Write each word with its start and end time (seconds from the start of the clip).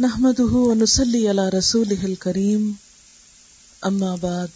نحمده 0.00 0.44
ونصلي 0.44 1.28
على 1.28 1.48
رسوله 1.48 2.04
الكريم. 2.04 2.78
أما 3.86 4.16
بعد، 4.22 4.48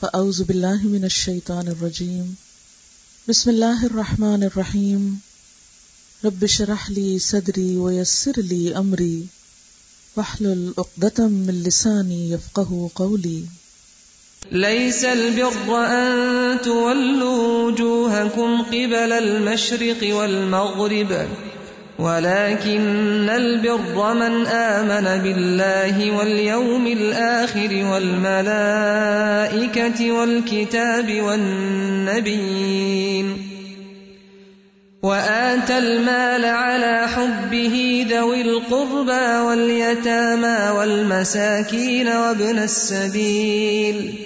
فأعوذ 0.00 0.44
بالله 0.44 0.82
من 0.82 1.04
الشيطان 1.04 1.68
الرجيم. 1.68 2.36
بسم 3.28 3.50
الله 3.50 3.86
الرحمن 3.86 4.42
الرحيم. 4.42 5.20
رب 6.24 6.44
اشرح 6.44 6.90
لي 6.90 7.18
صدري 7.18 7.76
ويسر 7.76 8.32
لي 8.36 8.78
أمري. 8.78 9.26
واحلل 10.16 10.74
عقدة 10.78 11.28
من 11.28 11.62
لساني 11.66 12.30
يفقه 12.30 12.90
قولي. 12.94 13.44
ليس 14.52 15.04
البر 15.04 15.76
أن 15.76 16.60
تولوا 16.62 17.66
وجوهكم 17.66 18.62
قبل 18.62 19.12
المشرق 19.12 20.16
والمغرب. 20.16 21.28
ولكن 21.98 23.30
البر 23.30 24.14
من 24.14 24.46
آمن 24.46 25.22
بالله 25.22 26.16
واليوم 26.18 26.86
الآخر 26.86 27.84
والملائكة 27.92 28.92
والكتاب 30.12 31.20
والنبيين 31.22 32.76
وآتى 35.02 35.78
المال 35.78 36.44
على 36.44 37.08
حبه 37.08 38.06
ذوي 38.10 38.40
القربى 38.40 39.38
واليتامى 39.46 40.70
والمساكين 40.78 42.08
وابن 42.08 42.58
السبيل 42.58 44.25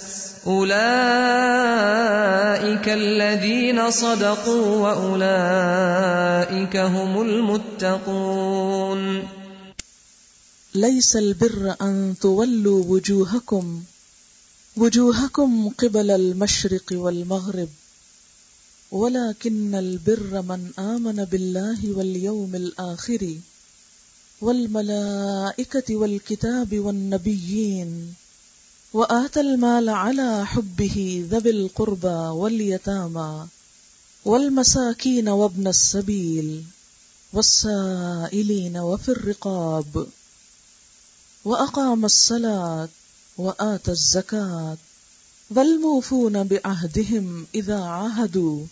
أولئك 0.47 0.71
الذين 2.89 3.91
صدقوا 3.91 4.75
وأولئك 4.75 6.77
هم 6.77 7.21
المتقون 7.21 9.27
ليس 10.75 11.15
البر 11.15 11.75
أن 11.81 12.15
تولوا 12.21 12.83
وجوهكم 12.87 13.83
وجوهكم 14.77 15.69
قبل 15.69 16.11
المشرق 16.11 16.83
والمغرب، 16.91 17.69
ولكن 18.91 19.75
البر 19.75 20.41
من 20.41 20.71
آمن 20.79 21.25
بالله 21.25 21.91
واليوم 21.91 22.55
الآخر، 22.55 23.35
والملائكة 24.41 25.95
والكتاب 25.95 26.79
والنبيين 26.79 28.13
وآتى 28.93 29.39
المال 29.39 29.89
على 29.89 30.45
حبه 30.45 31.25
ذوي 31.29 31.49
القربى 31.51 32.07
واليتامى 32.39 33.47
والمساكين 34.25 35.29
وابن 35.29 35.67
السبيل 35.67 36.63
والسائلين 37.33 38.77
وفي 38.77 39.09
الرقاب 39.09 40.07
وأقام 41.45 42.05
الصلاة 42.05 42.89
وآتى 43.37 43.91
الزكاة 43.91 44.77
والموفون 45.49 46.43
بعهدهم 46.43 47.47
إذا 47.55 47.79
عاهدوا 47.79 48.65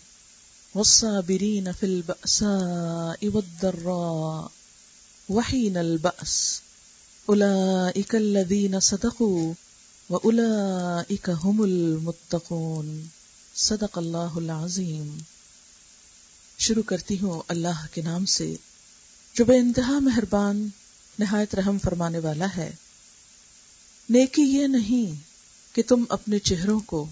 والصابرين 0.74 1.72
في 1.72 1.86
البأساء 1.86 3.18
والضراء 3.34 4.50
وحين 5.28 5.76
البأس 5.76 6.60
أولئك 7.28 8.14
الذين 8.14 8.80
صدقوا 8.80 9.54
وَأُولَئِكَ 10.10 11.30
هُمُ 11.30 11.64
الْمُتَّقُونَ. 11.64 13.02
صدق 13.54 13.98
اللہ 13.98 14.36
العظیم. 14.36 15.18
شروع 16.58 16.82
کرتی 16.82 17.18
ہوں 17.20 17.42
اللہ 17.48 17.86
کے 17.92 18.02
نام 18.02 18.24
سے، 18.26 18.54
جو 19.34 19.44
بے 19.44 19.58
انتہا 19.58 19.98
مہربان، 19.98 20.68
نہایت 21.18 21.54
رحم 21.54 21.78
فرمانے 21.78 22.18
والا 22.18 22.46
ہے۔ 22.56 22.72
نیکی 24.08 24.42
یہ 24.42 24.66
نہیں 24.66 25.20
کہ 25.74 25.82
تم 25.88 26.04
اپنے 26.08 26.38
چہروں 26.38 26.80
کو 26.80 27.06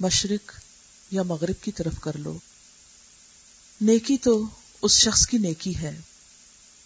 مشرق 0.00 0.52
یا 1.10 1.22
مغرب 1.22 1.64
کی 1.64 1.72
طرف 1.72 2.00
کر 2.00 2.16
لو۔ 2.16 2.38
نیکی 3.80 4.16
تو 4.16 4.44
اس 4.82 4.92
شخص 4.92 5.26
کی 5.26 5.38
نیکی 5.38 5.76
ہے 5.76 6.00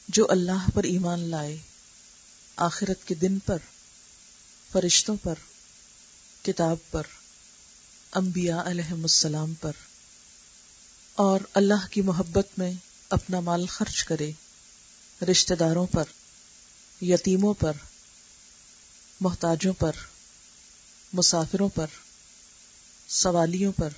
جو 0.09 0.27
اللہ 0.29 0.71
پر 0.75 0.85
ایمان 0.85 1.21
لائے 1.21 1.59
آخرت 2.57 3.09
کے 3.09 3.15
دن 3.15 3.39
پر 3.39 3.59
فرشتوں 4.77 5.17
پر، 5.23 5.35
کتاب 6.43 6.77
پر، 6.91 7.03
انبیاء 8.13 8.63
علیہ 8.65 8.93
السلام 8.93 9.55
پر۔ 9.55 9.73
اور 11.15 11.41
اللہ 11.55 11.87
کی 11.91 12.01
محبت 12.01 12.59
میں 12.59 12.73
اپنا 13.09 13.41
مال 13.41 13.67
خرچ 13.67 14.05
کرے۔ 14.05 14.31
رشتہ 15.31 15.55
داروں 15.55 15.87
پر، 15.87 16.05
یتیموں 17.03 17.55
پر، 17.55 17.73
محتاجوں 19.21 19.73
پر، 19.73 19.93
مسافروں 21.13 21.69
پر، 21.69 21.87
سوالیوں 23.09 23.73
پر 23.73 23.89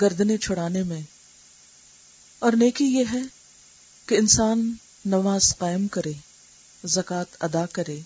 گردنے 0.00 0.38
چھڑانے 0.38 0.82
میں۔ 0.82 1.02
اور 2.38 2.52
نیکی 2.52 2.84
یہ 2.84 3.04
ہے 3.12 3.22
کہ 4.06 4.14
انسان 4.14 4.74
نماز 5.04 5.58
قائم 5.58 5.88
کرے، 5.88 6.12
زکوٰۃ 6.84 7.36
ادا 7.40 7.66
کرے۔ 7.66 8.00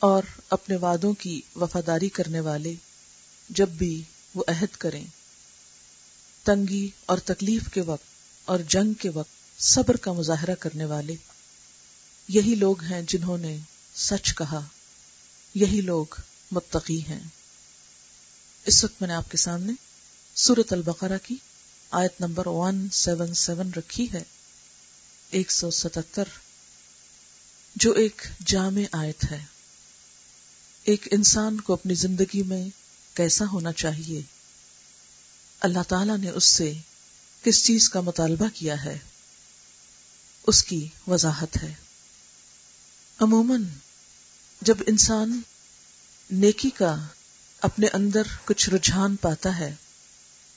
اور 0.00 0.22
اپنے 0.50 0.76
وعدوں 0.76 1.12
کی 1.12 1.40
وفاداری 1.56 2.08
کرنے 2.08 2.40
والے 2.40 2.74
جب 3.48 3.68
بھی 3.68 4.02
وہ 4.34 4.44
عہد 4.48 4.76
کریں۔ 4.76 5.04
تنگی 6.44 6.90
اور 7.06 7.18
تکلیف 7.18 7.62
کے 7.72 7.80
وقت 7.80 8.04
اور 8.44 8.58
جنگ 8.68 8.92
کے 8.92 9.08
وقت 9.08 9.62
صبر 9.62 9.96
کا 9.96 10.12
مظاہرہ 10.12 10.54
کرنے 10.54 10.84
والے۔ 10.84 11.16
یہی 12.28 12.54
لوگ 12.54 12.82
ہیں 12.82 13.02
جنہوں 13.02 13.38
نے 13.38 13.58
سچ 13.94 14.34
کہا۔ 14.34 14.60
یہی 15.54 15.80
لوگ 15.80 16.06
متقی 16.50 17.02
ہیں۔ 17.02 17.20
اس 18.64 18.84
وقت 18.84 18.94
میں 19.00 19.08
نے 19.08 19.14
آپ 19.14 19.30
کے 19.30 19.36
سامنے 19.36 19.72
سورت 20.34 20.72
البقرہ 20.72 21.18
کی 21.22 21.36
آیت 21.90 22.20
نمبر 22.20 22.46
ون 22.46 22.88
سیون 22.92 23.34
سیون 23.34 23.70
رکھی 23.76 24.12
ہے۔ 24.12 24.22
ایک 25.30 25.52
سو 25.52 25.70
ستتر، 25.70 26.24
جو 27.76 27.92
ایک 27.92 28.22
جامع 28.46 28.82
آیت 28.92 29.24
ہے۔ 29.30 29.59
ایک 30.84 31.08
انسان 31.10 31.60
کو 31.60 31.72
اپنی 31.72 31.94
زندگی 31.94 32.42
میں 32.42 32.68
کیسا 33.14 33.44
ہونا 33.52 33.72
چاہیے؟ 33.72 34.22
اللہ 35.60 35.82
تعالی 35.88 36.12
نے 36.20 36.28
اس 36.28 36.44
سے 36.44 36.72
کس 37.42 37.64
چیز 37.64 37.88
کا 37.88 38.00
مطالبہ 38.00 38.46
کیا 38.54 38.84
ہے؟ 38.84 38.98
اس 40.46 40.64
کی 40.64 40.88
وضاحت 41.06 41.56
ہے۔ 41.62 41.74
عموماً 43.18 43.64
جب 44.60 44.76
انسان 44.86 45.40
نیکی 46.30 46.70
کا 46.70 47.06
اپنے 47.60 47.86
اندر 47.92 48.22
کچھ 48.44 48.70
رجحان 48.70 49.16
پاتا 49.16 49.58
ہے، 49.58 49.74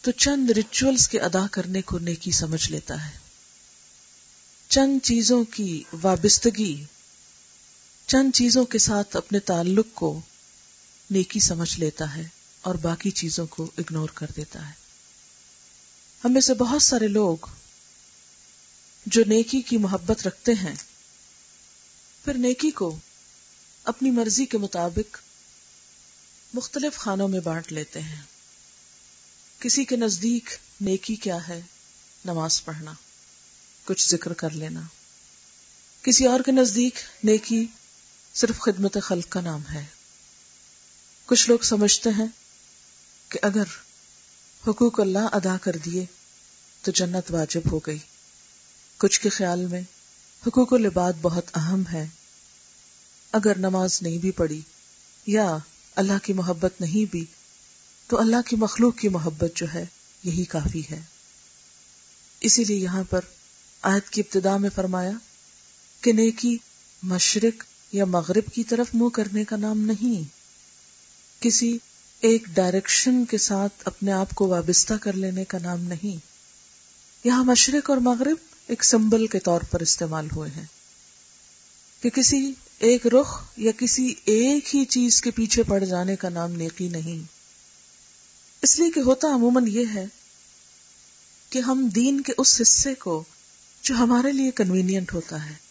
تو 0.02 0.12
چند 0.12 0.50
ریچولس 0.50 1.08
کے 1.08 1.20
ادا 1.20 1.48
کرنے 1.52 1.82
کو 1.82 2.00
نیکی 2.00 2.32
سمجھ 2.32 2.72
لیتا 2.72 3.06
ہے۔ 3.06 3.18
چند 4.70 5.00
چیزوں 5.04 5.44
کی 5.44 5.84
وابستگی 6.02 6.84
چند 8.08 8.32
چیزوں 8.36 8.66
کے 8.66 8.78
ساتھ 8.78 9.16
اپنے 9.16 9.40
تعلق 9.40 9.86
کو 9.94 10.22
نیکی 11.12 11.40
سمجھ 11.40 11.80
لیتا 11.80 12.16
ہے 12.16 12.28
اور 12.62 12.76
باقی 12.76 13.12
چیزوں 13.12 13.48
کو 13.48 13.72
اگنور 13.78 14.10
کر 14.10 14.26
دیتا 14.38 14.68
ہے۔ 14.68 14.74
ہم 16.24 16.34
میں 16.34 16.42
سے 16.42 16.54
بہت 16.54 16.84
سارے 16.84 17.08
لوگ 17.08 17.38
جو 19.06 19.24
نیکی 19.28 19.62
کی 19.62 19.78
محبت 19.78 20.28
رکھتے 20.28 20.52
ہیں، 20.54 20.76
پھر 22.26 22.34
نیکی 22.34 22.72
کو 22.72 22.98
اپنی 23.84 24.12
مرضی 24.12 24.46
کے 24.46 24.58
مطابق 24.58 25.18
مختلف 26.54 26.98
خانوں 26.98 27.28
میں 27.28 27.40
بانٹ 27.40 27.72
لیتے 27.72 28.02
ہیں۔ 28.02 28.22
کسی 29.60 29.86
کے 29.86 29.96
نزدیک 29.96 30.50
نیکی 30.82 31.16
کیا 31.16 31.48
ہے؟ 31.48 31.62
نماز 32.26 32.66
پڑھنا، 32.66 32.94
کچھ 33.86 34.10
ذکر 34.10 34.34
کر 34.34 34.50
لینا۔ 34.50 34.82
کسی 36.02 36.26
اور 36.26 36.40
کے 36.40 36.52
نزدیک 36.52 36.96
نیکی 37.24 37.66
صرف 38.36 38.60
خدمت 38.60 38.98
خلق 39.04 39.26
کا 39.30 39.42
نام 39.42 39.62
ہے۔ 39.74 39.86
کچھ 41.26 41.50
لوگ 41.50 41.60
سمجھتے 41.60 42.10
ہیں 42.10 42.28
کہ 43.30 43.40
اگر 43.42 43.64
حقوق 44.68 45.00
اللہ 45.00 45.20
ادا 45.20 45.58
کر 45.58 45.76
دیے 45.86 46.06
تو 46.82 46.92
جنت 46.92 47.32
واجب 47.32 47.62
ہو 47.72 47.80
گئی۔ 47.80 47.98
کچھ 48.98 49.22
کے 49.22 49.30
خیال 49.30 49.66
میں 49.66 49.82
حقوق 50.48 50.74
و 50.74 50.78
لباد 50.78 51.14
بہت 51.22 51.46
اہم 51.54 51.84
ہے۔ 51.94 52.08
اگر 53.32 53.58
نماز 53.58 54.02
نہیں 54.02 54.18
بھی 54.18 54.32
پڑی 54.32 54.62
یا 55.28 55.58
اللہ 55.96 56.18
کی 56.24 56.34
محبت 56.34 56.82
نہیں 56.82 57.12
بھی، 57.12 57.26
تو 58.08 58.20
اللہ 58.20 58.42
کی 58.46 58.56
مخلوق 58.56 58.98
کی 58.98 59.10
محبت 59.10 59.52
جو 59.56 59.66
ہے 59.74 59.86
یہی 60.24 60.44
کافی 60.44 60.82
ہے۔ 60.92 61.02
اسی 62.40 62.64
لیے 62.64 62.78
یہاں 62.78 63.04
پر 63.10 63.22
آیت 63.82 64.10
کی 64.10 64.22
ابتدا 64.22 64.58
میں 64.58 64.70
فرمایا 64.76 65.12
کہ 66.02 66.14
نیکی، 66.14 66.58
مشرق 67.04 67.64
یا 67.94 68.06
مغرب 68.06 68.54
کی 68.54 68.64
طرف 68.64 68.88
منہ 68.94 69.10
کرنے 69.10 69.44
کا 69.44 69.56
نام 69.56 69.78
نہیں۔ 69.78 70.24
کسی 71.44 71.78
ایک 72.22 72.46
ڈائریکشن 72.54 73.26
کے 73.26 73.38
ساتھ 73.38 73.74
اپنے 73.86 74.12
آپ 74.12 74.30
کو 74.36 74.48
وابستہ 74.48 74.94
کر 74.94 75.14
لینے 75.14 75.46
کا 75.46 75.58
نام 75.62 75.82
نہیں۔ 75.82 76.26
یہاں 77.24 77.44
مشرق 77.44 77.90
اور 77.90 77.98
مغرب 77.98 78.38
ایک 78.68 78.84
سمبل 78.84 79.28
کے 79.28 79.40
طور 79.40 79.62
پر 79.62 79.80
استعمال 79.82 80.28
ہوئے 80.36 80.50
ہیں۔ 80.50 80.66
کہ 82.02 82.10
کسی 82.10 82.54
ایک 82.80 83.08
رخ 83.08 83.44
یا 83.58 83.72
کسی 83.78 84.14
ایک 84.26 84.76
ہی 84.76 84.86
چیز 84.86 85.22
کے 85.22 85.32
پیچھے 85.32 85.64
پڑ 85.64 85.84
جانے 85.84 86.16
کا 86.16 86.30
نام 86.30 86.52
نیکی 86.52 86.88
نہیں۔ 86.88 87.24
اس 88.62 88.80
لیے 88.80 88.92
کہ 88.92 89.00
ہوتا 89.00 89.28
عموماً 89.28 89.68
یہ 89.68 89.86
ہے 89.94 90.06
کہ 91.50 91.60
ہم 91.60 91.88
دین 91.96 92.22
کے 92.22 92.34
اس 92.38 92.62
حصے 92.62 92.96
کو 92.96 93.24
جو 93.84 93.96
ہمارے 93.96 94.32
لیے 94.32 94.52
کنوینئنٹ 94.52 95.14
ہوتا 95.14 95.50
ہے 95.50 95.63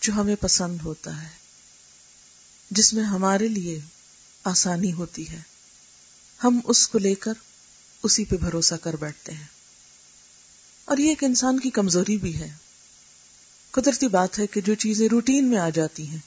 جو 0.00 0.12
ہمیں 0.12 0.36
پسند 0.36 0.78
ہوتا 0.84 1.22
ہے، 1.22 1.28
جس 2.70 2.94
میں 2.94 3.04
ہمارے 3.04 3.48
لیے 3.48 3.80
آسانی 4.44 4.92
ہوتی 4.92 5.28
ہے۔ 5.28 5.40
ہم 6.44 6.60
اس 6.64 6.88
کو 6.88 6.98
لے 6.98 7.14
کر 7.14 7.32
اسی 8.02 8.24
پہ 8.24 8.36
بھروسہ 8.36 8.74
کر 8.74 8.96
بیٹھتے 8.96 9.32
ہیں۔ 9.32 9.46
اور 10.84 10.98
یہ 10.98 11.08
ایک 11.08 11.24
انسان 11.24 11.60
کی 11.60 11.70
کمزوری 11.70 12.16
بھی 12.16 12.36
ہے۔ 12.36 12.50
قدرتی 13.70 14.08
بات 14.08 14.38
ہے 14.38 14.46
کہ 14.46 14.60
جو 14.60 14.74
چیزیں 14.74 15.08
روٹین 15.08 15.44
میں 15.44 15.58
آ 15.58 15.68
جاتی 15.70 16.08
ہیں، 16.08 16.18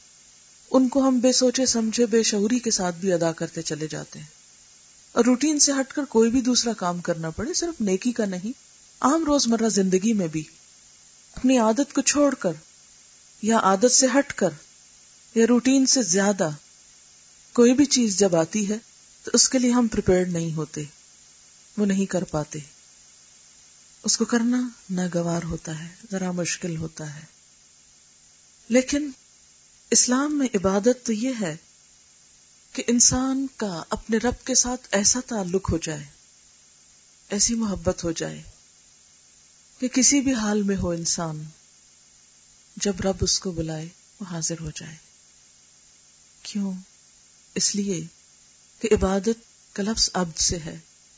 ان 0.72 0.90
کو 0.90 1.08
ہم 1.08 1.20
بے 1.20 1.32
سوچے 1.32 1.66
سمجھے 1.66 2.06
بے 2.06 2.24
شعوری 2.24 2.60
کے 2.60 2.72
ساتھ 2.72 2.96
بھی 2.96 3.14
ادا 3.14 3.32
کرتے 3.32 3.62
چلے 3.62 3.88
جاتے 3.88 4.20
ہیں۔ 4.20 4.28
اور 5.12 5.26
روٹین 5.26 5.60
سے 5.60 5.72
ہٹ 5.72 5.94
کر 5.94 6.06
کوئی 6.06 6.32
بھی 6.32 6.42
دوسرا 6.42 6.74
کام 6.74 7.02
کرنا 7.02 7.30
پڑے، 7.30 7.54
صرف 7.54 7.82
نیکی 7.82 8.12
کا 8.12 8.26
نہیں، 8.26 8.52
عام 9.00 9.26
روزمرہ 9.26 9.70
زندگی 9.70 10.14
میں 10.14 10.28
بھی۔ 10.28 10.44
اپنی 11.36 11.58
عادت 11.58 11.94
کو 11.94 12.02
چھوڑ 12.02 12.36
کر 12.36 12.52
یا 13.44 13.58
عادت 13.58 13.92
سے 13.92 14.08
ہٹ 14.20 14.34
کر 14.34 14.50
یا 15.36 15.46
روٹین 15.50 15.86
سے 15.86 16.02
زیادہ 16.02 16.50
کوئی 17.54 17.74
بھی 17.74 17.86
چیز 17.86 18.20
جب 18.20 18.36
آتی 18.36 18.70
ہے 18.70 18.76
تو 19.24 19.32
اس 19.34 19.50
کے 19.50 19.60
لیے 19.60 19.72
ہم 19.72 19.88
نہیں 20.28 20.56
ہوتے، 20.56 20.84
وہ 21.78 21.86
نہیں 21.86 22.06
کر 22.06 22.24
پاتے۔ 22.24 22.60
اس 24.04 24.18
کو 24.18 24.26
کرنا 24.26 24.70
ناگوار 24.90 25.44
ہوتا 25.44 25.80
ہے، 25.80 25.88
ذرا 26.12 26.32
مشکل 26.32 26.78
ہوتا 26.78 27.16
ہے۔ 27.16 27.22
لیکن 28.70 29.10
اسلام 29.92 30.38
میں 30.38 30.48
عبادت 30.56 31.06
تو 31.06 31.14
یہ 31.14 31.32
ہے 31.42 31.56
کہ 32.74 32.84
انسان 32.88 33.48
کا 33.58 33.84
اپنے 33.90 34.18
رب 34.18 34.46
کے 34.46 34.56
ساتھ 34.56 34.88
ایسا 34.92 35.20
تعلق 35.28 35.72
ہو 35.72 35.78
جائے، 35.78 36.06
ایسی 37.30 37.56
محبت 37.56 38.04
ہو 38.04 38.12
جائے 38.12 38.44
کہ 39.80 39.88
کسی 39.88 40.22
بھی 40.22 40.34
حال 40.34 40.64
میں 40.64 40.76
ہو 40.76 40.90
انسان۔ 40.90 41.44
جب 42.76 43.02
رب 43.02 43.16
اس 43.22 43.40
کو 43.40 43.52
بلائے 43.52 43.88
وہ 44.20 44.26
حاضر 44.32 44.56
ہو 44.62 44.72
جائے۔ 44.76 44.96
کیوں؟ 46.44 46.74
اس 47.56 47.76
لیے 47.76 48.06
کہ 48.82 48.90
عبادت 48.92 49.76
کا 49.76 49.84
لفظ 49.84 50.10
عبد 50.14 50.38
سے 50.38 50.58
ہے 50.58 50.78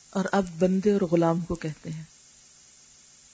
اور 0.10 0.26
اب 0.32 0.46
بندے 0.60 0.94
اور 0.94 1.02
غلام 1.02 1.42
کو 1.42 1.56
کہتے 1.56 1.92
ہیں۔ 1.92 2.04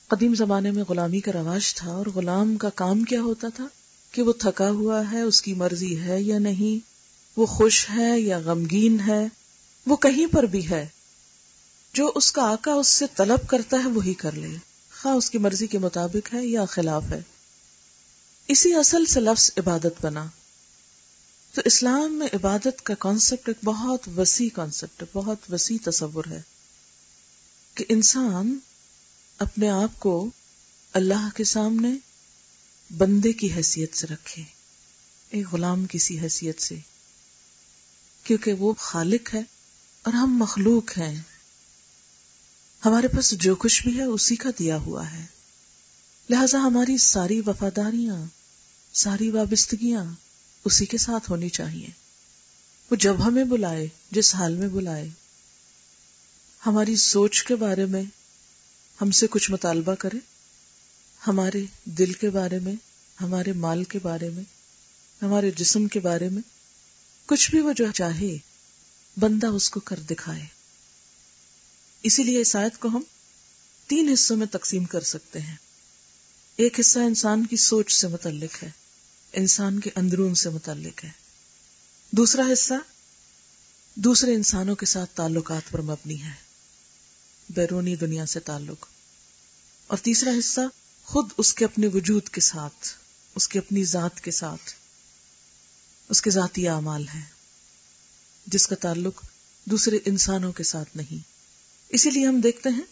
قدیم 0.07 0.35
زمانے 0.35 0.71
میں 0.71 0.83
غلامی 0.83 1.19
کا 1.19 1.31
رواج 1.31 1.75
تھا 1.75 1.91
اور 1.91 2.05
غلام 2.05 2.57
کا 2.57 2.69
کام 2.69 3.03
کیا 3.03 3.21
ہوتا 3.21 3.47
تھا؟ 3.55 3.67
کہ 4.11 4.21
وہ 4.21 4.33
تھکا 4.39 4.69
ہوا 4.69 5.11
ہے، 5.11 5.21
اس 5.21 5.41
کی 5.41 5.53
مرضی 5.53 5.99
ہے 5.99 6.21
یا 6.21 6.39
نہیں، 6.39 6.85
وہ 7.37 7.45
خوش 7.45 7.89
ہے 7.89 8.19
یا 8.19 8.39
غمگین 8.39 8.97
ہے، 9.07 9.27
وہ 9.87 9.95
کہیں 9.95 10.25
پر 10.27 10.43
بھی 10.43 10.69
ہے۔ 10.69 10.87
جو 11.93 12.11
اس 12.15 12.31
کا 12.31 12.41
آقا 12.41 12.71
اس 12.71 12.87
سے 12.87 13.05
طلب 13.15 13.47
کرتا 13.47 13.77
ہے، 13.77 13.89
وہی 13.89 14.13
کر 14.13 14.31
لے۔ 14.31 14.57
خواہ 15.01 15.13
اس 15.13 15.31
کی 15.31 15.37
مرضی 15.37 15.67
کے 15.67 15.77
مطابق 15.77 16.33
ہے 16.33 16.45
یا 16.45 16.65
خلاف 16.65 17.03
ہے۔ 17.09 17.21
اسی 18.51 18.73
اصل 18.73 19.05
سے 19.05 19.19
لفظ 19.19 19.51
عبادت 19.57 20.05
بنا۔ 20.05 20.25
تو 21.53 21.61
اسلام 21.65 22.13
میں 22.13 22.27
عبادت 22.33 22.83
کا 22.83 22.93
کانسیپٹ 22.93 23.47
ایک 23.47 23.57
بہت 23.63 24.09
وسیع 24.17 24.49
کانسیپٹ 24.53 25.03
بہت 25.13 25.37
وسیع 25.51 25.77
تصور 25.83 26.23
ہے 26.29 26.41
کہ 27.75 27.85
انسان 27.89 28.59
اپنے 29.37 29.69
آپ 29.69 29.99
کو 29.99 30.29
اللہ 30.93 31.29
کے 31.35 31.43
سامنے 31.43 31.89
بندے 32.97 33.33
کی 33.33 33.53
حیثیت 33.53 33.97
سے 33.97 34.07
رکھے، 34.07 34.43
ایک 35.29 35.47
غلام 35.51 35.85
کسی 35.89 36.19
حیثیت 36.19 36.61
سے، 36.61 36.75
کیونکہ 38.23 38.53
وہ 38.53 38.73
خالق 38.77 39.33
ہے 39.33 39.41
اور 40.01 40.13
ہم 40.13 40.37
مخلوق 40.37 40.97
ہیں۔ 40.97 41.21
ہمارے 42.85 43.07
پاس 43.07 43.31
جو 43.31 43.55
کچھ 43.55 43.83
بھی 43.83 43.97
ہے، 43.97 44.03
اسی 44.03 44.35
کا 44.35 44.49
دیا 44.59 44.77
ہوا 44.77 45.11
ہے۔ 45.11 45.25
لہذا 46.29 46.57
ہماری 46.59 46.97
ساری 46.97 47.41
وفاداریاں 47.45 48.40
ساری 48.93 49.29
وابستگیاں 49.29 50.05
اسی 50.65 50.85
کے 50.85 50.97
ساتھ 50.97 51.31
ہونی 51.31 51.49
چاہیے۔ 51.49 51.87
وہ 52.91 52.95
جب 52.95 53.27
ہمیں 53.27 53.43
بلائے، 53.43 53.87
جس 54.11 54.35
حال 54.35 54.53
میں 54.53 54.67
بلائے۔ 54.67 55.09
ہماری 56.65 56.95
سوچ 56.95 57.43
کے 57.43 57.55
بارے 57.55 57.85
میں 57.85 58.03
ہم 59.01 59.11
سے 59.11 59.27
کچھ 59.27 59.51
مطالبہ 59.51 59.95
کرے۔ 59.95 60.17
ہمارے 61.27 61.65
دل 61.85 62.13
کے 62.13 62.29
بارے 62.29 62.59
میں، 62.59 62.73
ہمارے 63.21 63.53
مال 63.53 63.83
کے 63.83 63.99
بارے 64.03 64.29
میں، 64.29 64.43
ہمارے 65.21 65.51
جسم 65.51 65.87
کے 65.87 65.99
بارے 65.99 66.29
میں 66.29 66.41
کچھ 67.25 67.51
بھی 67.51 67.59
وہ 67.59 67.73
جو 67.73 67.85
چاہے، 67.91 68.37
بندہ 69.19 69.47
اس 69.47 69.69
کو 69.69 69.79
کر 69.79 69.99
دکھائے۔ 69.99 70.45
اسی 72.03 72.23
لیے 72.23 72.41
اس 72.41 72.55
آیت 72.55 72.79
کو 72.79 72.87
ہم 72.87 73.01
تین 73.87 74.09
حصوں 74.13 74.37
میں 74.37 74.47
تقسیم 74.47 74.85
کر 74.85 75.01
سکتے 75.01 75.39
ہیں۔ 75.39 75.55
ایک 76.55 76.79
حصہ 76.79 76.99
انسان 76.99 77.45
کی 77.45 77.57
سوچ 77.57 77.93
سے 77.93 78.07
متعلق 78.07 78.63
ہے۔ 78.63 78.80
انسان 79.33 79.79
کے 79.79 79.89
اندرون 79.95 80.35
سے 80.35 80.49
متعلق 80.49 81.03
ہے۔ 81.03 81.09
دوسرا 82.11 82.43
حصہ، 82.53 82.73
دوسرے 83.95 84.33
انسانوں 84.33 84.75
کے 84.75 84.85
ساتھ 84.85 85.09
تعلقات 85.15 85.71
پر 85.71 85.81
مبنی 85.81 86.23
ہے۔ 86.23 86.31
بیرونی 87.49 87.95
دنیا 87.95 88.25
سے 88.25 88.39
تعلق۔ 88.39 88.85
اور 89.87 89.97
تیسرا 89.97 90.31
حصہ، 90.39 90.61
خود 91.03 91.29
اس 91.37 91.53
کے 91.53 91.65
اپنے 91.65 91.87
وجود 91.87 92.29
کے 92.29 92.41
ساتھ، 92.41 92.87
اس 93.35 93.47
کی 93.47 93.59
اپنی 93.59 93.83
ذات 93.83 94.21
کے 94.21 94.31
ساتھ، 94.31 94.73
اس 96.09 96.21
کے 96.21 96.29
ذاتی 96.29 96.67
اعمال 96.67 97.07
ہے 97.15 97.21
جس 98.47 98.67
کا 98.67 98.75
تعلق 98.75 99.21
دوسرے 99.65 99.97
انسانوں 100.05 100.51
کے 100.51 100.63
ساتھ 100.63 100.97
نہیں۔ 100.97 101.23
اسی 101.89 102.09
لیے 102.09 102.25
ہم 102.25 102.41
دیکھتے 102.41 102.69
ہیں 102.69 102.83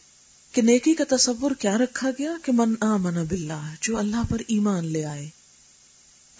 کہ 0.52 0.62
نیکی 0.62 0.94
کا 0.94 1.16
تصور 1.16 1.52
کیا 1.52 1.78
رکھا 1.78 2.10
گیا 2.20 2.32
کہ 2.44 2.52
من 2.52 2.74
آمن 2.82 3.26
باللہ، 3.26 3.74
جو 3.82 3.98
اللہ 3.98 4.24
پر 4.30 4.42
ایمان 4.48 4.86
لے 4.86 5.06
آئے۔ 5.06 5.30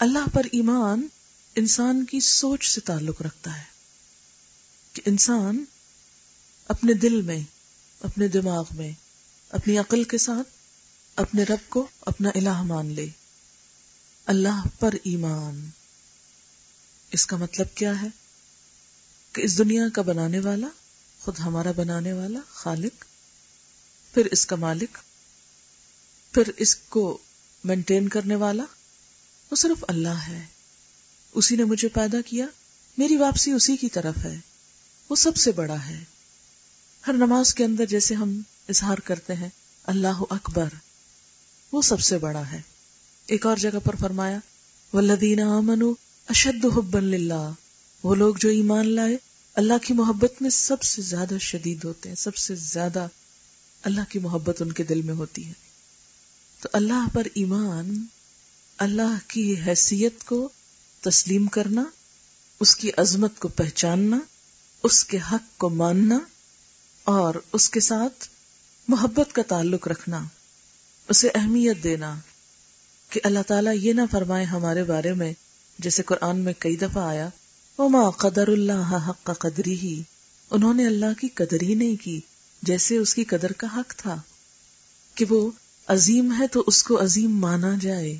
اللہ 0.00 0.28
پر 0.32 0.42
ایمان 0.52 1.06
انسان 1.54 2.04
کی 2.04 2.20
سوچ 2.20 2.68
سے 2.68 2.80
تعلق 2.80 3.22
رکھتا 3.22 3.58
ہے 3.58 3.62
کہ 4.92 5.02
انسان 5.04 5.64
اپنے 6.68 6.92
دل 6.92 7.22
میں، 7.22 7.40
اپنے 8.00 8.28
دماغ 8.28 8.64
میں، 8.70 8.92
اپنی 9.50 9.78
عقل 9.78 10.04
کے 10.04 10.18
ساتھ 10.18 10.48
اپنے 11.16 11.42
رب 11.42 11.70
کو 11.70 11.86
اپنا 12.00 12.28
الہ 12.34 12.62
مان 12.62 12.86
لے۔ 12.86 13.08
اللہ 14.26 14.66
پر 14.78 14.94
ایمان۔ 15.04 15.70
اس 17.10 17.26
کا 17.26 17.36
مطلب 17.36 17.66
کیا 17.74 18.02
ہے؟ 18.02 18.06
کہ 19.32 19.40
اس 19.40 19.58
دنیا 19.58 19.88
کا 19.88 20.02
بنانے 20.02 20.40
والا، 20.40 20.68
خود 21.20 21.38
ہمارا 21.38 21.72
بنانے 21.72 22.12
والا 22.12 22.38
خالق، 22.48 23.04
پھر 24.14 24.28
اس 24.30 24.46
کا 24.46 24.56
مالک، 24.56 24.98
پھر 26.32 26.42
اس 26.56 26.76
کو 26.76 27.18
مینٹین 27.64 28.08
کرنے 28.08 28.34
والا 28.34 28.64
وہ 29.50 29.56
صرف 29.56 29.84
اللہ 29.88 30.08
ہے۔ 30.08 30.46
اسی 31.32 31.56
نے 31.56 31.64
مجھے 31.64 31.88
پیدا 31.88 32.20
کیا۔ 32.20 32.46
میری 32.98 33.16
واپسی 33.16 33.50
اسی 33.50 33.76
کی 33.76 33.88
طرف 33.88 34.14
ہے۔ 34.24 34.38
وہ 35.10 35.16
سب 35.16 35.36
سے 35.36 35.52
بڑا 35.52 35.86
ہے۔ 35.86 36.04
ہر 37.06 37.12
نماز 37.12 37.54
کے 37.54 37.64
اندر 37.64 37.86
جیسے 37.86 38.14
ہم 38.14 38.40
اظہار 38.68 38.98
کرتے 38.98 39.34
ہیں، 39.34 39.48
اللہ 39.84 40.22
اکبر، 40.30 40.68
وہ 41.72 41.82
سب 41.82 42.00
سے 42.00 42.18
بڑا 42.18 42.50
ہے۔ 42.50 42.60
ایک 43.26 43.46
اور 43.46 43.56
جگہ 43.56 43.78
پر 43.84 43.96
فرمایا 43.96 44.38
ولدین 44.92 45.40
امنو 45.40 45.92
اشد 46.28 46.64
حب 46.64 46.96
اللہ 46.96 47.52
وہ 48.02 48.14
لوگ 48.14 48.34
جو 48.34 48.48
ایمان 48.48 48.88
لائے، 48.88 49.16
اللہ 49.54 49.78
کی 49.82 49.94
محبت 49.94 50.42
میں 50.42 50.50
سب 50.50 50.82
سے 50.82 51.02
زیادہ 51.02 51.34
شدید 51.40 51.84
ہوتے 51.84 52.08
ہیں، 52.08 52.16
سب 52.16 52.36
سے 52.36 52.54
زیادہ 52.54 53.06
اللہ 53.82 54.00
کی 54.08 54.18
محبت 54.18 54.62
ان 54.62 54.72
کے 54.72 54.82
دل 54.82 55.02
میں 55.02 55.14
ہوتی 55.14 55.46
ہے۔ 55.46 55.52
تو 56.60 56.68
اللہ 56.72 57.08
پر 57.12 57.26
ایمان 57.34 58.06
اللہ 58.80 59.18
کی 59.28 59.54
حیثیت 59.66 60.24
کو 60.24 60.48
تسلیم 61.00 61.46
کرنا، 61.46 61.84
اس 62.60 62.76
کی 62.76 62.90
عظمت 62.96 63.38
کو 63.38 63.48
پہچاننا، 63.48 64.18
اس 64.82 65.04
کے 65.04 65.18
حق 65.32 65.58
کو 65.58 65.70
ماننا 65.70 66.18
اور 67.04 67.34
اس 67.52 67.70
کے 67.70 67.80
ساتھ 67.80 68.28
محبت 68.88 69.34
کا 69.34 69.42
تعلق 69.42 69.88
رکھنا، 69.88 70.24
اسے 71.08 71.28
اہمیت 71.34 71.82
دینا۔ 71.82 72.14
کہ 73.10 73.20
اللہ 73.24 73.38
تعالیٰ 73.46 73.74
یہ 73.76 73.92
نہ 73.92 74.02
فرمائے 74.10 74.44
ہمارے 74.44 74.84
بارے 74.84 75.12
میں، 75.12 75.32
جیسے 75.78 76.02
قرآن 76.02 76.38
میں 76.38 76.52
کئی 76.58 76.76
دفعہ 76.76 77.04
آیا، 77.04 77.28
وما 77.78 78.10
قدر 78.10 78.48
اللہ 78.48 79.08
حق 79.08 79.16
کا 79.22 79.32
قدری 79.32 79.74
ہی 79.74 80.02
انہوں 80.50 80.74
نے 80.74 80.86
اللہ 80.86 81.20
کی 81.20 81.28
قدر 81.28 81.62
ہی 81.62 81.74
نہیں 81.74 82.04
کی، 82.04 82.20
جیسے 82.62 82.96
اس 82.96 83.14
کی 83.14 83.24
قدر 83.24 83.52
کا 83.52 83.66
حق 83.76 83.94
تھا۔ 83.96 84.16
کہ 85.14 85.24
وہ 85.30 85.50
عظیم 85.86 86.32
ہے 86.38 86.46
تو 86.46 86.64
اس 86.66 86.82
کو 86.82 87.02
عظیم 87.02 87.36
مانا 87.36 87.74
جائے۔ 87.80 88.18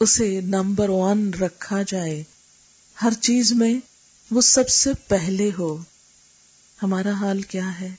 اسے 0.00 0.40
نمبر 0.40 0.88
ون 0.88 1.30
رکھا 1.34 1.82
جائے۔ 1.82 2.22
ہر 3.02 3.12
چیز 3.20 3.52
میں 3.52 3.74
وہ 4.30 4.40
سب 4.40 4.68
سے 4.68 4.90
پہلے 5.08 5.50
ہو۔ 5.58 5.82
ہمارا 6.82 7.12
حال 7.12 7.42
کیا 7.42 7.80
ہے؟ 7.80 7.94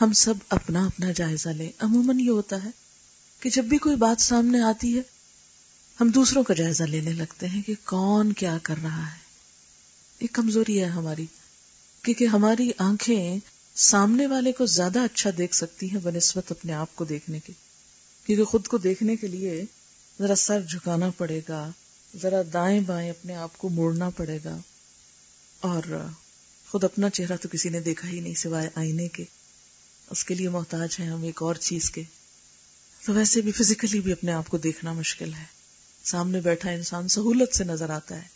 ہم 0.00 0.12
سب 0.12 0.34
اپنا 0.48 0.86
اپنا 0.86 1.12
جائزہ 1.12 1.48
لیں۔ 1.48 1.70
عموماً 1.78 2.20
یہ 2.20 2.30
ہوتا 2.30 2.64
ہے 2.64 2.68
کہ 3.40 3.50
جب 3.50 3.64
بھی 3.64 3.78
کوئی 3.78 3.96
بات 3.96 4.22
سامنے 4.22 4.60
آتی 4.60 4.96
ہے، 4.96 5.02
ہم 6.00 6.08
دوسروں 6.08 6.42
کا 6.42 6.54
جائزہ 6.54 6.82
لینے 6.82 7.12
لگتے 7.12 7.48
ہیں 7.48 7.62
کہ 7.62 7.74
کون 7.84 8.32
کیا 8.32 8.58
کر 8.62 8.74
رہا 8.82 9.06
ہے۔ 9.06 9.18
یہ 10.20 10.26
کمزوری 10.32 10.80
ہے 10.80 10.86
ہماری، 10.86 11.26
کیونکہ 12.02 12.24
ہماری 12.26 12.70
آنکھیں 12.78 13.38
سامنے 13.74 14.26
والے 14.26 14.52
کو 14.52 14.66
زیادہ 14.66 14.98
اچھا 14.98 15.30
دیکھ 15.38 15.56
سکتی 15.56 15.90
ہیں 15.90 16.00
بنسبت 16.02 16.50
اپنے 16.50 16.72
آپ 16.72 16.96
کو 16.96 17.04
دیکھنے 17.04 17.40
کی 17.46 17.52
کیونکہ 18.26 18.44
خود 18.44 18.66
کو 18.66 18.78
دیکھنے 18.78 19.16
کے 19.16 19.26
لیے 19.26 19.64
ذرا 20.18 20.34
سر 20.34 20.60
جھکانا 20.60 21.10
پڑے 21.10 21.40
گا، 21.48 21.70
ذرا 22.22 22.42
دائیں 22.52 22.80
بائیں 22.80 23.10
اپنے 23.10 23.36
آپ 23.36 23.58
کو 23.58 23.68
موڑنا 23.68 24.10
پڑے 24.10 24.38
گا۔ 24.44 24.58
اور 25.60 26.06
خود 26.70 26.84
اپنا 26.84 27.10
چہرہ 27.10 27.36
تو 27.36 27.48
کسی 27.52 27.68
نے 27.68 27.80
دیکھا 27.80 28.08
ہی 28.08 28.20
نہیں 28.20 28.34
سوائے 28.34 28.70
آئینے 28.74 29.08
کے۔ 29.08 29.24
اس 30.10 30.24
کے 30.24 30.34
لیے 30.34 30.48
محتاج 30.48 30.96
ہیں 31.00 31.06
ہم 31.06 31.22
ایک 31.22 31.42
اور 31.42 31.54
چیز 31.54 31.90
کے۔ 31.90 32.02
تو 33.06 33.12
ویسے 33.12 33.40
بھی 33.40 33.52
فزیکلی 33.52 34.00
بھی 34.00 34.12
اپنے 34.12 34.32
آپ 34.32 34.48
کو 34.48 34.58
دیکھنا 34.58 34.92
مشکل 34.92 35.34
ہے۔ 35.34 35.44
سامنے 36.04 36.40
بیٹھا 36.40 36.70
انسان 36.70 37.08
سہولت 37.08 37.56
سے 37.56 37.64
نظر 37.64 37.90
آتا 37.90 38.16
ہے۔ 38.16 38.28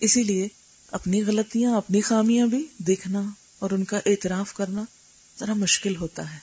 اسی 0.00 0.22
لیے 0.22 0.48
اپنی 0.90 1.22
غلطیاں، 1.22 1.76
اپنی 1.76 2.00
خامیاں 2.00 2.46
بھی 2.46 2.66
دیکھنا 2.78 3.22
اور 3.58 3.70
ان 3.70 3.84
کا 3.84 4.00
اعتراف 4.06 4.54
کرنا 4.54 4.84
ذرا 5.40 5.54
مشکل 5.54 5.96
ہوتا 5.96 6.34
ہے۔ 6.34 6.38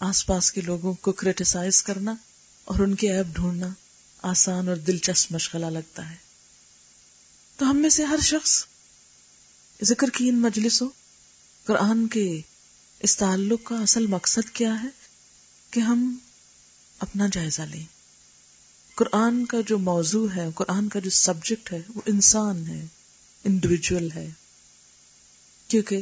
آس 0.00 0.26
پاس 0.26 0.52
کے 0.52 0.60
لوگوں 0.60 0.94
کو 0.94 1.12
کریٹیسائز 1.12 1.82
کرنا 1.82 2.14
اور 2.64 2.78
ان 2.78 2.94
کے 2.94 3.12
ایپ 3.12 3.26
ڈھونڈنا 3.32 3.68
آسان 4.22 4.68
اور 4.68 4.76
دلچسپ 4.76 5.32
مشغلہ 5.32 5.66
لگتا 5.66 6.10
ہے۔ 6.10 6.16
تو 7.56 7.70
ہم 7.70 7.76
میں 7.76 7.90
سے 7.90 8.04
ہر 8.04 8.16
شخص 8.22 8.64
ذکر 9.82 10.10
کی 10.10 10.28
ان 10.28 10.34
مجلسوں، 10.34 10.88
قرآن 11.64 12.08
کے 12.08 12.40
اس 12.98 13.16
تعلق 13.16 13.64
کا 13.64 13.82
اصل 13.82 14.06
مقصد 14.06 14.54
کیا 14.54 14.82
ہے 14.82 14.88
کہ 15.70 15.80
ہم 15.80 16.18
اپنا 16.98 17.26
جائزہ 17.32 17.62
لیں۔ 17.62 17.84
قرآن 18.94 19.46
کا 19.46 19.58
جو 19.66 19.78
موضوع 19.78 20.28
ہے، 20.36 20.48
قرآن 20.54 20.88
کا 20.88 21.00
جو 21.00 21.10
سبجیکٹ 21.10 21.72
ہے، 21.72 21.82
وہ 21.94 22.00
انسان 22.06 22.66
ہے 22.66 22.86
انڈیویجل 23.44 24.10
ہے۔ 24.10 24.30
کیونکہ 25.68 26.00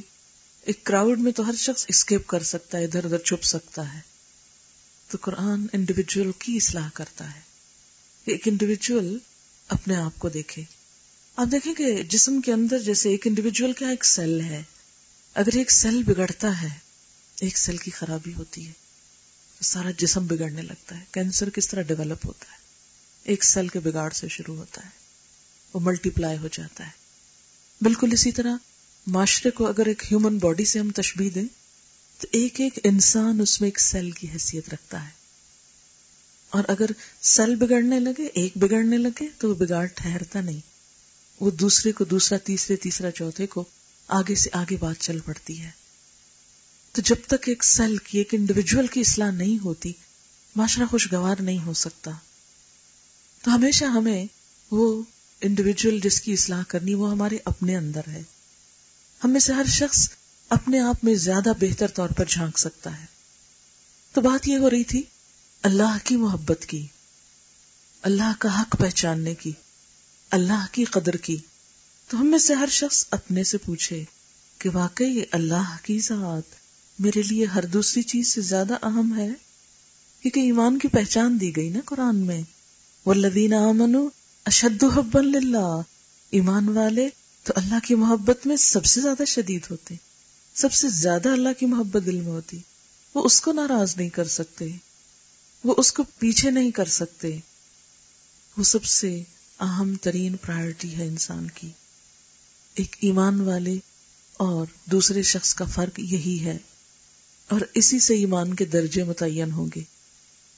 ایک 0.63 0.85
کراؤڈ 0.85 1.21
میں 1.21 1.33
تو 1.33 1.49
ہر 1.49 1.55
شخص 1.59 1.85
اسکیپ 1.89 2.27
کر 2.27 2.43
سکتا 2.43 2.79
ہے، 2.79 2.85
ادھر 2.85 3.05
ادھر 3.05 3.19
چھپ 3.19 3.45
سکتا 3.45 3.95
ہے۔ 3.95 4.12
تو 5.13 5.19
قرآن 5.21 5.67
انڈیویجل 5.73 6.31
کی 6.39 6.57
اصلاح 6.57 6.89
کرتا 6.95 7.35
ہے 7.35 7.41
ایک 8.25 8.49
انڈیویجل 8.49 9.19
اپنے 9.69 9.97
آپ 9.97 10.19
کو 10.19 10.29
دیکھے۔ 10.29 10.63
آپ 11.37 11.47
دیکھیں 11.53 11.75
کہ 11.75 12.03
جسم 12.03 12.41
کے 12.41 12.53
اندر 12.53 12.79
جیسے 12.79 13.09
ایک 13.09 13.27
انڈیویجل 13.27 13.73
کا 13.73 13.91
ایک 13.91 14.05
سیل 14.05 14.41
ہے۔ 14.41 14.63
اگر 15.35 15.57
ایک 15.57 15.71
سیل 15.71 16.03
بگڑتا 16.03 16.63
ہے، 16.63 16.69
ایک 17.41 17.59
سیل 17.59 17.77
کی 17.77 17.91
خرابی 17.91 18.35
ہوتی 18.35 18.67
ہے۔ 18.67 18.73
تو 19.59 19.65
سارا 19.65 19.91
جسم 19.91 20.27
بگڑنے 20.27 20.63
لگتا 20.63 20.99
ہے۔ 20.99 21.05
کینسر 21.13 21.51
کس 21.51 21.69
طرح 21.69 21.83
ڈیولپ 21.83 22.27
ہوتا 22.27 22.53
ہے؟ 22.53 22.57
ایک 23.25 23.45
سیل 23.45 23.69
کے 23.69 23.81
بگاڑ 23.81 24.11
سے 24.11 24.29
شروع 24.29 24.57
ہوتا 24.57 24.85
ہے۔ 24.85 24.91
وہ 25.75 25.81
ملٹی 25.81 26.11
پلائی 26.11 26.39
ہو 26.39 26.49
جاتا 26.53 26.85
ہے۔ 26.87 26.91
بالکل 27.81 28.09
اسی 28.13 28.33
طرح 28.33 28.57
معاشرے 29.07 29.51
کو 29.51 29.67
اگر 29.67 29.87
ایک 29.87 30.03
ہیومن 30.05 30.39
باڈی 30.39 30.65
سے 30.65 30.79
ہم 30.79 30.91
تشبیح 30.91 31.31
دیں 31.35 31.62
تو 32.23 32.29
ایک 32.33 32.61
ایک 32.61 32.79
انسان 32.85 33.41
اس 33.41 33.61
میں 33.61 33.67
ایک 33.67 33.81
سیل 33.81 34.11
کی 34.11 34.29
حیثیت 34.33 34.69
رکھتا 34.69 35.05
ہے۔ 35.05 35.11
اور 36.51 36.65
اگر 36.69 36.87
سیل 37.23 37.55
بگڑنے 37.55 38.01
لگے، 38.01 38.27
ایک 38.27 38.53
بگڑنے 38.57 38.99
لگے، 38.99 39.27
تو 39.39 39.51
وہ 39.51 39.55
بگاڑ 39.55 39.87
ٹھہرتا 39.87 40.41
نہیں۔ 40.41 40.61
وہ 41.41 41.51
دوسرے 41.51 41.93
کو 41.93 42.05
دوسرا، 42.05 42.39
تیسرے، 42.39 42.77
تیسرا، 42.77 43.11
چوتھے 43.11 43.47
کو 43.47 43.65
آگے 44.09 44.35
سے 44.35 44.51
آگے 44.53 44.77
بات 44.77 44.97
چل 45.01 45.19
پڑتی 45.21 45.61
ہے۔ 45.61 45.71
تو 46.93 47.03
جب 47.03 47.17
تک 47.27 47.49
ایک 47.49 47.65
سیل 47.65 47.97
کی، 47.97 48.19
ایک 48.19 48.35
انڈیویجل 48.35 48.87
کی 48.87 49.01
اصلاح 49.01 49.31
نہیں 49.31 49.65
ہوتی، 49.65 49.93
معاشرہ 50.57 50.87
خوشگوار 50.87 51.37
نہیں 51.41 51.59
ہو 51.59 51.73
سکتا۔ 51.73 52.11
تو 53.43 53.55
ہمیشہ 53.55 53.85
ہمیں 53.85 54.27
وہ 54.71 55.03
انڈیویجل 55.41 56.01
جس 56.01 56.21
کی 56.21 56.33
اصلاح 56.33 56.63
کرنی، 56.69 56.95
وہ 56.95 57.11
ہمارے 57.11 57.39
اپنے 57.45 57.77
اندر 57.77 58.01
ہے۔ 58.09 58.23
ہم 59.25 59.31
میں 59.31 59.41
سے 59.41 59.53
ہر 59.53 59.67
شخص 59.69 60.09
اپنے 60.49 60.81
آپ 60.81 60.97
میں 61.03 61.15
زیادہ 61.15 61.53
بہتر 61.61 61.89
طور 61.89 62.09
پر 62.09 62.25
جھانک 62.29 62.59
سکتا 62.59 63.01
ہے۔ 63.01 63.07
تو 64.13 64.21
بات 64.21 64.49
یہ 64.49 64.57
ہو 64.57 64.71
رہی 64.71 64.85
تھی، 64.85 65.03
اللہ 65.63 65.97
کی 66.05 66.17
محبت 66.17 66.67
کی، 66.67 66.87
اللہ 68.03 68.33
کا 68.39 68.61
حق 68.61 68.77
پہچاننے 68.79 69.35
کی، 69.35 69.53
اللہ 70.31 70.67
کی 70.73 70.85
قدر 70.85 71.17
کی۔ 71.17 71.37
تو 72.09 72.21
ہم 72.21 72.27
میں 72.27 72.39
سے 72.39 72.55
ہر 72.55 72.69
شخص 72.71 73.07
اپنے 73.11 73.45
سے 73.45 73.59
پوچھے 73.59 74.05
کہ 74.59 74.71
واقعی 74.73 75.21
اللہ 75.31 75.77
کی 75.83 75.99
ذات 75.99 76.55
میرے 76.99 77.23
لیے 77.23 77.45
ہر 77.45 77.67
دوسری 77.67 78.03
چیز 78.03 78.29
سے 78.29 78.41
زیادہ 78.41 78.75
اہم 78.83 79.19
ہے؟ 79.19 79.29
کیونکہ 80.23 80.41
ایمان 80.41 80.79
کی 80.79 80.89
پہچان 80.89 81.41
دی 81.41 81.57
گئی 81.57 81.69
نا 81.69 81.81
قرآن 81.85 82.17
میں۔ 82.17 82.43
والذین 83.07 83.55
آمنوا 83.55 84.09
اشد 84.45 84.85
حبا 84.85 85.21
للہ 85.21 85.81
ایمان 86.31 86.69
والے 86.69 87.09
تو 87.43 87.53
اللہ 87.57 87.75
کی 87.85 87.95
محبت 87.95 88.47
میں 88.47 88.57
سب 88.57 88.85
سے 88.85 89.01
زیادہ 89.01 89.25
شدید 89.25 89.61
ہوتے۔ 89.71 89.95
سب 90.55 90.73
سے 90.73 90.89
زیادہ 90.89 91.29
اللہ 91.29 91.49
کی 91.59 91.67
محبت 91.67 92.07
دل 92.07 92.17
میں 92.17 92.33
ہوتی۔ 92.33 92.59
وہ 93.15 93.23
اس 93.25 93.41
کو 93.41 93.53
ناراض 93.53 93.97
نہیں 93.97 94.09
کر 94.09 94.29
سکتے۔ 94.29 94.69
وہ 95.65 95.75
اس 95.77 95.93
کو 95.93 96.03
پیچھے 96.19 96.51
نہیں 96.51 96.71
کر 96.71 96.85
سکتے۔ 96.85 97.39
وہ 98.59 98.63
سب 98.63 98.85
سے 98.85 99.23
اہم 99.61 99.95
ترین 99.97 100.37
پرائرٹی 100.37 100.97
ہے 100.97 101.07
انسان 101.07 101.47
کی۔ 101.51 101.71
ایک 102.75 102.97
ایمان 103.01 103.41
والے 103.41 103.75
اور 104.33 104.67
دوسرے 104.85 105.23
شخص 105.23 105.55
کا 105.55 105.65
فرق 105.65 106.01
یہی 106.01 106.45
ہے۔ 106.45 106.59
اور 107.49 107.61
اسی 107.75 107.99
سے 107.99 108.15
ایمان 108.15 108.55
کے 108.55 108.65
درجے 108.65 109.05
متعین 109.05 109.53
ہوں 109.53 109.67
گے۔ 109.75 109.83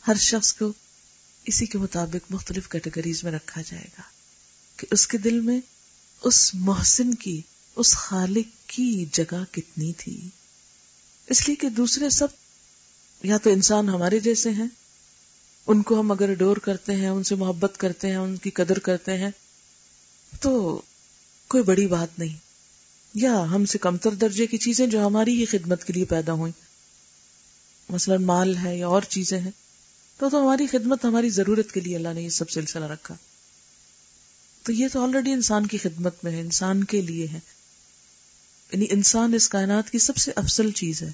ہر 0.07 0.15
شخص 0.15 0.55
کو 0.55 0.73
اسی 1.45 1.67
کے 1.67 1.79
مطابق 1.79 2.33
مختلف 2.33 2.69
کیٹیگریز 2.69 3.25
میں 3.25 3.33
رکھا 3.33 3.63
جائے 3.67 3.87
گا 3.99 4.03
کہ 4.77 4.87
اس 4.91 5.07
کے 5.07 5.19
دل 5.19 5.41
میں 5.41 5.61
اس 6.23 6.55
محسن 6.55 7.15
کی 7.15 7.41
اس 7.76 7.95
خالق 7.95 8.69
کی 8.69 9.04
جگہ 9.12 9.45
کتنی 9.50 9.93
تھی؟ 9.93 10.28
اس 11.26 11.47
لیے 11.47 11.57
کہ 11.57 11.69
دوسرے 11.69 12.11
سب 12.11 12.28
یا 13.23 13.37
تو 13.37 13.50
انسان 13.50 13.88
ہمارے 13.88 14.19
جیسے 14.19 14.50
ہیں، 14.50 14.66
ان 15.66 15.83
کو 15.83 16.00
ہم 16.00 16.11
اگر 16.11 16.35
ڈور 16.35 16.57
کرتے 16.57 16.93
ہیں، 16.93 17.09
ان 17.09 17.23
سے 17.23 17.35
محبت 17.35 17.75
کرتے 17.76 18.09
ہیں، 18.09 18.16
ان 18.16 18.37
کی 18.37 18.50
قدر 18.50 18.78
کرتے 18.78 19.19
ہیں، 19.19 19.31
تو 20.40 20.83
کوئی 21.49 21.62
بڑی 21.62 21.87
بات 21.87 22.19
نہیں۔ 22.19 22.37
یا 23.14 23.43
ہم 23.43 23.66
سے 23.66 23.78
کمتر 23.78 24.11
درجے 24.11 24.47
کی 24.47 24.59
چیزیں 24.59 24.87
جو 24.87 25.07
ہماری 25.07 25.40
ہی 25.40 25.45
خدمت 25.45 25.85
کے 25.85 25.93
لیے 25.93 26.04
پیدا 26.04 26.33
ہوئی 26.33 26.52
مثلا 27.88 28.16
مال 28.21 28.57
ہے 28.57 28.78
یا 28.78 28.87
اور 28.87 29.02
چیزیں 29.02 29.40
ہیں، 29.40 29.50
تو 30.19 30.31
تو 30.31 30.43
ہماری 30.43 30.66
خدمت 30.66 31.04
ہماری 31.04 31.31
ضرورت 31.31 31.73
کے 31.73 31.81
لیے 31.81 31.97
اللہ 31.97 32.12
نے 32.14 32.23
یہ 32.23 32.28
سب 32.28 32.50
سلسلہ 32.50 32.85
رکھا۔ 32.85 33.14
تو 34.62 34.73
یہ 34.73 34.88
تو 34.93 35.02
آلریڈی 35.02 35.33
انسان 35.33 35.66
کی 35.66 35.78
خدمت 35.78 36.25
میں 36.25 36.33
ہے، 36.33 36.40
انسان 36.40 36.85
کے 36.85 37.00
لیے 37.00 37.26
ہے۔ 37.28 37.40
یعنی 38.75 38.87
انسان 38.90 39.35
اس 39.35 39.49
کائنات 39.49 39.90
کی 39.90 39.99
سب 39.99 40.16
سے 40.16 40.33
افضل 40.37 40.73
چیز 40.73 41.02
ہے۔ 41.02 41.12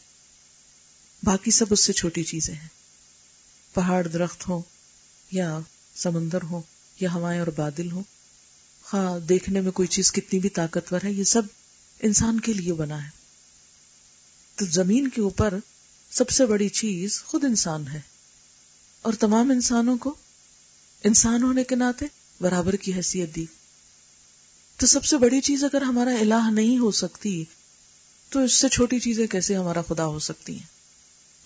باقی 1.22 1.50
سب 1.50 1.64
اس 1.70 1.80
سے 1.80 1.92
چھوٹی 1.92 2.24
چیزیں 2.24 2.54
ہیں۔ 2.54 2.68
پہاڑ 3.74 4.08
درخت 4.08 4.48
ہو 4.48 4.62
یا 5.30 5.58
سمندر 5.96 6.42
ہو 6.42 6.62
یا 7.00 7.12
ہوائیں 7.14 7.40
اور 7.40 7.48
بادل 7.56 7.92
ہو 7.92 8.02
ہاں 8.92 9.18
دیکھنے 9.18 9.60
میں 9.60 9.72
کوئی 9.72 9.88
چیز 9.88 10.12
کتنی 10.12 10.38
بھی 10.38 10.48
طاقتور 10.48 11.00
ہے، 11.04 11.12
یہ 11.12 11.24
سب 11.24 11.42
انسان 12.00 12.40
کے 12.40 12.52
لیے 12.52 12.72
بنا 12.72 13.04
ہے۔ 13.04 13.10
تو 14.56 14.66
زمین 14.66 15.08
کے 15.08 15.20
اوپر 15.20 15.54
سب 16.10 16.30
سے 16.30 16.46
بڑی 16.46 16.68
چیز 16.68 17.22
خود 17.22 17.44
انسان 17.44 17.88
ہے۔ 17.88 18.00
اور 19.02 19.12
تمام 19.12 19.50
انسانوں 19.50 19.98
کو 19.98 20.14
انسان 21.04 21.42
ہونے 21.42 21.64
کے 21.64 21.74
ناطے 21.74 22.06
برابر 22.40 22.72
کی 22.72 22.94
حیثیت 22.94 23.36
دی۔ 23.36 23.46
تو 24.80 24.86
سب 24.86 25.04
سے 25.04 25.16
بڑی 25.16 25.40
چیز 25.40 25.64
اگر 25.64 25.82
ہمارا 25.82 26.10
الہ 26.10 26.50
نہیں 26.50 26.78
ہو 26.78 26.90
سکتی، 26.90 27.44
تو 28.28 28.44
اس 28.44 28.52
سے 28.52 28.68
چھوٹی 28.68 29.00
چیزیں 29.00 29.26
کیسے 29.26 29.56
ہمارا 29.56 29.82
خدا 29.82 30.06
ہو 30.06 30.18
سکتی 30.18 30.52
ہیں؟ 30.52 30.66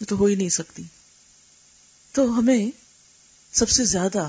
یہ 0.01 0.07
تو 0.07 0.17
ہو 0.17 0.25
ہی 0.25 0.35
نہیں 0.35 0.49
سکتی۔ 0.49 0.83
تو 2.13 2.39
ہمیں 2.39 2.71
سب 3.53 3.69
سے 3.69 3.85
زیادہ 3.85 4.29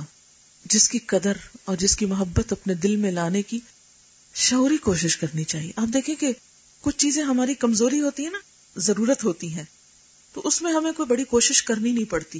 جس 0.66 0.90
کی 0.90 1.00
قدر 1.00 1.34
اور 1.66 1.76
جس 1.76 1.96
کی 1.96 2.06
محبت 2.06 2.52
اپنے 2.52 2.74
دل 2.74 2.96
میں 2.96 3.12
لانے 3.12 3.42
کی 3.42 3.60
شعوری 4.36 4.78
کوشش 4.78 5.18
کرنی 5.18 5.44
چاہیے۔ 5.44 5.72
آپ 5.76 5.94
دیکھیں 5.94 6.16
کہ 6.16 6.34
کچھ 6.82 6.98
چیزیں 6.98 7.24
ہماری 7.24 7.54
کمزوری 7.54 8.02
ہوتی 8.02 8.24
ہیں 8.24 8.32
نا، 8.32 8.40
ضرورت 8.76 9.24
ہوتی 9.24 9.54
ہیں، 9.54 9.64
تو 10.34 10.42
اس 10.44 10.62
میں 10.62 10.74
ہمیں 10.74 10.92
کوئی 10.92 11.08
بڑی 11.08 11.24
کوشش 11.24 11.64
کرنی 11.64 11.92
نہیں 11.92 12.12
پڑتی۔ 12.12 12.40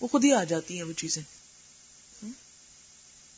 وہ 0.00 0.08
خود 0.08 0.24
ہی 0.24 0.32
آ 0.32 0.44
جاتی 0.44 0.76
ہیں 0.76 0.82
وہ 0.82 0.92
چیزیں۔ 0.92 1.22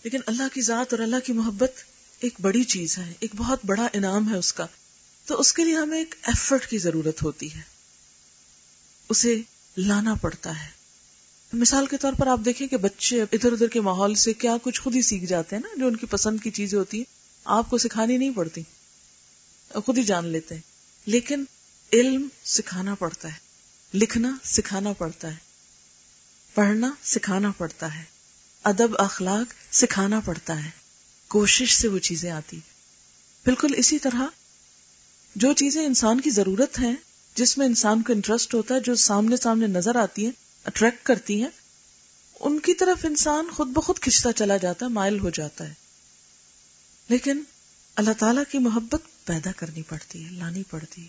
لیکن 0.02 0.18
اللہ 0.26 0.54
کی 0.54 0.62
ذات 0.62 0.92
اور 0.92 1.02
اللہ 1.02 1.16
کی 1.24 1.32
محبت 1.32 1.72
ایک 2.20 2.34
بڑی 2.40 2.64
چیز 2.64 2.98
ہے، 2.98 3.12
ایک 3.20 3.30
بہت 3.36 3.58
بڑا 3.64 3.88
انعام 3.92 4.32
ہے 4.32 4.36
اس 4.36 4.52
کا۔ 4.52 4.66
تو 5.26 5.40
اس 5.40 5.52
کے 5.52 5.64
لیے 5.64 5.76
ہمیں 5.76 5.98
ایک 5.98 6.14
ایفرٹ 6.22 6.66
کی 6.66 6.78
ضرورت 6.78 7.22
ہوتی 7.22 7.54
ہے۔ 7.54 7.60
اسے 9.08 9.40
لانا 9.76 10.14
پڑتا 10.14 10.62
ہے۔ 10.62 10.68
مثال 11.52 11.86
کے 11.86 11.96
طور 11.96 12.12
پر 12.12 12.26
آپ 12.26 12.40
دیکھیں 12.44 12.68
کہ 12.68 12.76
بچے 12.76 13.22
ادھر 13.22 13.52
ادھر 13.52 13.68
کے 13.68 13.80
ماحول 13.80 14.14
سے 14.14 14.32
کیا 14.32 14.56
کچھ 14.62 14.80
خود 14.80 14.94
ہی 14.96 15.02
سیکھ 15.02 15.24
جاتے 15.24 15.56
ہیں 15.56 15.62
نا، 15.62 15.80
جو 15.80 15.86
ان 15.86 15.96
کی 15.96 16.06
پسند 16.06 16.40
کی 16.42 16.50
چیزیں 16.50 16.78
ہوتی 16.78 16.96
ہیں۔ 16.96 17.04
آپ 17.44 17.70
کو 17.70 17.78
سکھانی 17.78 18.18
نہیں 18.18 18.30
پڑتی۔ 18.30 18.62
خود 19.86 19.98
ہی 19.98 20.02
جان 20.02 20.26
لیتے 20.28 20.54
ہیں۔ 20.54 20.62
لیکن 21.06 21.44
علم 21.92 22.28
سکھانا 22.44 22.94
پڑتا 22.94 23.28
ہے۔ 23.28 23.38
لکھنا 23.94 24.36
سکھانا 24.44 24.92
پڑتا 24.92 25.28
ہے۔ 25.28 25.36
پڑھنا 26.54 26.94
سکھانا 27.04 27.50
پڑتا 27.58 27.98
ہے۔ 27.98 28.04
ادب 28.64 28.96
اخلاق 28.98 29.74
سکھانا 29.74 30.20
پڑتا 30.20 30.64
ہے۔ 30.64 30.83
کوشش 31.34 31.76
سے 31.76 31.88
وہ 31.88 31.98
چیزیں 31.98 32.30
آتی۔ 32.30 32.58
بالکل 33.44 33.74
اسی 33.76 33.98
طرح 33.98 34.22
جو 35.36 35.52
چیزیں 35.52 35.86
انسان 35.86 36.20
کی 36.20 36.30
ضرورت 36.30 36.78
ہیں، 36.78 36.94
جس 37.34 37.58
میں 37.58 37.66
انسان 37.66 38.02
کو 38.02 38.12
انٹرسٹ 38.12 38.54
ہوتا 38.54 38.74
ہے، 38.74 38.80
جو 38.80 38.94
سامنے 38.94 39.36
سامنے 39.36 39.66
نظر 39.66 39.96
آتی 39.96 40.24
ہیں 40.24 40.32
اٹریکٹ 40.64 41.06
کرتی 41.06 41.42
ہیں، 41.42 41.48
ان 42.40 42.58
کی 42.58 42.74
طرف 42.74 43.04
انسان 43.04 43.46
خود 43.56 43.68
بخود 43.68 43.98
کھچتا 43.98 44.32
چلا 44.32 44.56
جاتا 44.56 44.86
ہے، 44.86 44.90
مائل 44.90 45.18
ہو 45.18 45.30
جاتا 45.30 45.68
ہے۔ 45.68 45.74
لیکن 47.08 47.42
اللہ 47.96 48.10
تعالی 48.18 48.40
کی 48.50 48.58
محبت 48.58 49.00
پیدا 49.24 49.50
کرنی 49.56 49.82
پڑتی 49.82 50.24
ہے، 50.24 50.30
لانی 50.30 50.62
پڑتی 50.70 51.02
ہے۔ 51.02 51.08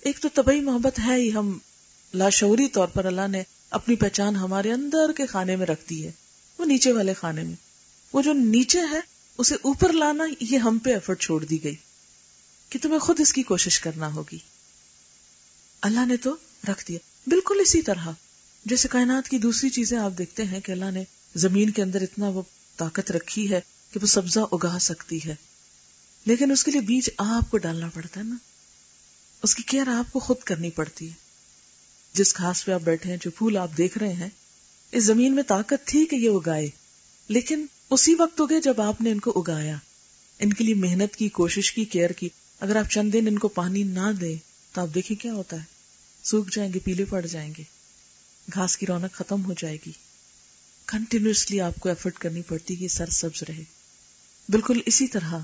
ایک 0.00 0.18
تو 0.20 0.28
طبی 0.34 0.60
محبت 0.60 0.98
ہے 0.98 1.14
ہی، 1.14 1.32
ہم 1.32 1.58
لاشعوری 2.14 2.68
طور 2.68 2.88
پر 2.88 3.04
اللہ 3.04 3.28
نے 3.28 3.42
اپنی 3.70 3.96
پہچان 3.96 4.36
ہمارے 4.36 4.72
اندر 4.72 5.12
کے 5.16 5.26
خانے 5.26 5.56
میں 5.56 5.66
رکھ 5.66 5.90
دی 5.90 6.06
ہے، 6.06 6.12
وہ 6.58 6.64
نیچے 6.64 6.92
والے 6.92 7.14
خانے 7.14 7.42
میں۔ 7.42 7.54
وہ 8.12 8.22
جو 8.22 8.32
نیچے 8.32 8.80
ہے 8.80 9.19
اسے 9.40 9.54
اوپر 9.54 9.92
لانا 9.92 10.24
یہ 10.40 10.58
ہم 10.58 10.78
پہ 10.78 10.92
ایفرٹ 10.92 11.20
چھوڑ 11.20 11.44
دی 11.44 11.64
گئی 11.64 11.74
کہ 12.68 12.78
تمہیں 12.82 12.98
خود 12.98 13.20
اس 13.20 13.32
کی 13.32 13.42
کوشش 13.42 13.80
کرنا 13.80 14.14
ہوگی۔ 14.14 14.38
اللہ 15.80 16.06
نے 16.06 16.16
تو 16.16 16.36
رکھ 16.68 16.84
دیا۔ 16.88 16.98
بالکل 17.26 17.58
اسی 17.60 17.82
طرح، 17.82 18.08
جیسے 18.64 18.88
کائنات 18.88 19.28
کی 19.28 19.38
دوسری 19.38 19.70
چیزیں 19.70 19.98
آپ 19.98 20.12
دیکھتے 20.18 20.44
ہیں 20.44 20.60
کہ 20.60 20.72
اللہ 20.72 20.90
نے 20.90 21.04
زمین 21.34 21.70
کے 21.70 21.82
اندر 21.82 22.02
اتنا 22.02 22.28
وہ 22.28 22.42
طاقت 22.76 23.10
رکھی 23.10 23.50
ہے 23.50 23.60
کہ 23.92 24.00
وہ 24.02 24.06
سبزہ 24.06 24.40
اگا 24.40 24.78
سکتی 24.80 25.24
ہے۔ 25.24 25.34
لیکن 26.26 26.50
اس 26.50 26.64
کے 26.64 26.70
لیے 26.70 26.80
بیج 26.80 27.10
آپ 27.18 27.50
کو 27.50 27.58
ڈالنا 27.58 27.88
پڑتا 27.94 28.20
ہے 28.20 28.24
نا۔ 28.24 28.36
اس 29.42 29.54
کی 29.54 29.62
کیئر 29.62 29.88
آپ 29.88 30.12
کو 30.12 30.18
خود 30.18 30.38
کرنی 30.38 30.70
پڑتی 30.70 31.08
ہے۔ 31.08 31.14
جس 32.12 32.36
گھاس 32.36 32.64
پہ 32.64 32.72
آپ 32.72 32.80
بیٹھے 32.80 33.10
ہیں، 33.10 33.18
جو 33.20 33.30
پھول 33.30 33.56
آپ 33.56 33.70
دیکھ 33.78 33.98
رہے 33.98 34.12
ہیں، 34.12 34.28
اس 34.92 35.04
زمین 35.04 35.34
میں 35.34 35.42
طاقت 35.42 35.86
تھی 35.86 36.06
کہ 36.06 36.16
یہ 36.16 36.30
اگائے۔ 36.30 36.70
لیکن 37.30 37.66
اسی 37.90 38.14
وقت 38.14 38.40
اگے 38.40 38.60
جب 38.60 38.80
آپ 38.80 39.00
نے 39.00 39.10
ان 39.10 39.20
کو 39.20 39.38
اگایا۔ 39.40 39.76
ان 40.38 40.52
کے 40.52 40.64
لیے 40.64 40.74
محنت 40.74 41.16
کی، 41.16 41.28
کوشش 41.28 41.72
کی، 41.72 41.84
کیئر 41.84 42.10
کی۔ 42.10 42.28
اگر 42.60 42.76
آپ 42.76 42.90
چند 42.90 43.12
دن 43.12 43.26
ان 43.26 43.38
کو 43.38 43.48
پانی 43.48 43.82
نہ 43.82 44.12
دیں 44.20 44.36
تو 44.72 44.80
آپ 44.80 44.88
دیکھیں 44.94 45.22
کیا 45.22 45.32
ہوتا 45.32 45.56
ہے۔ 45.56 45.62
سوکھ 46.22 46.56
جائیں 46.56 46.72
گے، 46.72 46.78
پیلے 46.78 47.04
پڑ 47.04 47.26
جائیں 47.26 47.54
گے۔ 47.58 47.62
گھاس 48.54 48.76
کی 48.76 48.86
رونق 48.86 49.12
ختم 49.12 49.44
ہو 49.44 49.54
جائے 49.58 49.78
گی۔ 49.86 49.92
کنٹینیوسلی 50.86 51.60
آپ 51.60 51.80
کو 51.80 51.88
ایفرٹ 51.88 52.18
کرنی 52.18 52.42
پڑتی 52.42 52.76
کہ 52.76 52.88
سر 52.88 53.10
سبز 53.10 53.42
رہے۔ 53.42 53.64
بالکل 54.48 54.80
اسی 54.86 55.06
طرح 55.06 55.34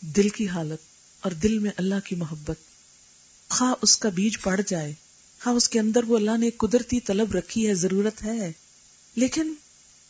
دل 0.00 0.28
کی 0.28 0.48
حالت 0.48 0.78
اور 1.20 1.32
دل 1.32 1.58
میں 1.58 1.70
اللہ 1.76 1.94
کی 2.04 2.16
محبت۔ 2.16 2.56
خواہ 3.48 3.74
اس 3.82 3.96
کا 3.96 4.08
بیج 4.08 4.40
پڑ 4.40 4.60
جائے 4.66 4.92
ہاں 5.46 5.52
اس 5.52 5.68
کے 5.68 5.80
اندر 5.80 6.04
وہ 6.04 6.16
اللہ 6.16 6.36
نے 6.38 6.50
قدرتی 6.50 7.00
طلب 7.00 7.32
رکھی 7.32 7.68
ہے، 7.68 7.74
ضرورت 7.74 8.24
ہے۔ 8.24 8.52
لیکن 9.16 9.54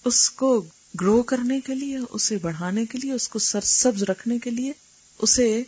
اس 0.04 0.30
کو 0.30 0.64
گرو 1.00 1.22
کرنے 1.22 1.60
کے 1.60 1.74
لیے، 1.74 1.98
اسے 2.10 2.38
بڑھانے 2.38 2.86
کے 2.86 2.98
لیے، 2.98 3.12
اس 3.12 3.28
کو 3.28 3.38
سرسبز 3.38 4.02
رکھنے 4.02 4.38
کے 4.38 4.50
لیے، 4.50 4.72
اسے 5.18 5.62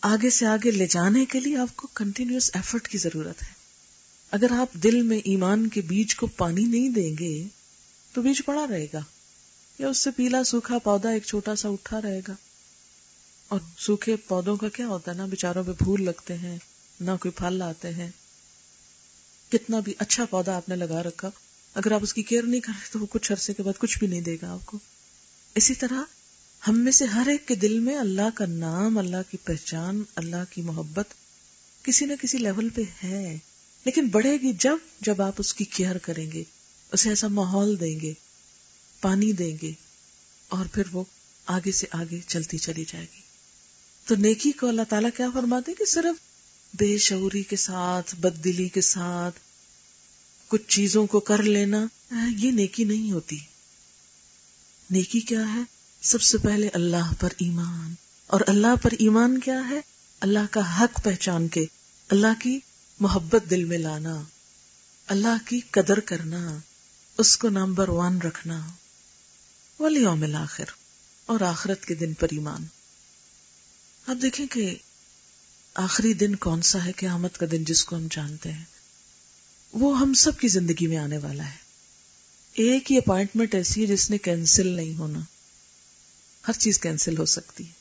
آگے 0.00 0.30
سے 0.30 0.46
آگے 0.46 0.70
لے 0.70 0.86
جانے 0.86 1.24
کے 1.24 1.40
لیے 1.40 1.56
آپ 1.56 1.76
کو 1.76 1.88
کنٹینیوس 1.94 2.50
ایفرٹ 2.54 2.88
کی 2.88 2.98
ضرورت 2.98 3.42
ہے۔ 3.42 3.48
اگر 4.30 4.46
آپ 4.50 4.72
دل 4.72 5.02
میں 5.02 5.18
ایمان 5.24 5.68
کے 5.68 5.80
بیج 5.80 6.14
کو 6.16 6.26
پانی 6.26 6.64
نہیں 6.64 6.88
دیں 6.88 7.16
گے، 7.18 7.44
تو 8.12 8.22
بیج 8.22 8.44
پڑا 8.44 8.66
رہے 8.70 8.86
گا۔ 8.92 9.00
یا 9.78 9.88
اس 9.88 9.98
سے 9.98 10.10
پیلا 10.10 10.44
سوکھا 10.44 10.78
پودا 10.78 11.10
ایک 11.10 11.24
چھوٹا 11.24 11.56
سا 11.56 11.68
اٹھا 11.68 12.02
رہے 12.02 12.20
گا۔ 12.28 12.34
اور 13.48 13.60
سوکھے 13.78 14.16
پودوں 14.16 14.56
کا 14.56 14.68
کیا 14.68 14.86
ہوتا 14.86 15.12
ہے 15.12 15.16
نا 15.16 15.26
بےچاروں 15.26 15.64
پہ 15.64 15.72
پھول 15.72 16.04
لگتے 16.04 16.36
ہیں، 16.36 16.58
نہ 17.00 17.10
کوئی 17.20 17.32
پھل 17.32 17.62
آتے 17.62 17.94
ہیں۔ 17.94 18.10
کتنا 19.52 19.80
بھی 19.80 19.94
اچھا 19.98 20.24
پودا 20.24 20.56
آپ 20.56 20.68
نے 20.68 20.76
لگا 20.76 21.02
رکھا۔ 21.02 21.30
اگر 21.74 21.92
آپ 21.92 22.00
اس 22.02 22.14
کی 22.14 22.22
کیئر 22.22 22.42
نہیں 22.42 22.60
کریں 22.60 22.92
تو 22.92 22.98
وہ 22.98 23.06
کچھ 23.10 23.32
عرصے 23.32 23.54
کے 23.54 23.62
بعد 23.62 23.78
کچھ 23.78 23.98
بھی 23.98 24.06
نہیں 24.06 24.20
دے 24.20 24.36
گا 24.42 24.52
آپ 24.52 24.66
کو۔ 24.66 24.78
اسی 25.54 25.74
طرح 25.74 26.02
ہم 26.68 26.78
میں 26.78 26.92
سے 26.92 27.04
ہر 27.04 27.28
ایک 27.28 27.48
کے 27.48 27.54
دل 27.54 27.78
میں 27.78 27.96
اللہ 27.96 28.30
کا 28.34 28.46
نام، 28.46 28.98
اللہ 28.98 29.30
کی 29.30 29.36
پہچان، 29.36 30.02
اللہ 30.14 30.44
کی 30.50 30.62
محبت 30.62 31.04
کسی 31.82 32.04
نہ 32.04 32.12
کسی 32.22 32.38
لیول 32.38 32.68
پہ 32.68 32.82
ہے۔ 33.04 33.38
لیکن 33.84 34.08
بڑھے 34.08 34.32
گی 34.32 34.52
جب 34.52 34.76
جب 35.00 35.22
آپ 35.22 35.32
اس 35.38 35.54
کی 35.54 35.64
کیئر 35.64 35.98
کریں 35.98 36.32
گے، 36.32 36.42
اسے 36.92 37.08
ایسا 37.08 37.28
ماحول 37.28 37.80
دیں 37.80 38.00
گے، 38.00 38.12
پانی 39.00 39.32
دیں 39.32 39.56
گے، 39.62 39.72
اور 40.48 40.66
پھر 40.66 40.82
وہ 40.92 41.04
آگے 41.46 41.72
سے 41.72 41.86
آگے 41.90 42.20
چلتی 42.26 42.58
چلی 42.58 42.84
جائے 42.88 43.06
گی۔ 43.16 43.20
تو 44.04 44.14
نیکی 44.14 44.52
کو 44.52 44.68
اللہ 44.68 44.82
تعالیٰ 44.88 45.10
کیا 45.16 45.28
فرماتے 45.34 45.72
کہ 45.78 45.84
صرف 45.84 46.16
بے 46.74 46.98
شعوری 46.98 47.42
کے 47.42 47.56
ساتھ 47.56 48.14
بد 48.14 48.44
دلی 48.44 48.68
کے 48.68 48.80
ساتھ 48.80 49.38
کچھ 50.48 50.62
چیزوں 50.68 51.06
کو 51.06 51.20
کر 51.20 51.42
لینا 51.42 51.86
یہ 52.36 52.50
نیکی 52.50 52.84
نہیں 52.84 53.12
ہوتی۔ 53.12 53.38
نیکی 54.90 55.20
کیا 55.20 55.54
ہے؟ 55.54 55.60
سب 56.02 56.22
سے 56.22 56.38
پہلے 56.38 56.68
اللہ 56.68 57.12
پر 57.20 57.28
ایمان۔ 57.38 57.94
اور 58.26 58.40
اللہ 58.46 58.76
پر 58.82 58.90
ایمان 58.98 59.40
کیا 59.40 59.68
ہے؟ 59.70 59.80
اللہ 60.20 60.38
کا 60.50 60.80
حق 60.80 61.04
پہچان 61.04 61.48
کے، 61.48 61.66
اللہ 62.08 62.40
کی 62.42 62.58
محبت 63.00 63.50
دل 63.50 63.64
میں 63.64 63.78
لانا، 63.78 64.22
اللہ 65.06 65.48
کی 65.48 65.60
قدر 65.70 66.00
کرنا، 66.00 66.58
اس 67.18 67.36
کو 67.36 67.48
نمبر 67.48 67.88
ون 67.88 68.18
رکھنا۔ 68.18 68.66
ولیوم 69.80 70.24
آخر 70.36 70.64
اور 71.26 71.40
آخرت 71.40 71.84
کے 71.84 71.94
دن 71.94 72.14
پر 72.14 72.26
ایمان۔ 72.30 72.66
آپ 74.06 74.22
دیکھیں 74.22 74.46
کہ 74.46 74.74
آخری 75.74 76.14
دن 76.14 76.36
کون 76.36 76.62
سا 76.62 76.84
ہے؟ 76.84 76.92
قیامت 76.92 77.38
کا 77.38 77.46
دن 77.50 77.64
جس 77.64 77.84
کو 77.84 77.96
ہم 77.96 78.06
جانتے 78.10 78.52
ہیں۔ 78.52 78.64
وہ 79.72 79.98
ہم 79.98 80.14
سب 80.14 80.38
کی 80.38 80.48
زندگی 80.48 80.86
میں 80.86 80.96
آنے 80.96 81.18
والا 81.18 81.44
ہے۔ 81.44 81.68
ایک 82.52 82.92
ہی 82.92 82.98
اپائنٹمنٹ 82.98 83.54
ایسی 83.54 83.80
ہے 83.82 83.86
جس 83.86 84.10
نے 84.10 84.18
کینسل 84.18 84.66
نہیں 84.66 84.98
ہونا۔ 84.98 85.20
ہر 86.48 86.52
چیز 86.52 86.78
کینسل 86.78 87.18
ہو 87.18 87.24
سکتی 87.24 87.66
ہے۔ 87.66 87.72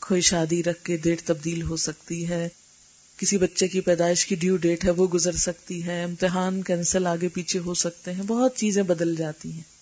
کوئی 0.00 0.20
شادی 0.20 0.62
رکھ 0.62 0.84
کے 0.84 0.96
ڈیٹ 0.96 1.22
تبدیل 1.22 1.62
ہو 1.62 1.76
سکتی 1.76 2.28
ہے۔ 2.28 2.48
کسی 3.16 3.38
بچے 3.38 3.68
کی 3.68 3.80
پیدائش 3.80 4.26
کی 4.26 4.34
ڈیو 4.34 4.56
ڈیٹ 4.56 4.84
ہے 4.84 4.90
وہ 4.90 5.06
گزر 5.06 5.36
سکتی 5.36 5.84
ہے۔ 5.84 6.04
امتحان 6.04 6.62
کینسل 6.62 7.06
آگے 7.06 7.28
پیچھے 7.28 7.58
ہو 7.58 7.74
سکتے 7.74 8.14
ہیں۔ 8.14 8.22
بہت 8.22 8.56
چیزیں 8.56 8.82
بدل 8.82 9.16
جاتی 9.16 9.52
ہیں۔ 9.52 9.78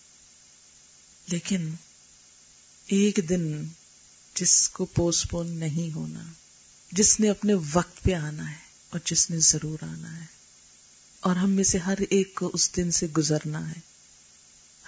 لیکن 1.29 1.71
ایک 2.87 3.21
دن 3.29 3.65
جس 4.35 4.69
کو 4.69 4.85
پوسٹ 4.85 5.31
پون 5.31 5.51
نہیں 5.51 5.95
ہونا، 5.95 6.23
جس 6.93 7.21
نے 7.21 7.31
اپنے 7.31 7.55
وقت 7.73 8.03
پہ 8.03 8.13
آنا 8.13 8.51
ہے 8.51 8.57
اور 8.91 9.01
جس 9.05 9.31
نے 9.31 9.39
ضرور 9.39 9.85
آنا 9.85 10.21
ہے 10.21 10.36
اور 11.21 11.37
ہم 11.37 11.51
میں 11.51 11.65
سے 11.65 11.79
ہر 11.79 11.95
ایک 12.11 12.35
کو 12.35 12.51
اس 12.53 12.77
دن 12.77 12.91
سے 12.91 13.07
گزرنا 13.17 13.71
ہے۔ 13.71 13.81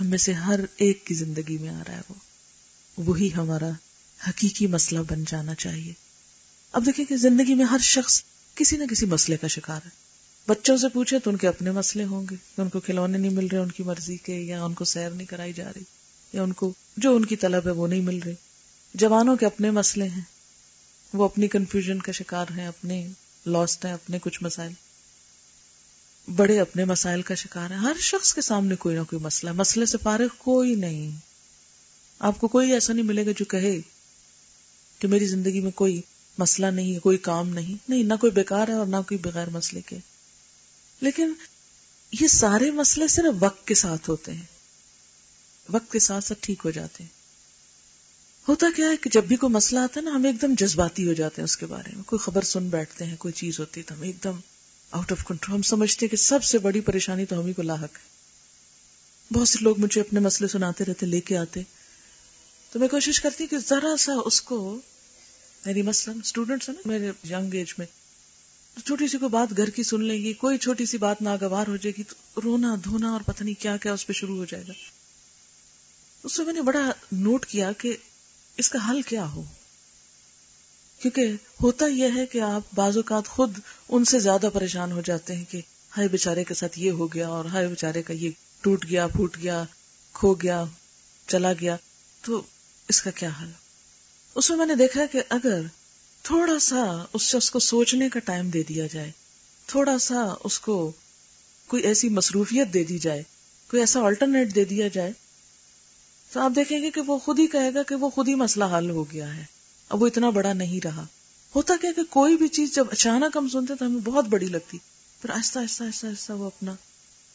ہم 0.01 0.07
میں 0.07 0.19
سے 0.19 0.33
ہر 0.33 0.61
ایک 0.77 1.07
کی 1.07 1.14
زندگی 1.14 1.59
میں 1.59 1.69
آ 1.69 1.83
رہا 1.88 1.97
ہے 1.97 2.01
وہ۔ 2.09 2.14
وہی 2.99 3.31
ہمارا 3.37 3.69
حقیقی 4.29 4.67
مسئلہ 4.67 5.01
بن 5.11 5.25
جانا 5.27 5.55
چاہیے۔ 5.55 5.93
اب 6.73 6.87
دیکھیں 6.87 7.05
کہ 7.05 7.17
زندگی 7.17 7.55
میں 7.55 7.64
ہر 7.64 7.79
شخص 7.79 8.23
کسی 8.55 8.77
نہ 8.77 8.85
کسی 8.91 9.07
مسئلے 9.07 9.37
کا 9.37 9.47
شکار 9.47 9.81
ہے۔ 9.85 9.91
بچوں 10.49 10.77
سے 10.77 10.88
پوچھے 10.88 11.19
تو 11.19 11.31
ان 11.31 11.37
کے 11.37 11.49
اپنے 11.49 11.71
مسئلے 11.71 12.05
ہوں 12.05 12.27
گے۔ 12.31 12.37
کہ 12.57 12.61
ان 12.61 12.69
کو 12.69 12.81
کھلونے 12.81 13.19
نہیں 13.19 13.31
مل 13.31 13.47
رہے 13.47 13.59
ان 13.59 13.71
کی 13.71 13.83
مرضی 13.83 14.17
کے، 14.17 14.35
یا 14.35 14.64
ان 14.64 14.75
کو 14.75 14.85
سیر 14.85 15.11
نہیں 15.11 15.27
کرائی 15.27 15.53
جا 15.53 15.73
رہی، 15.77 15.83
یا 16.33 16.43
ان 16.43 16.53
کو 16.53 16.73
جو 16.97 17.17
ان 17.17 17.25
کی 17.25 17.37
طلب 17.37 17.67
ہے 17.67 17.71
وہ 17.71 17.88
نہیں 17.88 18.01
مل 18.01 18.19
رہی۔ 18.19 18.35
جوانوں 18.95 19.37
کے 19.37 19.47
اپنے 19.47 19.71
مسئلے 19.71 20.09
ہیں۔ 20.09 20.23
وہ 21.12 21.25
اپنی 21.25 21.49
کنفیوژن 21.49 21.99
کا 21.99 22.12
شکار 22.12 22.47
ہیں، 22.57 22.67
اپنے 22.67 23.09
لاسٹ 23.47 23.85
ہیں، 23.85 23.93
اپنے 23.93 24.19
کچھ 24.23 24.43
مسائل۔ 24.43 24.73
بڑے 26.37 26.61
اپنے 26.61 26.85
مسائل 26.85 27.23
کا 27.23 27.35
شکار 27.35 27.71
ہیں۔ 27.71 27.79
ہر 27.79 27.97
شخص 28.01 28.35
کے 28.35 28.41
سامنے 28.41 28.77
کوئی 28.77 28.97
نہ 28.97 29.01
کوئی 29.11 29.23
مسئلہ 29.23 29.51
ہے۔ 29.51 29.55
مسئلے 29.55 29.87
سے 29.87 29.99
فارغ 30.03 30.27
کوئی 30.38 30.75
نہیں۔ 30.75 31.11
آپ 32.19 32.41
کو 32.41 32.49
کوئی 32.49 32.73
ایسا 32.73 32.93
نہیں 32.93 33.05
ملے 33.05 33.27
گا 33.27 33.31
جو 33.37 33.45
کہے 33.45 33.81
کہ 34.99 35.09
میری 35.09 35.27
زندگی 35.27 35.61
میں 35.61 35.71
کوئی 35.71 36.03
مسئلہ 36.38 36.67
نہیں 36.67 36.95
ہے، 36.95 36.99
کوئی 36.99 37.19
کام 37.19 37.49
نہیں۔ 37.49 37.75
نہیں، 37.88 38.03
نہ 38.03 38.14
کوئی 38.21 38.33
بیکار 38.33 38.69
ہے 38.69 38.73
اور 38.73 38.87
نہ 38.87 38.97
کوئی 38.97 39.19
بغیر 39.19 39.51
مسئلے 39.51 39.81
کے۔ 39.81 39.97
لیکن 41.01 41.33
یہ 42.21 42.27
سارے 42.27 42.71
مسئلے 42.71 43.09
صرف 43.09 43.35
وقت 43.41 43.67
کے 43.67 43.75
ساتھ 43.75 44.11
ہوتے 44.11 44.33
ہیں۔ 44.33 44.45
وقت 45.69 45.93
کے 45.93 45.99
ساتھ 45.99 46.25
ساتھ 46.25 46.38
ٹھیک 46.43 46.62
ہو 46.64 46.71
جاتے 46.71 47.05
ہیں۔ 47.05 47.11
ہوتا 48.49 48.67
کیا 48.77 48.87
ہے 48.91 48.97
کہ 48.97 49.11
جب 49.11 49.25
بھی 49.25 49.37
کوئی 49.37 49.53
مسئلہ 49.53 49.81
آتا 49.81 50.01
ہے 50.01 50.05
نا، 50.05 50.11
ہم 50.11 50.25
ایک 50.25 50.43
دم 50.43 50.55
جذباتی 50.59 51.09
ہو 51.09 51.12
جاتے 51.12 51.43
ہیں 51.43 51.45
اس 51.45 51.57
کے 51.57 51.67
بارے 51.67 51.91
میں۔ 51.95 52.05
کوئی 52.05 52.21
خبر 52.21 52.43
سن 52.43 52.69
بیٹھتے 52.69 53.05
ہیں، 53.05 53.17
کوئی 53.17 53.33
چیز 53.33 53.59
ہوتی 53.61 53.81
ہے 53.81 53.87
تو 53.88 53.95
ہم 53.95 54.03
ایک 54.03 54.25
دم 54.25 54.41
آؤٹ 54.90 55.12
آف 55.12 55.24
کنٹرول۔ 55.24 55.57
ہم 55.57 55.62
سمجھتے 55.62 56.07
ہیں 56.07 56.11
کہ 56.11 56.16
سب 56.16 56.44
سے 56.44 56.59
بڑی 56.59 56.81
پریشانی 56.81 57.24
تو 57.24 57.40
ہمیں 57.40 57.53
کو 57.53 57.62
لاحق 57.62 57.96
ہے۔ 57.96 58.18
بہت 59.35 59.48
سے 59.48 59.59
لوگ 59.61 59.81
مجھے 59.81 60.01
اپنے 60.01 60.20
مسئلے 60.20 60.48
سناتے 60.48 60.85
رہتے، 60.85 61.07
لے 61.07 61.20
کے 61.20 61.38
آتے۔ 61.38 61.62
تو 62.72 62.79
میں 62.79 62.88
کوشش 62.88 63.20
کرتی 63.20 63.46
کہ 63.46 63.57
ذرا 63.59 63.96
سا 63.98 64.12
اس 64.24 64.40
کو 64.40 64.81
میری 65.66 65.83
مثلاً 65.83 66.18
اسٹوڈینٹس 66.18 66.68
ہیں 66.68 66.77
نا 66.77 66.88
میرے 66.88 67.12
ینگ 67.31 67.55
ایج 67.55 67.74
میں 67.79 67.87
چھوٹی 68.87 69.09
سی 69.09 69.18
کوئی 69.18 69.31
بات 69.31 69.57
گھر 69.57 69.70
کی 69.70 69.83
سن 69.83 70.05
لیں 70.05 70.22
گی، 70.22 70.33
کوئی 70.33 70.59
چھوٹی 70.59 70.87
سی 70.87 70.98
بات 70.98 71.22
ناگوار 71.22 71.66
ہو 71.66 71.77
جائے 71.77 71.92
گی، 71.98 72.03
تو 72.03 72.40
رونا 72.44 72.77
دھونا 72.85 73.11
اور 73.11 73.20
پتہ 73.27 73.44
نہیں 73.44 73.62
کیا 73.62 73.77
کیا 73.77 73.92
اس 73.92 74.07
پہ 74.07 74.12
شروع 74.12 74.37
ہو 74.37 74.44
جائے 74.44 74.64
گا۔ 74.68 74.72
اس 76.24 76.33
سے 76.33 76.44
میں 76.44 76.53
نے 76.53 76.62
بڑا 76.62 76.90
نوٹ 77.12 77.46
کیا 77.46 77.72
کہ 77.72 77.96
اس 78.57 78.68
کا 78.68 78.90
حل 78.90 79.03
کیا 79.03 79.27
ہو۔ 79.27 79.44
کیونکہ 80.99 81.33
ہوتا 81.63 81.87
یہ 81.87 82.09
ہے 82.15 82.27
کہ 82.27 82.41
آپ 82.41 82.63
بعض 82.75 82.97
اوقات 82.97 83.29
خود 83.29 83.59
ان 83.89 84.05
سے 84.05 84.19
زیادہ 84.19 84.49
پریشان 84.53 84.93
ہو 84.93 85.01
جاتے 85.01 85.37
ہیں 85.37 85.45
کہ 85.51 85.61
ہائے 85.97 86.09
بےچارے 86.09 86.45
کے 86.45 86.55
ساتھ 86.55 86.79
یہ 86.79 86.91
ہو 86.91 87.15
گیا 87.15 87.29
اور 87.29 87.45
ہائے 87.45 87.69
بےچارے 87.69 88.03
کا 88.03 88.13
یہ 88.13 88.31
ٹوٹ 88.61 88.85
گیا، 88.91 89.07
پھوٹ 89.07 89.37
گیا، 89.37 89.65
کھو 90.13 90.35
گیا، 90.35 90.65
چلا 91.27 91.53
گیا۔ 91.53 91.77
تو 92.23 92.43
اس 92.89 93.03
کا 93.03 93.11
کیا 93.11 93.31
حل؟ 93.43 93.51
اس 94.35 94.51
میں 94.51 94.59
میں 94.59 94.67
نے 94.67 94.75
دیکھا 94.75 95.07
کہ 95.13 95.23
اگر 95.29 95.61
تھوڑا 96.23 96.59
سا 96.59 97.05
اس 97.13 97.23
شخص 97.23 97.51
کو 97.51 97.59
سوچنے 97.59 98.09
کا 98.09 98.19
ٹائم 98.19 98.51
دے 98.51 98.63
دیا 98.63 98.87
جائے، 98.93 99.11
تھوڑا 99.67 99.99
سا 99.99 100.35
اس 100.45 100.59
کو 100.59 100.93
کوئی 101.67 101.83
ایسی 101.83 102.09
مصروفیت 102.09 102.75
دے 102.75 102.85
دی 102.85 102.99
جائے، 102.99 103.23
کوئی 103.71 103.83
ایسا 103.83 104.01
آلٹرنیٹ 104.01 104.55
دے 104.55 104.65
دیا 104.65 104.89
جائے، 104.89 105.13
تو 106.33 106.41
آپ 106.41 106.53
دیکھیں 106.57 106.83
گے 106.83 106.91
کہ 106.91 107.01
وہ 107.01 107.19
خود 107.19 107.39
ہی 107.39 107.47
کہے 107.47 107.75
گا 107.75 107.83
کہ 107.83 107.95
وہ 107.95 108.11
خود 108.11 108.29
ہی 108.29 108.35
مسئلہ 108.35 108.65
حل 108.65 108.91
ہو 108.91 109.13
گیا 109.13 109.37
ہے۔ 109.37 109.58
اب 109.88 110.03
وہ 110.03 110.07
اتنا 110.07 110.31
بڑا 110.31 110.53
نہیں 110.53 110.81
رہا۔ 110.85 111.07
ہوتا 111.55 111.74
کیا 111.81 111.90
کہ 111.96 112.03
کوئی 112.11 112.37
بھی 112.37 112.48
چیز 112.48 112.74
جب 112.74 112.87
اچانک 112.90 113.37
ہم 113.37 113.48
سنتے 113.48 113.74
تو 113.74 113.87
ہمیں 113.87 114.01
بہت 114.01 114.24
بڑی 114.24 114.46
لگتی۔ 114.46 114.79
پھر 115.22 115.31
آہستہ 115.31 115.59
آہستہ 115.59 115.85
آہستہ 115.85 116.07
آہستہ 116.07 116.33
وہ 116.33 116.46
اپنا 116.46 116.74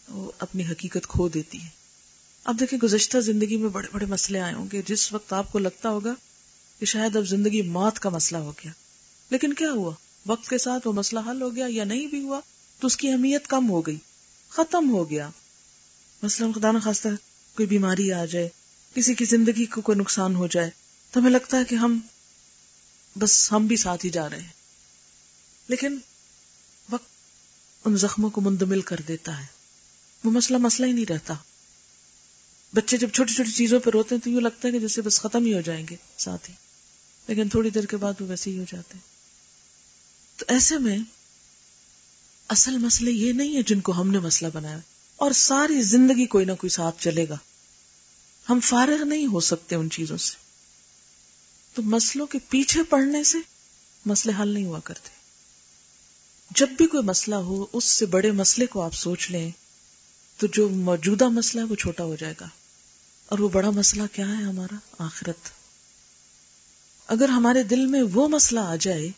وہ 0.07 0.31
اپنی 0.39 0.65
حقیقت 0.65 1.07
کھو 1.07 1.29
دیتی 1.29 1.61
ہے۔ 1.61 1.69
اب 2.43 2.59
دیکھیں 2.59 2.79
گزشتہ 2.79 3.17
زندگی 3.17 3.57
میں 3.57 3.69
بڑے 3.69 3.87
بڑے 3.91 4.05
مسئلے 4.05 4.39
آئے 4.39 4.53
ہوں 4.53 4.67
گے۔ 4.73 4.81
جس 4.85 5.13
وقت 5.13 5.33
آپ 5.33 5.51
کو 5.51 5.59
لگتا 5.59 5.89
ہوگا 5.89 6.13
کہ 6.79 6.85
شاید 6.85 7.15
اب 7.15 7.23
زندگی 7.23 7.61
موت 7.61 7.99
کا 7.99 8.09
مسئلہ 8.09 8.39
ہو 8.39 8.51
گیا۔ 8.51 8.71
لیکن 9.29 9.53
کیا 9.53 9.71
ہوا؟ 9.71 9.91
وقت 10.25 10.49
کے 10.49 10.57
ساتھ 10.57 10.87
وہ 10.87 10.93
مسئلہ 10.93 11.19
حل 11.29 11.41
ہو 11.41 11.55
گیا 11.55 11.65
یا 11.69 11.83
نہیں 11.83 12.07
بھی 12.07 12.23
ہوا 12.23 12.39
تو 12.79 12.87
اس 12.87 12.97
کی 12.97 13.09
اہمیت 13.09 13.47
کم 13.47 13.69
ہو 13.69 13.81
گئی۔ 13.81 13.97
ختم 14.49 14.89
ہو 14.91 15.09
گیا۔ 15.09 15.29
مثلاً 16.23 16.51
خدا 16.51 16.71
نخواستہ 16.71 17.07
کوئی 17.55 17.67
بیماری 17.67 18.11
آ 18.11 18.25
جائے، 18.25 18.49
کسی 18.93 19.13
کی 19.13 19.25
زندگی 19.25 19.65
کو 19.65 19.81
کوئی 19.81 19.97
نقصان 19.97 20.35
ہو 20.35 20.47
جائے، 20.47 20.69
تو 21.11 21.19
ہمیں 21.19 21.31
لگتا 21.31 21.57
ہے 21.57 21.63
کہ 21.65 21.75
ہم 21.75 21.99
بس 23.19 23.51
ہم 23.51 23.67
بھی 23.67 23.77
ساتھ 23.77 24.05
ہی 24.05 24.09
جا 24.09 24.29
رہے 24.29 24.41
ہیں۔ 24.41 24.51
لیکن 25.67 25.97
وقت 26.89 27.07
ان 27.85 27.97
زخموں 27.97 28.29
کو 28.29 28.41
مندمل 28.41 28.81
کر 28.81 28.95
دیتا 29.07 29.41
ہے۔ 29.41 29.45
وہ 30.23 30.31
مسئلہ 30.31 30.57
مسئلہ 30.57 30.87
ہی 30.87 30.91
نہیں 30.91 31.05
رہتا۔ 31.05 31.33
بچے 32.73 32.97
جب 32.97 33.09
چھوٹی 33.09 33.33
چھوٹی 33.33 33.51
چیزوں 33.51 33.79
پہ 33.79 33.89
روتے 33.89 34.15
ہیں 34.15 34.21
تو 34.21 34.29
یوں 34.29 34.41
لگتا 34.41 34.67
ہے 34.67 34.73
کہ 34.73 34.79
جیسے 34.79 35.01
بس 35.01 35.19
ختم 35.19 35.45
ہی 35.45 35.53
ہو 35.53 35.61
جائیں 35.61 35.85
گے 35.89 35.95
ساتھ 36.17 36.49
ہی۔ 36.49 36.55
لیکن 37.27 37.49
تھوڑی 37.49 37.69
دیر 37.69 37.85
کے 37.85 37.97
بعد 37.97 38.13
وہ 38.21 38.27
ویسے 38.29 38.49
ہی 38.49 38.59
ہو 38.59 38.63
جاتے 38.71 38.93
ہیں۔ 38.93 39.13
تو 40.39 40.45
ایسے 40.47 40.77
میں 40.77 40.97
اصل 42.47 42.77
مسئلے 42.77 43.11
یہ 43.11 43.33
نہیں 43.33 43.57
ہے 43.57 43.63
جن 43.63 43.81
کو 43.81 44.01
ہم 44.01 44.11
نے 44.11 44.19
مسئلہ 44.19 44.49
بنایا۔ 44.53 44.79
اور 45.15 45.31
ساری 45.31 45.81
زندگی 45.81 46.25
کوئی 46.25 46.45
نہ 46.45 46.51
کوئی 46.51 46.69
ساتھ 46.69 47.03
چلے 47.03 47.29
گا۔ 47.29 47.37
ہم 48.49 48.59
فارغ 48.59 49.03
نہیں 49.03 49.25
ہو 49.25 49.39
سکتے 49.39 49.75
ان 49.75 49.89
چیزوں 49.89 50.17
سے۔ 50.17 50.42
تو 51.73 51.81
مسئلوں 51.81 52.27
کے 52.27 52.39
پیچھے 52.49 52.83
پڑنے 52.83 53.23
سے 53.23 53.37
مسئلے 54.05 54.41
حل 54.41 54.47
نہیں 54.47 54.65
ہوا 54.65 54.79
کرتے۔ 54.79 55.09
جب 56.49 56.69
بھی 56.69 56.87
کوئی 56.87 57.03
مسئلہ 57.03 57.35
ہو، 57.35 57.65
اس 57.73 57.83
سے 57.83 58.05
بڑے 58.05 58.31
مسئلے 58.31 58.65
کو 58.65 58.81
آپ 58.81 58.93
سوچ 58.93 59.31
لیں 59.31 59.51
تو 60.37 60.47
جو 60.47 60.69
موجودہ 60.69 61.27
مسئلہ 61.27 61.63
ہے 61.63 61.67
وہ 61.67 61.75
چھوٹا 61.75 62.03
ہو 62.03 62.15
جائے 62.15 62.33
گا۔ 62.41 62.47
اور 63.25 63.39
وہ 63.39 63.49
بڑا 63.49 63.69
مسئلہ 63.69 64.03
کیا 64.11 64.27
ہے 64.27 64.43
ہمارا؟ 64.43 64.75
آخرت۔ 64.97 65.49
اگر 67.07 67.29
ہمارے 67.29 67.63
دل 67.63 67.85
میں 67.85 68.01
وہ 68.01 68.27
مسئلہ 68.27 68.59
آ 68.59 68.75
جائے 68.75 69.09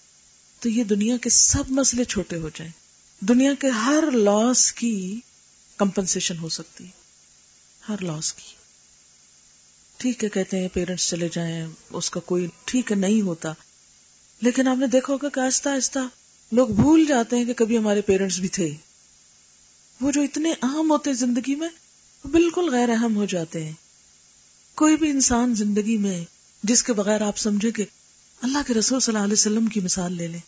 تو 0.60 0.70
یہ 0.70 0.84
دنیا 0.84 1.18
کے 1.18 1.30
سب 1.30 1.64
مسئلے 1.70 2.04
چھوٹے 2.04 2.38
ہو 2.38 2.50
جائیں۔ 2.50 2.72
دنیا 3.20 3.52
کے 3.60 3.70
ہر 3.70 4.04
لاس 4.12 4.74
کی 4.74 5.20
کمپنسیشن 5.78 6.38
ہو 6.38 6.50
سکتی۔ 6.50 6.88
ہر 7.90 7.96
لاس 8.02 8.34
کی۔ 8.34 8.65
ٹھیک 9.98 10.24
ہے 10.24 10.30
کہتے 10.30 10.60
ہیں 10.60 10.68
پیرنٹس 10.74 11.10
چلے 11.10 11.30
جائیں، 11.32 11.68
اس 11.90 12.10
کا 12.10 12.20
کوئی 12.20 12.48
ٹھیک 12.66 12.92
ہے 12.92 12.96
نہیں 12.96 13.22
ہوتا۔ 13.22 13.54
لیکن 14.42 14.68
آپ 14.68 14.78
نے 14.78 14.88
دیکھا 14.88 15.14
ہوگا 15.14 15.30
کہ 15.30 15.40
آہستہ 15.40 15.70
آہستہ 15.70 16.00
لوگ 16.52 16.68
بھول 16.68 17.06
جاتے 17.06 17.38
ہیں 17.38 17.46
کہ 17.46 17.54
کبھی 17.54 17.78
ہمارے 17.78 18.02
پیرنٹس 18.02 18.40
بھی 18.40 18.48
تھے۔ 18.48 18.76
وہ 20.02 20.12
جو 20.12 20.22
اتنے 20.22 20.54
اہم 20.64 20.92
ہوتے 20.92 21.14
زندگی 21.14 21.56
میں، 21.56 21.70
وہ 22.26 22.30
بالکل 22.30 22.70
غیر 22.70 22.90
اہم 22.90 23.16
ہو 23.16 23.26
جاتے 23.26 23.64
ہیں۔ 23.64 23.74
کوئی 24.76 24.96
بھی 24.96 25.10
انسان 25.10 25.56
زندگی 25.56 25.98
میں 25.98 26.24
جس 26.64 26.84
کے 26.84 26.94
بغیر 26.94 27.22
آپ 27.22 27.38
سمجھے 27.38 27.72
کہ 27.72 27.86
اللہ 28.42 28.58
کے 28.68 28.74
رسول 28.74 29.00
صلی 29.00 29.14
اللہ 29.14 29.24
علیہ 29.24 29.34
وسلم 29.34 29.68
کی 29.68 29.80
مثال 29.80 30.14
لے 30.14 30.28
لیں۔ 30.28 30.40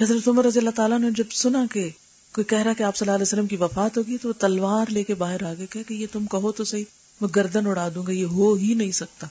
حضرت 0.00 0.28
عمر 0.28 0.44
رضی 0.44 0.58
اللہ 0.58 0.70
تعالیٰ 0.70 0.98
نے 0.98 1.08
جب 1.10 1.24
سنا 1.30 1.64
کہ 1.72 1.90
کوئی 2.32 2.44
کہہ 2.44 2.58
رہا 2.58 2.72
کہ 2.72 2.82
آپ 2.82 2.96
صلی 2.96 3.06
اللہ 3.06 3.14
علیہ 3.14 3.22
وسلم 3.22 3.46
کی 3.46 3.56
وفات 3.56 3.98
ہوگی، 3.98 4.16
تو 4.18 4.28
وہ 4.28 4.32
تلوار 4.32 4.90
لے 4.90 5.04
کے 5.04 5.14
باہر 5.14 5.42
آگے 5.42 5.66
کہ 5.66 5.94
یہ 5.94 6.06
تم 6.12 6.26
کہو 6.26 6.52
تو 6.52 6.64
صحیح۔ 6.64 6.84
میں 7.20 7.28
گردن 7.36 7.66
اڑا 7.66 7.88
دوں 7.94 8.06
گا، 8.06 8.12
یہ 8.12 8.24
ہو 8.24 8.54
ہی 8.54 8.74
نہیں 8.74 8.92
سکتا 8.92 9.26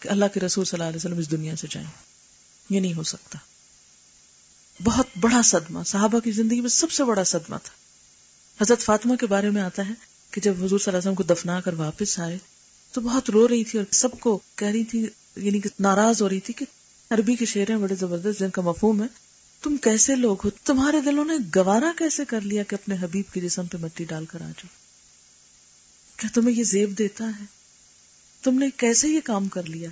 کہ 0.00 0.08
اللہ 0.08 0.24
کے 0.34 0.40
رسول 0.40 0.64
صلی 0.64 0.76
اللہ 0.76 0.88
علیہ 0.88 0.96
وسلم 0.96 1.18
اس 1.18 1.30
دنیا 1.30 1.56
سے 1.56 1.66
جائیں۔ 1.70 1.88
یہ 2.70 2.80
نہیں 2.80 2.94
ہو 2.94 3.02
سکتا۔ 3.02 3.38
بہت 4.84 5.06
بڑا 5.20 5.42
صدمہ، 5.44 5.82
صحابہ 5.86 6.18
کی 6.18 6.30
زندگی 6.30 6.60
میں 6.60 6.68
سب 6.68 6.90
سے 6.90 7.04
بڑا 7.04 7.24
صدمہ 7.24 7.56
تھا۔ 7.64 7.70
حضرت 8.62 8.80
فاطمہ 8.80 9.14
کے 9.14 9.26
بارے 9.26 9.50
میں 9.50 9.62
آتا 9.62 9.88
ہے 9.88 9.94
کہ 10.30 10.40
جب 10.40 10.50
حضور 10.50 10.68
صلی 10.68 10.76
اللہ 10.76 10.90
علیہ 10.90 10.98
وسلم 10.98 11.14
کو 11.14 11.22
دفنا 11.22 11.60
کر 11.60 11.72
واپس 11.72 12.18
آئے 12.18 12.38
تو 12.92 13.00
بہت 13.00 13.30
رو 13.30 13.48
رہی 13.48 13.64
تھی 13.64 13.78
اور 13.78 13.92
سب 13.92 14.20
کو 14.20 14.38
کہہ 14.54 14.68
رہی 14.68 14.84
تھی 14.84 15.06
یعنی 15.36 15.60
کہ 15.60 15.68
ناراض 15.80 16.22
ہو 16.22 16.28
رہی 16.28 16.40
تھی 16.40 16.54
کہ 16.54 16.66
عربی 17.10 17.36
کے 17.36 17.44
شعر 17.44 17.70
ہیں، 17.70 17.76
بڑے 17.76 17.94
زبردست، 17.94 18.40
جن 18.40 18.50
کا 18.50 18.62
مفہوم 18.62 19.02
ہے۔ 19.02 19.08
تم 19.62 19.76
کیسے 19.76 20.14
لوگ 20.14 20.36
ہو؟ 20.44 20.50
تمہارے 20.64 21.00
دلوں 21.00 21.24
نے 21.24 21.34
گوارا 21.56 21.92
کیسے 21.98 22.24
کر 22.24 22.40
لیا 22.40 22.62
کہ 22.62 22.74
اپنے 22.74 22.94
حبیب 23.02 23.32
کے 23.32 23.40
جسم 23.40 23.66
پہ 23.66 23.76
مٹی 23.76 24.04
ڈال 24.04 24.24
کر 24.24 24.40
آ 24.40 24.48
جاؤ؟ 24.48 24.87
کیا 26.18 26.30
تمہیں 26.34 26.56
یہ 26.56 26.64
زیب 26.64 26.98
دیتا 26.98 27.24
ہے؟ 27.24 27.44
تم 28.42 28.58
نے 28.58 28.70
کیسے 28.76 29.08
یہ 29.08 29.20
کام 29.24 29.48
کر 29.48 29.62
لیا؟ 29.62 29.90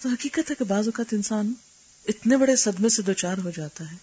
تو 0.00 0.08
حقیقت 0.08 0.50
ہے 0.50 0.54
کہ 0.54 0.64
بعض 0.64 0.84
اوقات 0.84 1.14
انسان 1.14 1.52
اتنے 2.08 2.36
بڑے 2.36 2.56
صدمے 2.56 2.88
سے 2.88 3.02
دوچار 3.02 3.38
ہو 3.38 3.50
جاتا 3.50 3.92
ہے 3.92 3.96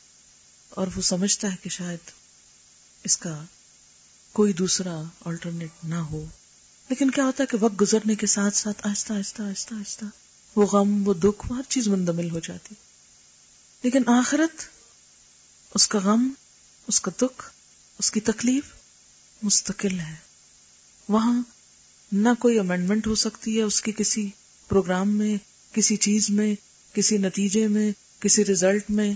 اور 0.70 0.88
وہ 0.96 1.02
سمجھتا 1.02 1.52
ہے 1.52 1.56
کہ 1.62 1.70
شاید 1.70 2.12
اس 3.04 3.18
کا 3.18 3.44
کوئی 4.32 4.54
دوسرا 4.54 5.02
آلٹرنیٹ 5.26 5.70
نہ 5.84 5.96
ہو۔ 5.96 6.26
لیکن 6.90 7.12
کیا 7.12 7.24
ہوتا 7.24 7.44
ہے 7.44 7.48
کہ 7.48 7.64
وقت 7.64 7.82
گزرنے 7.82 8.16
کے 8.16 8.28
ساتھ 8.28 8.58
ساتھ 8.58 8.88
آہستہ 8.88 9.14
آہستہ 9.14 9.42
آہستہ 9.42 9.74
آہستہ 9.74 10.06
وہ 10.56 10.66
غم، 10.66 11.08
وہ 11.08 11.14
دکھ، 11.14 11.52
وہ 11.52 11.58
ہر 11.58 11.64
چیز 11.70 11.88
مندمل 11.88 12.32
ہو 12.32 12.40
جاتی۔ 12.40 12.76
لیکن 13.84 14.02
آخرت، 14.08 14.64
اس 15.76 15.88
کا 15.88 16.00
غم، 16.00 16.30
اس 16.88 17.02
کا 17.02 17.12
دکھ، 17.22 17.50
اس 18.00 18.12
کی 18.12 18.20
تکلیف 18.20 18.64
مستقل 19.44 20.00
ہے۔ 20.00 20.33
وہاں 21.10 21.42
نہ 22.12 22.30
کوئی 22.40 22.60
امینڈمنٹ 22.60 23.08
ہو 23.08 23.16
سکتی 23.16 23.58
ہے 23.58 23.62
اس 23.62 23.82
کے 23.82 23.92
کسی 23.92 24.30
پروگرام 24.68 25.18
میں، 25.18 25.38
کسی 25.74 25.96
چیز 25.96 26.30
میں، 26.30 26.56
کسی 26.94 27.18
نتیجے 27.18 27.68
میں، 27.68 27.92
کسی 28.20 28.46
ریزلٹ 28.46 28.90
میں۔ 28.90 29.14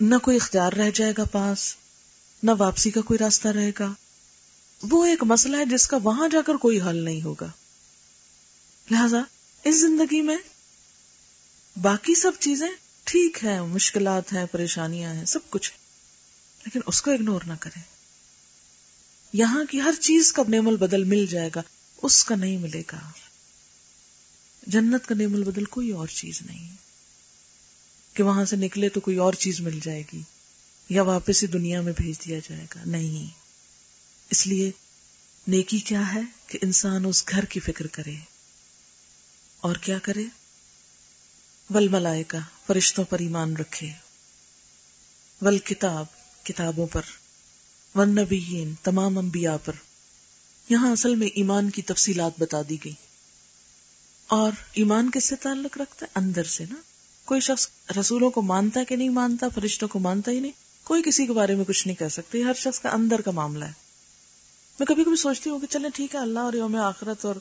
نہ 0.00 0.14
کوئی 0.16 0.36
اختیار 0.36 0.72
رہ 0.72 0.90
جائے 0.94 1.12
گا 1.18 1.24
پاس، 1.24 1.74
نہ 2.42 2.50
واپسی 2.58 2.90
کا 2.90 3.00
کوئی 3.00 3.18
راستہ 3.18 3.48
رہے 3.48 3.70
گا۔ 3.78 3.92
وہ 4.82 5.04
ایک 5.04 5.22
مسئلہ 5.22 5.56
ہے 5.56 5.64
جس 5.64 5.86
کا 5.86 5.96
وہاں 6.02 6.28
جا 6.28 6.38
کر 6.46 6.54
کوئی 6.54 6.80
حل 6.80 6.96
نہیں 6.96 7.22
ہوگا۔ 7.22 7.50
لہذا 8.90 9.22
اس 9.64 9.80
زندگی 9.80 10.20
میں 10.20 10.36
باقی 11.82 12.14
سب 12.14 12.32
چیزیں 12.40 12.68
ٹھیک 13.04 13.38
ہے 13.44 13.62
مشکلات 13.62 14.32
ہیں، 14.32 14.46
پریشانیاں 14.46 15.14
ہیں، 15.14 15.24
سب 15.24 15.50
کچھ 15.50 15.72
لیکن 16.58 16.80
اس 16.86 17.02
کو 17.02 17.10
اگنور 17.10 17.40
نہ 17.46 17.52
کریں۔ 17.60 17.99
یہاں 19.32 19.64
کی 19.64 19.80
ہر 19.80 19.94
چیز 20.00 20.32
کا 20.32 20.42
نیم 20.48 20.68
البدل 20.68 21.04
مل 21.04 21.26
جائے 21.26 21.50
گا، 21.54 21.62
اس 22.02 22.24
کا 22.24 22.34
نہیں 22.34 22.58
ملے 22.58 22.82
گا۔ 22.92 23.10
جنت 24.66 25.06
کا 25.06 25.14
نیم 25.14 25.34
البدل 25.34 25.64
کوئی 25.64 25.90
اور 25.90 26.08
چیز 26.08 26.42
نہیں۔ 26.42 26.76
کہ 28.14 28.22
وہاں 28.22 28.44
سے 28.44 28.56
نکلے 28.56 28.88
تو 28.88 29.00
کوئی 29.00 29.16
اور 29.16 29.32
چیز 29.32 29.60
مل 29.60 29.80
جائے 29.82 30.02
گی، 30.12 30.22
یا 30.88 31.02
واپس 31.02 31.42
ہی 31.42 31.48
دنیا 31.48 31.80
میں 31.80 31.92
بھیج 31.96 32.24
دیا 32.24 32.38
جائے 32.38 32.66
گا۔ 32.74 32.80
نہیں۔ 32.86 33.40
اس 34.30 34.46
لیے 34.46 34.70
نیکی 35.48 35.78
کیا 35.78 36.14
ہے 36.14 36.20
کہ 36.46 36.58
انسان 36.62 37.04
اس 37.04 37.28
گھر 37.28 37.44
کی 37.44 37.60
فکر 37.60 37.86
کرے۔ 37.86 38.14
اور 39.60 39.76
کیا 39.76 39.98
کرے؟ 39.98 40.24
ول 41.74 41.88
ملائے 41.88 42.24
فرشتوں 42.66 43.04
پر 43.04 43.18
ایمان 43.18 43.56
رکھے۔ 43.56 43.90
ول 45.42 45.58
کتاب 45.58 46.04
کتابوں 46.44 46.86
پر۔ 46.86 47.19
ون 47.94 48.08
نبیین 48.08 48.74
تمام 48.82 49.18
انبیاء 49.18 49.56
پر۔ 49.64 49.72
یہاں 50.68 50.92
اصل 50.92 51.14
میں 51.14 51.26
ایمان 51.26 51.70
کی 51.70 51.82
تفصیلات 51.82 52.32
بتا 52.38 52.58
دی 52.68 52.76
گئی 52.84 52.92
اور 54.26 54.52
ایمان 54.72 55.10
کس 55.10 55.24
سے 55.24 55.36
تعلق 55.36 55.78
رکھتا 55.78 56.06
ہے؟ 56.06 56.10
اندر 56.14 56.44
سے 56.44 56.64
نا۔ 56.70 56.74
کوئی 57.24 57.40
شخص 57.40 57.68
رسولوں 58.00 58.30
کو 58.30 58.42
مانتا 58.42 58.84
کہ 58.84 58.96
نہیں 58.96 59.08
مانتا، 59.08 59.48
فرشتوں 59.48 59.88
کو 59.88 59.98
مانتا 59.98 60.30
ہی 60.30 60.40
نہیں۔ 60.40 60.52
کوئی 60.84 61.02
کسی 61.02 61.26
کے 61.26 61.32
بارے 61.32 61.54
میں 61.54 61.64
کچھ 61.64 61.86
نہیں 61.86 61.96
کہہ 61.96 62.08
سکتے۔ 62.08 62.42
ہر 62.42 62.54
شخص 62.54 62.80
کا 62.80 62.88
اندر 62.88 63.20
کا 63.20 63.30
معاملہ 63.30 63.64
ہے۔ 63.64 63.72
میں 64.78 64.86
کبھی 64.86 65.04
کبھی 65.04 65.16
سوچتی 65.16 65.50
ہوں 65.50 65.60
کہ 65.60 65.66
چلے 65.70 65.88
ٹھیک 65.94 66.14
ہے، 66.14 66.20
اللہ 66.20 66.38
اور 66.38 66.52
یوم 66.52 66.76
آخرت 66.76 67.24
اور 67.24 67.34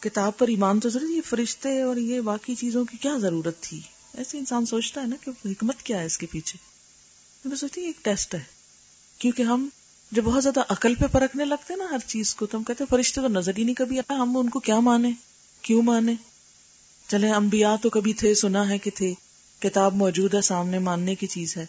کتاب 0.00 0.38
پر 0.38 0.48
ایمان 0.48 0.80
تو 0.80 0.88
ضروری 0.88 1.16
یہ 1.16 1.20
فرشتے 1.26 1.82
اور 1.82 1.96
یہ 1.96 2.20
باقی 2.20 2.54
چیزوں 2.54 2.84
کی 2.84 2.96
کیا 2.96 3.16
ضرورت 3.18 3.60
تھی؟ 3.60 3.80
ایسے 4.14 4.38
انسان 4.38 4.66
سوچتا 4.66 5.00
ہے 5.00 5.06
نا 5.06 5.16
کہ 5.24 5.48
حکمت 5.48 5.82
کیا 5.82 6.00
ہے 6.00 6.06
اس 6.06 6.18
کے 6.18 6.26
پیچھے۔ 6.26 6.58
میں 7.48 7.56
سوچتی 7.56 7.80
ایک 7.80 8.04
ٹیسٹ 8.04 8.34
ہے۔ 8.34 8.63
کیونکہ 9.24 9.42
ہم 9.42 9.68
جب 10.12 10.22
بہت 10.24 10.42
زیادہ 10.42 10.60
عقل 10.68 10.94
پہ 10.94 11.06
پرکھنے 11.12 11.44
لگتے 11.44 11.74
ہیں 11.74 11.80
نا 11.80 11.86
ہر 11.90 11.98
چیز 12.06 12.34
کو، 12.34 12.46
تو 12.46 12.58
ہم 12.58 12.62
کہتے 12.62 12.84
ہیں 12.84 12.90
فرشتے 12.90 13.20
تو 13.20 13.28
نظر 13.28 13.52
ہی 13.58 13.64
نہیں 13.64 13.74
کبھی 13.74 13.98
آتا، 13.98 14.14
ہم 14.14 14.36
ان 14.36 14.48
کو 14.48 14.60
کیا 14.60 14.80
مانے؟ 14.80 15.10
کیوں 15.62 15.82
مانے؟ 15.82 16.14
چلے 17.08 17.30
انبیاء 17.30 17.76
تو 17.82 17.90
کبھی 17.90 18.12
تھے، 18.12 18.34
سنا 18.34 18.68
ہے 18.68 18.78
کہ 18.78 18.90
تھے، 18.94 19.14
کتاب 19.60 19.94
موجود 19.94 20.34
ہے، 20.34 20.40
سامنے 20.40 20.78
ماننے 20.78 21.14
کی 21.14 21.26
چیز 21.26 21.56
ہے۔ 21.56 21.66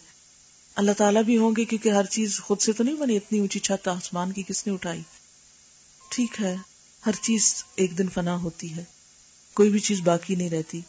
اللہ 0.74 0.92
تعالیٰ 0.92 1.22
بھی 1.22 1.36
ہوں 1.36 1.52
گے 1.56 1.64
کیونکہ 1.64 1.88
ہر 1.88 2.04
چیز 2.04 2.40
خود 2.40 2.60
سے 2.60 2.72
تو 2.72 2.84
نہیں 2.84 2.94
بنی، 2.94 3.16
اتنی 3.16 3.38
اونچی 3.38 3.58
چھت 3.58 3.88
آسمان 3.88 4.32
کی 4.32 4.42
کس 4.42 4.66
نے 4.66 4.72
اٹھائی؟ 4.72 5.02
ٹھیک 6.08 6.40
ہے، 6.40 6.56
ہر 7.06 7.12
چیز 7.12 7.64
ایک 7.76 7.98
دن 7.98 8.08
فنا 8.08 8.36
ہوتی 8.36 8.76
ہے، 8.76 8.84
کوئی 9.54 9.70
بھی 9.70 9.78
چیز 9.78 10.00
باقی 10.00 10.34
نہیں 10.34 10.50
رہتی۔ 10.50 10.80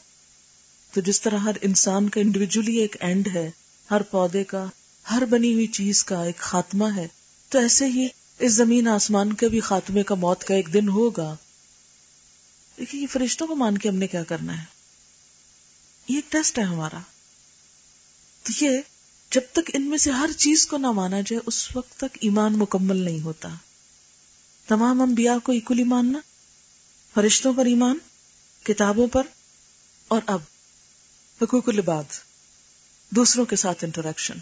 تو 0.94 1.02
جس 1.02 1.22
طرح 1.22 1.38
ہر 1.38 1.56
انسان 1.62 2.10
کا 2.10 2.22
انڈیویجلی 2.22 2.76
ایک 2.78 2.96
اینڈ 3.00 3.28
ہے، 3.28 3.52
ہر 3.92 4.02
پودے 4.02 4.44
کا 4.44 4.66
ہر 5.12 5.26
بنی 5.26 5.54
ہوئی 5.54 5.68
چیز 5.68 6.04
کا 6.04 6.24
ایک 6.24 6.38
خاتمہ 6.38 6.86
ہے۔ 6.96 7.08
تو 7.50 7.60
ایسے 7.60 7.86
ہی 7.86 8.08
اس 8.40 8.52
زمین 8.52 8.88
آسمان 8.88 9.34
کے 9.34 9.48
بھی 9.48 9.60
خاتمے 9.60 10.04
کا 10.04 10.16
موت 10.16 10.44
کا 10.44 10.56
ایک 10.56 10.74
دن 10.74 10.90
ہوگا۔ 10.90 11.36
لیکن 12.78 12.98
یہ 12.98 13.08
فرشتوں 13.12 13.48
کو 13.48 13.56
مان 13.56 13.78
کے 13.78 13.90
ہم 13.90 13.96
نے 13.96 14.08
کیا 14.08 14.24
کرنا 14.24 14.60
ہے؟ 14.60 14.66
یہ 16.08 16.16
ایک 16.16 16.32
ٹیسٹ 16.32 16.58
ہے 16.58 16.64
ہمارا۔ 16.64 17.00
تو 18.44 18.66
یہ 18.66 18.70
جب 19.32 19.42
تک 19.52 19.72
ان 19.74 19.82
میں 19.82 19.98
سے 19.98 20.12
ہر 20.12 20.30
چیز 20.38 20.68
کو 20.68 20.78
نہ 20.78 20.88
مانا 20.88 21.22
جائے، 21.22 21.40
اس 21.46 21.76
وقت 21.76 21.98
تک 21.98 22.18
ایمان 22.22 22.54
مکمل 22.54 22.98
نہیں 22.98 23.22
ہوتا۔ 23.22 23.50
تمام 24.68 25.02
انبیاء 25.02 25.38
کو 25.44 25.52
اکولی 25.52 25.84
ماننا، 25.84 26.20
فرشتوں 27.14 27.54
پر 27.54 27.66
ایمان، 27.66 27.98
کتابوں 28.64 29.08
پر، 29.08 29.24
اور 30.08 30.22
اب 30.26 30.40
حقوق 31.42 31.70
العباد، 31.70 32.04
دوسروں 33.10 33.46
کے 33.46 33.56
ساتھ 33.56 33.84
انٹریکشن 33.84 34.34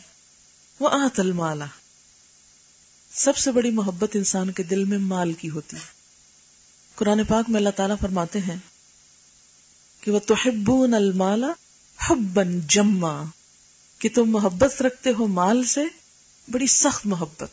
وہ 0.79 0.89
آت 0.89 1.19
المالا 1.19 1.65
سب 3.13 3.37
سے 3.37 3.51
بڑی 3.51 3.71
محبت 3.71 4.15
انسان 4.15 4.51
کے 4.51 4.63
دل 4.63 4.83
میں 4.83 4.97
مال 4.97 5.33
کی 5.33 5.49
ہوتی 5.49 5.77
ہے۔ 5.77 5.87
قرآن 6.95 7.23
پاک 7.23 7.49
میں 7.49 7.57
اللہ 7.57 7.69
تعالیٰ 7.69 7.95
فرماتے 8.01 8.39
ہیں 8.39 8.57
کہ 10.01 10.11
وہ 10.11 10.19
توحبون 10.19 10.93
المالا 10.93 11.51
حبن 11.97 12.59
جما۔ 12.67 13.23
کہ 13.99 14.09
تم 14.13 14.29
محبت 14.29 14.81
رکھتے 14.81 15.11
ہو 15.19 15.27
مال 15.27 15.63
سے، 15.63 15.81
بڑی 16.51 16.67
سخت 16.67 17.05
محبت۔ 17.05 17.49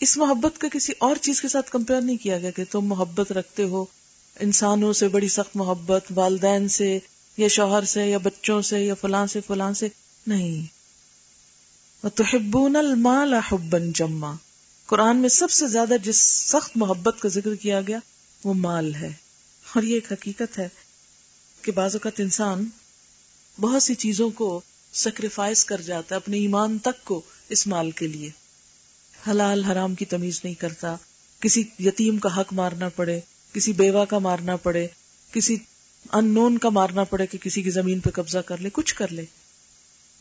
اس 0.00 0.16
محبت 0.16 0.60
کا 0.60 0.68
کسی 0.72 0.92
اور 0.98 1.16
چیز 1.16 1.40
کے 1.40 1.48
ساتھ 1.48 1.70
کمپیئر 1.70 2.00
نہیں 2.00 2.16
کیا 2.16 2.38
گیا 2.38 2.50
کہ 2.50 2.64
تم 2.70 2.80
محبت 2.80 3.32
رکھتے 3.32 3.64
ہو 3.64 3.84
انسانوں 4.40 4.92
سے 4.92 5.08
بڑی 5.08 5.28
سخت 5.28 5.56
محبت، 5.56 6.04
والدین 6.14 6.68
سے 6.68 6.98
یا 7.36 7.48
شوہر 7.48 7.84
سے 7.84 8.06
یا 8.06 8.18
بچوں 8.18 8.62
سے 8.62 8.80
یا 8.80 8.94
فلاں 8.94 9.26
سے 9.26 9.40
فلاں 9.46 9.72
سے۔ 9.72 9.88
نہیں۔ 10.26 10.81
تحبون 12.08 12.76
المال 12.76 13.34
حبا 13.34 13.78
جما۔ 13.94 14.34
قرآن 14.86 15.16
میں 15.16 15.28
سب 15.28 15.50
سے 15.50 15.66
زیادہ 15.66 15.94
جس 16.02 16.16
سخت 16.22 16.70
محبت 16.74 17.16
کا 17.20 17.28
ذکر 17.28 17.54
کیا 17.54 17.80
گیا، 17.80 17.98
وہ 18.44 18.54
مال 18.54 18.94
ہے۔ 18.94 19.12
اور 19.74 19.82
یہ 19.82 19.94
ایک 19.94 20.12
حقیقت 20.12 20.58
ہے 20.58 20.68
کہ 21.62 21.72
بعض 21.72 21.94
اوقات 21.94 22.20
انسان 22.20 22.68
بہت 23.60 23.82
سی 23.82 23.94
چیزوں 23.94 24.30
کو 24.30 24.60
سیکریفائس 24.92 25.64
کر 25.64 25.80
جاتا 25.80 26.14
ہے، 26.14 26.16
اپنے 26.16 26.36
ایمان 26.36 26.78
تک 26.78 27.04
کو 27.04 27.20
اس 27.48 27.66
مال 27.66 27.90
کے 27.90 28.06
لیے۔ 28.06 28.30
حلال 29.30 29.64
حرام 29.64 29.94
کی 29.94 30.04
تمیز 30.04 30.40
نہیں 30.44 30.54
کرتا۔ 30.54 30.96
کسی 31.40 31.64
یتیم 31.78 32.18
کا 32.18 32.40
حق 32.40 32.52
مارنا 32.52 32.88
پڑے، 32.88 33.20
کسی 33.52 33.72
بیوہ 33.72 34.04
کا 34.04 34.18
مارنا 34.18 34.56
پڑے، 34.56 34.86
کسی 35.32 35.56
ان 36.12 36.34
نون 36.34 36.58
کا 36.58 36.68
مارنا 36.68 37.04
پڑے 37.04 37.26
کہ 37.26 37.38
کسی 37.38 37.62
کی 37.62 37.70
زمین 37.70 38.00
پہ 38.00 38.10
قبضہ 38.10 38.38
کر 38.38 38.58
لے، 38.58 38.70
کچھ 38.72 38.94
کر 38.94 39.12
لے۔ 39.12 39.24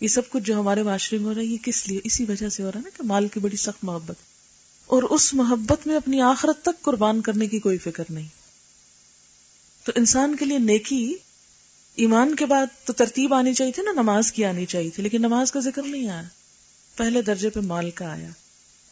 یہ 0.02 0.08
سب 0.08 0.30
کچھ 0.30 0.44
جو 0.44 0.60
ہمارے 0.60 0.84
معاشرے 0.84 1.18
میں 1.18 1.26
ہو 1.26 1.34
رہا 1.34 1.42
ہے، 1.42 1.46
یہ 1.46 1.58
کس 1.64 1.88
لیے؟ 1.88 2.00
اسی 2.04 2.26
وجہ 2.30 2.50
سے 2.50 2.64
ہو 2.64 2.72
رہا 2.72 2.80
ہے 2.80 2.84
نا 2.84 2.90
کہ 2.98 3.04
مال 3.04 3.28
کی 3.28 3.40
بڑی 3.40 3.58
سخت 3.58 3.84
محبت۔ 3.84 4.16
اور 4.86 5.04
اس 5.04 5.34
محبت 5.34 5.88
میں 5.88 5.96
اپنی 5.96 6.22
آخرت 6.22 6.62
تک 6.62 6.82
قربان 6.82 7.22
کرنے 7.22 7.48
کی 7.48 7.60
کوئی 7.60 7.78
فکر 7.78 8.04
نہیں۔ 8.10 8.28
تو 9.86 9.92
انسان 9.96 10.36
کے 10.36 10.46
لیے 10.46 10.58
نیکی 10.58 11.16
ایمان 11.96 12.36
کے 12.36 12.46
بعد 12.46 12.66
تو 12.86 12.94
ترتیب 12.94 13.34
آنی 13.34 13.54
چاہیے 13.54 13.72
تھی 13.72 13.84
نا، 13.84 13.92
نماز 13.92 14.32
کی 14.32 14.46
آنی 14.46 14.66
چاہیے 14.66 14.90
تھی، 14.90 15.04
لیکن 15.04 15.18
نماز 15.18 15.52
کا 15.52 15.60
ذکر 15.60 15.84
نہیں 15.84 16.10
آیا۔ 16.10 16.24
پہلے 16.96 17.22
درجے 17.22 17.50
پہ 17.50 17.60
مال 17.60 17.92
کا 17.92 18.12
آیا۔ 18.12 18.30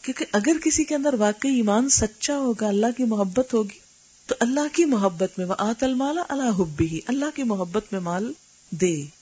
کیونکہ 0.01 0.25
اگر 0.31 0.57
کسی 0.63 0.83
کے 0.83 0.95
اندر 0.95 1.13
واقعی 1.13 1.55
ایمان 1.55 1.89
سچا 1.89 2.37
ہوگا، 2.37 2.67
اللہ 2.67 2.87
کی 2.97 3.03
محبت 3.03 3.53
ہوگی، 3.53 3.79
تو 4.25 4.35
اللہ 4.39 4.73
کی 4.73 4.85
محبت 4.85 5.29
میں 5.37 5.45
وہ 5.45 5.55
آت 5.57 5.83
المالا 5.83 6.23
اللہ 6.29 6.61
حبی 6.61 6.87
ہی 6.87 6.99
اللہ 7.07 7.25
کی 7.35 7.43
محبت 7.43 7.85
میں 7.91 7.99
مال 7.99 8.33
دے۔ 8.69 9.18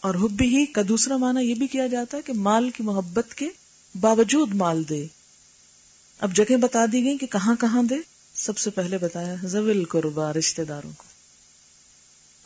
اور 0.00 0.14
حبی 0.14 0.46
ہی 0.46 0.66
کا 0.66 0.82
دوسرا 0.88 1.16
معنی 1.16 1.50
یہ 1.50 1.54
بھی 1.54 1.66
کیا 1.66 1.86
جاتا 1.86 2.16
ہے 2.16 2.22
کہ 2.22 2.32
مال 2.32 2.70
کی 2.70 2.82
محبت 2.82 3.34
کے 3.34 3.48
باوجود 4.00 4.54
مال 4.54 4.88
دے۔ 4.88 5.06
اب 6.20 6.36
جگہ 6.36 6.56
بتا 6.56 6.86
دی 6.92 7.04
گئی 7.04 7.18
کہ 7.18 7.26
کہاں 7.26 7.56
کہاں 7.56 7.82
دے۔ 7.82 7.94
سب 8.34 8.58
سے 8.58 8.70
پہلے 8.70 8.98
بتایا 8.98 9.34
زویل 9.42 9.84
قربا 9.84 10.32
رشتے 10.32 10.64
داروں 10.64 10.92
کو۔ 10.96 11.04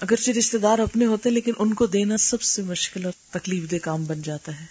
اگرچہ 0.00 0.30
رشتے 0.30 0.58
دار 0.58 0.78
اپنے 0.78 1.06
ہوتے 1.06 1.30
لیکن 1.30 1.52
ان 1.58 1.74
کو 1.74 1.86
دینا 1.86 2.16
سب 2.16 2.42
سے 2.42 2.62
مشکل 2.62 3.04
اور 3.04 3.12
تکلیف 3.30 3.70
دہ 3.70 3.76
کام 3.82 4.04
بن 4.04 4.22
جاتا 4.22 4.60
ہے۔ 4.60 4.66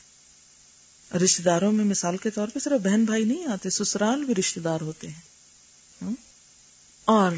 رشتے 1.18 1.44
داروں 1.44 1.72
میں 1.72 1.86
مثال 1.86 2.18
کے 2.18 2.30
طور 2.30 2.48
پہ 2.48 2.60
صرف 2.60 2.82
بہن 2.82 3.06
بھائی 3.06 3.24
نہیں 3.24 3.46
آتے، 3.46 3.70
سسرال 3.70 4.24
بھی 4.24 4.36
رشتے 4.36 4.62
دار 4.62 4.82
ہوتے 4.82 5.08
ہیں۔ 5.08 5.34
اور 7.06 7.32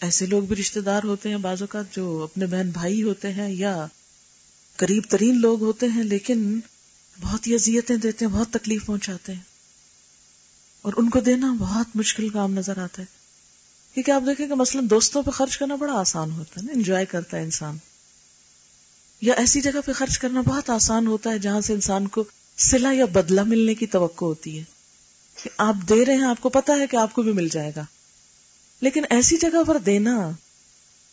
ایسے 0.00 0.26
لوگ 0.26 0.42
بھی 0.42 0.56
رشتے 0.56 0.80
دار 0.80 1.02
ہوتے 1.04 1.28
ہیں 1.28 1.36
بعض 1.36 1.62
اوقات 1.62 1.96
جو 1.96 2.22
اپنے 2.22 2.46
بہن 2.46 2.70
بھائی 2.70 3.02
ہوتے 3.02 3.32
ہیں 3.32 3.50
یا 3.54 3.86
قریب 4.76 5.02
ترین 5.08 5.40
لوگ 5.40 5.62
ہوتے 5.62 5.86
ہیں، 5.86 6.02
لیکن 6.02 6.60
بہت 7.20 7.46
ہی 7.46 7.54
اذیتیں 7.54 7.96
دیتے 7.96 8.24
ہیں، 8.24 8.32
بہت 8.32 8.50
تکلیف 8.50 8.86
پہنچاتے 8.86 9.34
ہیں۔ 9.34 9.40
اور 10.82 10.92
ان 10.96 11.10
کو 11.10 11.20
دینا 11.20 11.54
بہت 11.58 11.86
مشکل 11.94 12.28
کام 12.28 12.52
نظر 12.54 12.78
آتا 12.78 13.02
ہے۔ 13.02 13.06
کیونکہ 13.94 14.10
آپ 14.10 14.22
دیکھیں 14.26 14.48
کہ 14.48 14.54
مثلاً 14.54 14.90
دوستوں 14.90 15.22
پہ 15.22 15.30
خرچ 15.30 15.58
کرنا 15.58 15.74
بڑا 15.74 15.92
آسان 15.92 16.30
ہوتا 16.30 16.60
ہے 16.60 16.66
نا، 16.66 16.72
انجوائے 16.72 17.06
کرتا 17.06 17.36
ہے 17.36 17.42
انسان۔ 17.42 17.76
یا 19.20 19.34
ایسی 19.34 19.60
جگہ 19.60 19.80
پہ 19.86 19.92
خرچ 19.92 20.18
کرنا 20.18 20.40
بہت 20.40 20.70
آسان 20.70 21.06
ہوتا 21.06 21.30
ہے 21.30 21.38
جہاں 21.38 21.60
سے 21.60 21.72
انسان 21.72 22.08
کو 22.08 22.24
سلا 22.56 22.92
یا 22.92 23.04
بدلہ 23.04 23.42
ملنے 23.42 23.74
کی 23.74 23.86
توقع 23.86 24.24
ہوتی 24.24 24.58
ہے۔ 24.58 24.64
کہ 25.42 25.50
آپ 25.56 25.74
دے 25.88 26.04
رہے 26.04 26.14
ہیں، 26.14 26.24
آپ 26.24 26.40
کو 26.40 26.48
پتا 26.48 26.72
ہے 26.72 26.86
کہ 26.86 26.96
آپ 26.96 27.14
کو 27.14 27.22
بھی 27.22 27.32
مل 27.32 27.48
جائے 27.48 27.72
گا۔ 27.76 27.84
لیکن 28.80 29.04
ایسی 29.10 29.36
جگہ 29.36 29.64
پر 29.66 29.78
دینا 29.78 30.30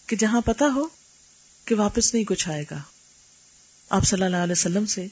کہ 0.08 0.16
جہاں 0.16 0.42
پتا 0.42 0.66
ہو 0.76 0.88
کہ 1.66 1.76
واپس 1.76 2.14
نہیں 2.14 2.24
کچھ 2.24 2.50
آئے 2.50 2.66
گا۔ 2.72 2.80
آپ 3.90 4.04
صلی 4.06 4.24
اللہ 4.24 4.38
علیہ 4.38 4.52
وسلم 4.52 4.86
سے 4.86 5.08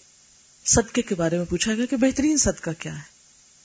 صدقے 0.66 1.02
کے 1.02 1.16
بارے 1.16 1.38
میں 1.38 1.46
پوچھا 1.46 1.76
گیا 1.76 1.86
کہ 1.86 1.98
بہترین 1.98 2.38
صدقہ 2.38 2.70
کیا 2.80 2.96
ہے؟ 2.96 3.02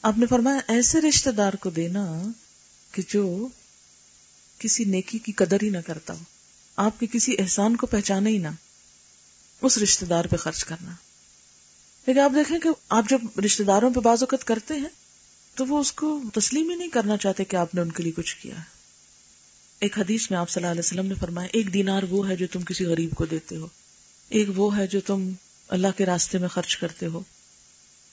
آپ 0.03 0.19
نے 0.19 0.27
فرمایا، 0.27 0.61
ایسے 0.69 1.01
رشتہ 1.01 1.31
دار 1.31 1.53
کو 1.53 1.71
دینا 1.71 2.23
کہ 2.93 3.03
جو 3.09 3.49
کسی 4.59 4.85
نیکی 4.85 5.19
کی 5.19 5.33
قدر 5.33 5.57
ہی 5.63 5.71
نہ 5.71 5.79
کرتا 5.87 6.13
ہو، 6.13 6.19
آپ 6.77 7.01
کے 7.01 7.07
کسی 7.13 7.37
احسان 7.39 7.77
کو 7.77 7.87
پہچانے 7.87 8.31
ہی 8.31 8.39
نہ، 8.39 8.49
اس 9.63 9.79
رشتے 9.79 10.07
دار 10.07 10.25
پہ 10.25 10.37
خرچ 10.37 10.65
کرنا۔ 10.65 10.93
لیکن 12.07 12.21
آپ 12.21 12.33
دیکھیں 12.35 12.59
کہ 12.59 12.69
آپ 12.89 13.05
جب 13.11 13.41
رشتے 13.45 13.65
داروں 13.65 13.91
پہ 13.91 14.01
بعض 14.01 14.23
اوقات 14.23 14.45
کرتے 14.45 14.75
ہیں، 14.75 14.89
تو 15.55 15.67
وہ 15.67 15.81
اس 15.81 15.93
کو 15.93 16.23
تسلیم 16.35 16.71
ہی 16.71 16.75
نہیں 16.75 16.89
کرنا 16.89 17.17
چاہتے 17.17 17.45
کہ 17.45 17.57
آپ 17.57 17.75
نے 17.75 17.81
ان 17.81 17.93
کے 17.93 18.03
لیے 18.03 18.13
کچھ 18.13 18.37
کیا 18.37 18.55
ایک 19.79 19.99
حدیث 19.99 20.31
میں 20.31 20.39
آپ 20.39 20.51
صلی 20.51 20.61
اللہ 20.61 20.71
علیہ 20.71 20.87
وسلم 20.87 21.07
نے 21.07 21.15
فرمایا، 21.15 21.49
ایک 21.53 21.75
دینار 21.75 22.03
وہ 22.03 22.29
ہے 22.29 22.37
جو 22.37 22.47
تم 22.53 22.63
کسی 22.63 22.85
غریب 22.85 23.11
کو 23.11 23.25
دیتے 23.25 23.57
ہو۔ 23.57 23.67
ایک 24.33 24.49
وہ 24.57 24.77
ہے 24.77 24.87
جو 24.87 25.01
تم 25.01 25.31
اللہ 25.69 25.87
کے 25.97 26.07
راستے 26.07 26.39
میں 26.39 26.49
خرچ 26.49 26.77
کرتے 26.77 27.07
ہو۔ 27.07 27.21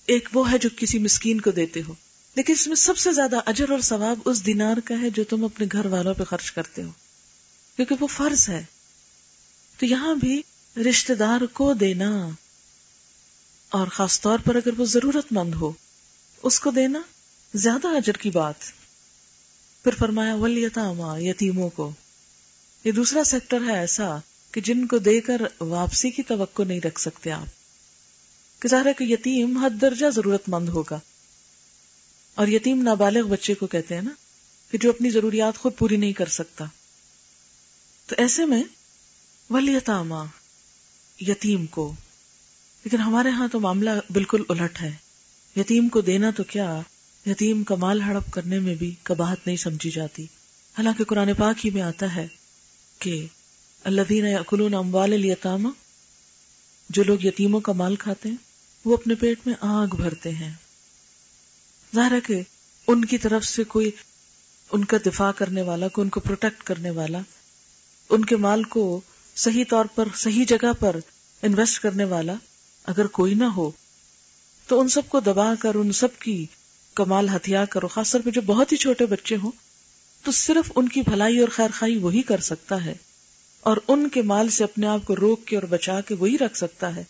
ایک 0.05 0.29
وہ 0.33 0.51
ہے 0.51 0.57
جو 0.57 0.69
کسی 0.77 0.99
مسکین 0.99 1.41
کو 1.41 1.51
دیتے 1.51 1.81
ہو۔ 1.87 1.93
لیکن 2.35 2.53
اس 2.53 2.67
میں 2.67 2.75
سب 2.75 2.97
سے 2.97 3.11
زیادہ 3.11 3.39
اجر 3.45 3.69
اور 3.69 3.79
ثواب 3.79 4.19
اس 4.25 4.45
دینار 4.45 4.77
کا 4.85 5.01
ہے 5.01 5.09
جو 5.09 5.23
تم 5.23 5.43
اپنے 5.43 5.65
گھر 5.71 5.85
والوں 5.85 6.13
پہ 6.13 6.23
خرچ 6.23 6.51
کرتے 6.51 6.83
ہو۔ 6.83 6.89
کیونکہ 7.75 7.95
وہ 7.99 8.07
فرض 8.07 8.49
ہے۔ 8.49 8.63
تو 9.77 9.85
یہاں 9.85 10.15
بھی 10.15 10.41
رشتے 10.89 11.15
دار 11.15 11.41
کو 11.53 11.73
دینا۔ 11.73 12.29
اور 13.69 13.87
خاص 13.87 14.21
طور 14.21 14.39
پر 14.39 14.55
اگر 14.55 14.79
وہ 14.79 14.85
ضرورت 14.85 15.25
مند 15.31 15.53
ہو، 15.53 15.71
اس 16.43 16.59
کو 16.59 16.71
دینا 16.71 17.01
زیادہ 17.53 17.87
اجر 17.87 18.13
کی 18.13 18.29
بات۔ 18.29 18.59
پھر 19.83 19.91
فرمایا 19.99 20.35
ولیتاما 20.35 21.17
یتیموں 21.19 21.69
کو۔ 21.69 21.91
یہ 22.83 22.91
دوسرا 22.91 23.23
سیکٹر 23.23 23.61
ہے 23.67 23.77
ایسا۔ 23.77 24.17
کہ 24.51 24.61
جن 24.61 24.87
کو 24.87 24.97
دے 24.97 25.21
کر 25.21 25.41
واپسی 25.59 26.11
کی 26.11 26.23
توقع 26.23 26.63
نہیں 26.63 26.79
رکھ 26.85 27.01
سکتے 27.01 27.31
آپ، 27.31 27.47
کہ 28.61 28.67
ظاہر 28.67 28.85
ہے 28.85 28.93
کہ 28.93 29.03
یتیم 29.03 29.57
حد 29.57 29.69
درجہ 29.81 30.05
ضرورت 30.09 30.43
مند 30.47 30.69
ہوگا۔ 30.69 30.99
اور 32.35 32.47
یتیم 32.47 32.81
نابالغ 32.81 33.27
بچے 33.27 33.53
کو 33.53 33.67
کہتے 33.67 33.95
ہیں 33.95 34.01
نا 34.01 34.11
کہ 34.71 34.77
جو 34.77 34.89
اپنی 34.89 35.09
ضروریات 35.09 35.57
خود 35.57 35.71
پوری 35.77 35.97
نہیں 35.97 36.13
کر 36.13 36.25
سکتا۔ 36.25 36.65
تو 38.05 38.15
ایسے 38.17 38.45
میں 38.45 38.63
ولیتاما، 39.49 40.25
یتیم 41.21 41.65
کو، 41.65 41.93
لیکن 42.83 42.97
ہمارے 42.97 43.29
ہاں 43.29 43.47
تو 43.47 43.59
معاملہ 43.59 43.89
بالکل 44.09 44.43
الٹ 44.49 44.81
ہے۔ 44.81 44.95
یتیم 45.55 45.89
کو 45.89 46.01
دینا 46.01 46.29
تو 46.29 46.43
کیا؟ 46.43 46.81
یتیم 47.25 47.63
کا 47.63 47.75
مال 47.75 48.01
ہڑپ 48.01 48.33
کرنے 48.33 48.59
میں 48.59 48.75
بھی 48.75 48.95
کباہت 49.03 49.37
نہیں 49.45 49.57
سمجھی 49.57 49.91
جاتی۔ 49.91 50.23
حالانکہ 50.77 51.03
قرآن 51.03 51.33
پاک 51.33 51.65
ہی 51.65 51.71
میں 51.71 51.81
آتا 51.81 52.15
ہے 52.15 52.27
کہ 52.99 53.27
اللہ 53.83 54.01
دین 54.09 54.35
اکلون 54.35 54.73
اموال 54.73 55.13
الیتاما 55.13 55.69
جو 56.89 57.03
لوگ 57.03 57.25
یتیموں 57.25 57.59
کا 57.59 57.71
مال 57.71 57.95
کھاتے 57.95 58.29
ہیں، 58.29 58.35
وہ 58.85 58.97
اپنے 58.97 59.15
پیٹ 59.15 59.39
میں 59.45 59.53
آگ 59.61 59.87
بھرتے 59.87 60.31
ہیں۔ 60.31 60.53
ظاہر 61.95 62.11
ہے 62.11 62.21
کہ 62.21 62.41
ان 62.87 63.05
کی 63.05 63.17
طرف 63.17 63.45
سے 63.45 63.63
کوئی 63.63 63.91
ان 64.71 64.85
کا 64.85 64.97
دفاع 65.05 65.31
کرنے 65.31 65.61
والا 65.61 65.87
کو 65.87 66.01
ان 66.01 66.09
کو 66.09 66.19
پروٹیکٹ 66.19 66.63
کرنے 66.63 66.89
والا، 66.89 67.19
ان 68.09 68.25
کے 68.25 68.35
مال 68.35 68.63
کو 68.63 69.01
صحیح 69.35 69.63
طور 69.69 69.85
پر، 69.95 70.07
صحیح 70.15 70.45
جگہ 70.47 70.73
پر 70.79 70.95
انویسٹ 71.41 71.79
کرنے 71.79 72.03
والا 72.03 72.33
اگر 72.83 73.07
کوئی 73.07 73.33
نہ 73.33 73.43
ہو، 73.43 73.71
تو 74.67 74.79
ان 74.79 74.87
سب 74.87 75.09
کو 75.09 75.19
دبا 75.19 75.53
کر، 75.59 75.75
ان 75.75 75.91
سب 75.91 76.19
کی 76.19 76.45
کمال 76.93 77.29
ہتھیار 77.29 77.65
کرو، 77.65 77.87
خاص 77.87 78.11
طور 78.11 78.21
پہ 78.21 78.29
جو 78.29 78.41
بہت 78.41 78.71
ہی 78.71 78.77
چھوٹے 78.77 79.05
بچے 79.05 79.35
ہوں، 79.35 79.51
تو 80.23 80.31
صرف 80.31 80.71
ان 80.75 80.89
کی 80.89 81.01
بھلائی 81.01 81.39
اور 81.39 81.49
خیر 81.49 81.69
خائی 81.73 81.97
وہی 81.97 82.21
کر 82.21 82.39
سکتا 82.39 82.85
ہے۔ 82.85 82.93
اور 83.61 83.77
ان 83.87 84.09
کے 84.09 84.21
مال 84.21 84.49
سے 84.49 84.63
اپنے 84.63 84.87
آپ 84.87 85.05
کو 85.05 85.15
روک 85.15 85.45
کے 85.45 85.55
اور 85.55 85.63
بچا 85.63 86.01
کے 86.01 86.15
وہی 86.15 86.37
رکھ 86.37 86.57
سکتا 86.57 86.95
ہے 86.95 87.03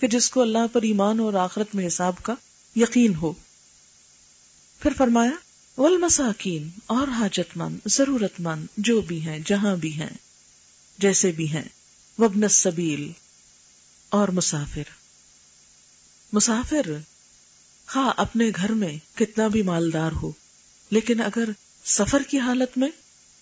کہ 0.00 0.06
جس 0.06 0.30
کو 0.30 0.42
اللہ 0.42 0.66
پر 0.72 0.82
ایمان 0.82 1.20
اور 1.20 1.34
آخرت 1.34 1.74
میں 1.74 1.86
حساب 1.86 2.22
کا 2.22 2.34
یقین 2.76 3.14
ہو۔ 3.14 3.32
پھر 4.80 4.92
فرمایا، 4.96 5.30
والمساکین، 5.78 6.68
اور 6.86 7.08
حاجت 7.08 7.56
مند 7.56 7.78
ضرورت 7.86 8.40
مند 8.40 8.66
جو 8.76 9.00
بھی 9.00 9.20
ہیں، 9.20 9.38
جہاں 9.46 9.76
بھی 9.76 9.92
ہیں، 9.92 10.14
جیسے 10.98 11.32
بھی 11.32 11.48
ہیں 11.48 11.68
وبن 12.18 12.42
السبیل، 12.42 13.10
اور 14.08 14.28
مسافر۔ 14.28 14.90
مسافر 16.32 16.90
ہاں 17.96 18.12
اپنے 18.16 18.50
گھر 18.56 18.70
میں 18.72 18.96
کتنا 19.14 19.48
بھی 19.48 19.62
مالدار 19.62 20.12
ہو، 20.12 20.30
لیکن 20.90 21.20
اگر 21.20 21.44
سفر 21.84 22.22
کی 22.22 22.38
حالت 22.38 22.78
میں 22.78 22.88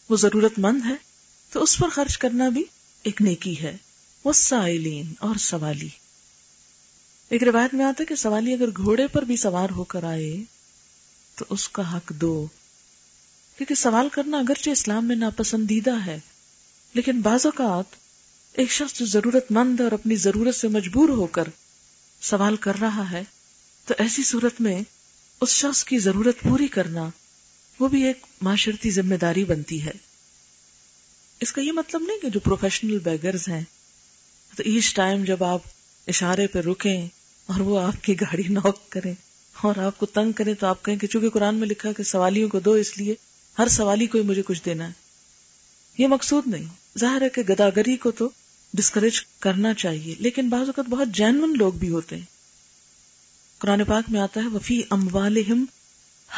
وہ 0.09 0.17
ضرورت 0.17 0.59
مند 0.59 0.87
ہے 0.87 1.14
تو 1.55 1.63
اس 1.63 1.79
پر 1.79 1.89
خرچ 1.89 2.19
کرنا 2.19 2.49
بھی 2.49 2.65
ایک 3.03 3.23
نیکی 3.23 3.63
ہے۔ 3.63 3.77
وہ 4.25 4.33
سائلین 4.33 5.13
اور 5.19 5.37
سوالی۔ 5.37 5.89
ایک 7.29 7.43
روایت 7.43 7.75
میں 7.75 7.85
آتا 7.85 7.97
ہے 8.01 8.05
کہ 8.05 8.15
سوالی 8.15 8.53
اگر 8.53 8.69
گھوڑے 8.77 9.07
پر 9.07 9.23
بھی 9.23 9.37
سوار 9.37 9.71
ہو 9.71 9.85
کر 9.85 10.05
آئے 10.05 10.37
تو 11.35 11.45
اس 11.49 11.69
کا 11.69 11.97
حق 11.97 12.11
دو۔ 12.11 12.47
کیونکہ 13.57 13.75
سوال 13.75 14.09
کرنا 14.09 14.39
اگرچہ 14.39 14.71
اسلام 14.71 15.09
میں 15.09 15.17
ناپسندیدہ 15.17 16.07
ہے، 16.07 16.21
لیکن 16.95 17.21
بعض 17.21 17.47
اوقات 17.47 17.97
ایک 18.53 18.71
شخص 18.71 18.99
جو 18.99 19.07
ضرورت 19.07 19.53
مند 19.53 19.81
اور 19.81 19.93
اپنی 19.93 20.17
ضرورت 20.17 20.55
سے 20.55 20.69
مجبور 20.69 21.09
ہو 21.09 21.27
کر 21.27 21.45
سوال 22.21 22.57
کر 22.57 22.81
رہا 22.81 23.11
ہے، 23.11 23.25
تو 23.85 23.95
ایسی 23.99 24.23
صورت 24.23 24.61
میں 24.61 24.83
اس 25.41 25.49
شخص 25.49 25.85
کی 25.85 25.99
ضرورت 25.99 26.37
پوری 26.41 26.67
کرنا 26.67 27.09
وہ 27.79 27.89
بھی 27.89 28.03
ایک 28.03 28.27
معاشرتی 28.41 28.91
ذمہ 28.91 29.15
داری 29.15 29.45
بنتی 29.45 29.85
ہے۔ 29.85 30.14
اس 31.45 31.53
کا 31.53 31.63
یہ 31.63 31.73
مطلب 31.73 32.03
نہیں 32.03 32.19
کہ 32.19 32.29
جو 32.29 32.41
پروفیشنل 32.41 32.99
بیگرز 32.99 33.49
ہیں، 33.49 33.63
تو 34.57 34.63
ایچ 34.67 34.95
ٹائم 34.95 35.25
جب 35.25 35.45
آپ 35.45 35.61
اشارے 36.07 36.47
پہ 36.47 36.59
رکیں 36.59 37.09
اور 37.47 37.61
وہ 37.61 37.81
آپ 37.81 38.05
کی 38.05 38.21
گاڑی 38.21 38.43
نوک 38.43 38.89
کریں 38.89 39.15
اور 39.63 39.77
آپ 39.77 39.99
کو 39.99 40.07
تنگ 40.07 40.33
کریں 40.33 40.55
تو 40.55 40.67
آپ 40.67 40.85
کہیں 40.85 40.97
کہ 40.97 41.07
چونکہ 41.07 41.31
قرآن 41.31 41.55
میں 41.55 41.69
لکھا 41.69 41.93
کہ 41.93 42.03
سوالیوں 42.03 42.49
کو 42.49 42.61
دو 42.61 42.73
اس 42.73 42.99
لیے، 42.99 43.15
ہر 43.59 43.69
سوالی 43.69 44.07
کو 44.07 44.23
مجھے 44.23 44.43
کچھ 44.43 44.63
دینا 44.65 44.87
ہے۔ 44.87 44.93
یہ 45.99 46.07
مقصود 46.07 46.47
نہیں۔ 46.47 46.99
ظاہر 46.99 47.23
ہے 47.23 47.29
کہ 47.29 47.43
گداگری 47.43 47.97
کو 47.97 48.11
تو 48.11 48.29
ڈسکریج 48.75 49.21
کرنا 49.39 49.75
چاہیے، 49.75 50.15
لیکن 50.19 50.49
بعض 50.49 50.67
اوقات 50.67 50.87
بہت 50.87 51.09
جینون 51.09 51.55
لوگ 51.59 51.73
بھی 51.73 51.89
ہوتے 51.89 52.17
ہیں۔ 52.17 52.25
قرآن 53.59 53.85
پاک 53.85 54.05
میں 54.09 54.21
آتا 54.21 54.41
ہے 54.41 54.47
وفی 54.47 54.83
اموالہم 54.91 55.65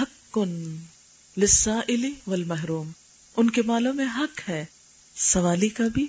حق 0.01 0.35
کن 0.35 0.77
لسا 1.37 1.81
والمحروم۔ 2.27 2.90
ان 3.37 3.51
کے 3.51 3.62
مالوں 3.62 3.95
میں 3.95 4.07
حق 4.19 4.49
ہے۔ 4.49 4.64
سوالی 5.16 5.68
کا 5.68 5.85
بھی، 5.94 6.07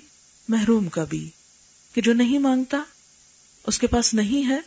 محروم 0.48 0.88
کا 0.88 1.04
بھی، 1.04 1.30
کہ 1.92 2.00
جو 2.00 2.12
نہیں 2.12 2.38
مانگتا، 2.38 2.82
اس 3.66 3.78
کے 3.78 3.86
پاس 3.86 4.14
نہیں 4.14 4.48
ہے، 4.48 4.58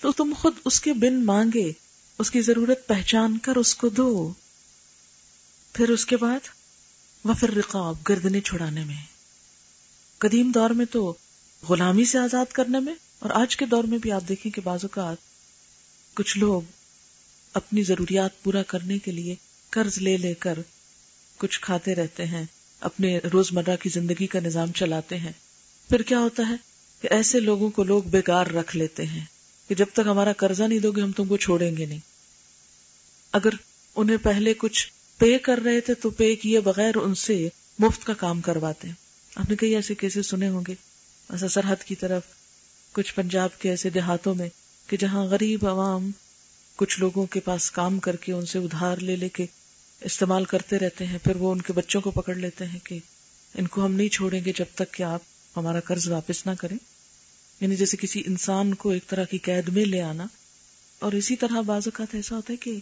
تو 0.00 0.12
تم 0.12 0.32
خود 0.38 0.54
اس 0.64 0.80
کے 0.80 0.92
بن 0.92 1.24
مانگے، 1.24 1.72
اس 2.18 2.30
کی 2.30 2.40
ضرورت 2.40 2.86
پہچان 2.86 3.38
کر 3.38 3.56
اس 3.56 3.74
کو 3.74 3.88
دو۔ 3.88 4.32
پھر 5.72 5.88
اس 5.88 6.06
کے 6.06 6.16
بعد 6.16 6.48
وفر 7.24 7.50
رقاب 7.50 7.94
گردنے 8.08 8.40
چھڑانے 8.40 8.84
میں۔ 8.84 9.06
قدیم 10.18 10.50
دور 10.54 10.70
میں 10.70 10.86
تو 10.86 11.14
غلامی 11.68 12.04
سے 12.04 12.18
آزاد 12.18 12.52
کرنے 12.52 12.80
میں، 12.80 12.94
اور 13.18 13.30
آج 13.30 13.56
کے 13.56 13.66
دور 13.66 13.84
میں 13.84 13.98
بھی 13.98 14.12
آپ 14.12 14.22
دیکھیں 14.28 14.52
کہ 14.52 14.60
بعض 14.60 14.78
اوقات 14.82 15.16
کچھ 16.14 16.38
لوگ 16.38 16.62
اپنی 17.52 17.82
ضروریات 17.82 18.42
پورا 18.42 18.62
کرنے 18.62 18.98
کے 18.98 19.12
لیے 19.12 19.34
قرض 19.70 19.98
لے 19.98 20.16
لے 20.16 20.34
کر 20.34 20.58
کچھ 21.36 21.60
کھاتے 21.60 21.94
رہتے 21.94 22.26
ہیں۔ 22.26 22.44
اپنے 22.80 23.18
روزمرہ 23.32 23.76
کی 23.76 23.88
زندگی 23.88 24.26
کا 24.26 24.40
نظام 24.40 24.72
چلاتے 24.72 25.18
ہیں۔ 25.18 25.32
پھر 25.88 26.02
کیا 26.02 26.18
ہوتا 26.18 26.48
ہے 26.48 26.54
کہ 27.00 27.08
ایسے 27.10 27.40
لوگوں 27.40 27.70
کو 27.70 27.84
لوگ 27.84 28.02
بیکار 28.02 28.46
رکھ 28.46 28.76
لیتے 28.76 29.06
ہیں 29.06 29.24
کہ 29.68 29.74
جب 29.74 29.86
تک 29.92 30.00
ہمارا 30.06 30.32
قرضہ 30.32 30.62
نہیں 30.62 30.78
دو 30.78 30.92
گے، 30.92 31.02
ہم 31.02 31.12
تم 31.12 31.24
کو 31.24 31.36
چھوڑیں 31.36 31.76
گے 31.76 31.86
نہیں۔ 31.86 31.98
اگر 33.32 33.50
انہیں 33.96 34.16
پہلے 34.22 34.54
کچھ 34.54 34.92
پے 35.18 35.38
کر 35.38 35.60
رہے 35.64 35.80
تھے، 35.80 35.94
تو 35.94 36.10
پے 36.10 36.34
کیے 36.34 36.60
بغیر 36.60 36.96
ان 36.96 37.14
سے 37.14 37.48
مفت 37.78 38.04
کا 38.04 38.14
کام 38.14 38.40
کرواتے 38.40 38.88
ہیں۔ 38.88 38.94
آپ 39.34 39.50
نے 39.50 39.56
کئی 39.56 39.74
ایسے 39.74 39.94
کیسے 39.94 40.22
سنے 40.22 40.48
ہوں 40.48 40.62
گے۔ 40.68 40.74
ایسا 41.30 41.48
سرحد 41.48 41.84
کی 41.84 41.94
طرف 41.94 42.22
کچھ 42.92 43.14
پنجاب 43.14 43.58
کے 43.58 43.70
ایسے 43.70 43.90
دیہاتوں 43.90 44.34
میں 44.34 44.48
کہ 44.86 44.96
جہاں 44.96 45.24
غریب 45.24 45.68
عوام 45.68 46.10
کچھ 46.76 47.00
لوگوں 47.00 47.26
کے 47.26 47.40
پاس 47.40 47.70
کام 47.70 47.98
کر 47.98 48.16
کے 48.16 48.32
ان 48.32 48.46
سے 48.46 48.58
ادھار 48.58 48.96
لے 48.96 49.16
لے 49.16 49.28
کے 49.28 49.46
استعمال 50.00 50.44
کرتے 50.44 50.78
رہتے 50.78 51.06
ہیں، 51.06 51.18
پھر 51.24 51.36
وہ 51.36 51.52
ان 51.52 51.62
کے 51.62 51.72
بچوں 51.72 52.00
کو 52.00 52.10
پکڑ 52.10 52.34
لیتے 52.34 52.64
ہیں 52.64 52.78
کہ 52.84 52.98
ان 53.54 53.66
کو 53.66 53.84
ہم 53.84 53.92
نہیں 53.92 54.08
چھوڑیں 54.08 54.44
گے 54.44 54.52
جب 54.56 54.64
تک 54.74 54.94
کہ 54.94 55.02
آپ 55.02 55.20
ہمارا 55.56 55.80
قرض 55.80 56.08
واپس 56.08 56.46
نہ 56.46 56.50
کریں۔ 56.58 56.76
یعنی 57.60 57.76
جیسے 57.76 57.96
کسی 57.96 58.22
انسان 58.26 58.74
کو 58.74 58.90
ایک 58.90 59.06
طرح 59.06 59.24
کی 59.24 59.38
قید 59.38 59.68
میں 59.68 59.84
لے 59.84 60.02
آنا۔ 60.02 60.26
اور 60.98 61.12
اسی 61.12 61.36
طرح 61.36 61.60
بعض 61.60 61.82
اوقات 61.86 62.14
ایسا 62.14 62.36
ہوتا 62.36 62.52
ہے 62.52 62.56
کہ 62.56 62.80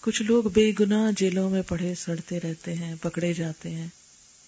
کچھ 0.00 0.22
لوگ 0.22 0.44
بے 0.44 0.72
گنا 0.80 1.10
جیلوں 1.16 1.50
میں 1.50 1.62
پڑے 1.62 1.94
سڑتے 1.94 2.40
رہتے 2.40 2.74
ہیں، 2.74 2.94
پکڑے 3.02 3.32
جاتے 3.32 3.70
ہیں۔ 3.70 3.86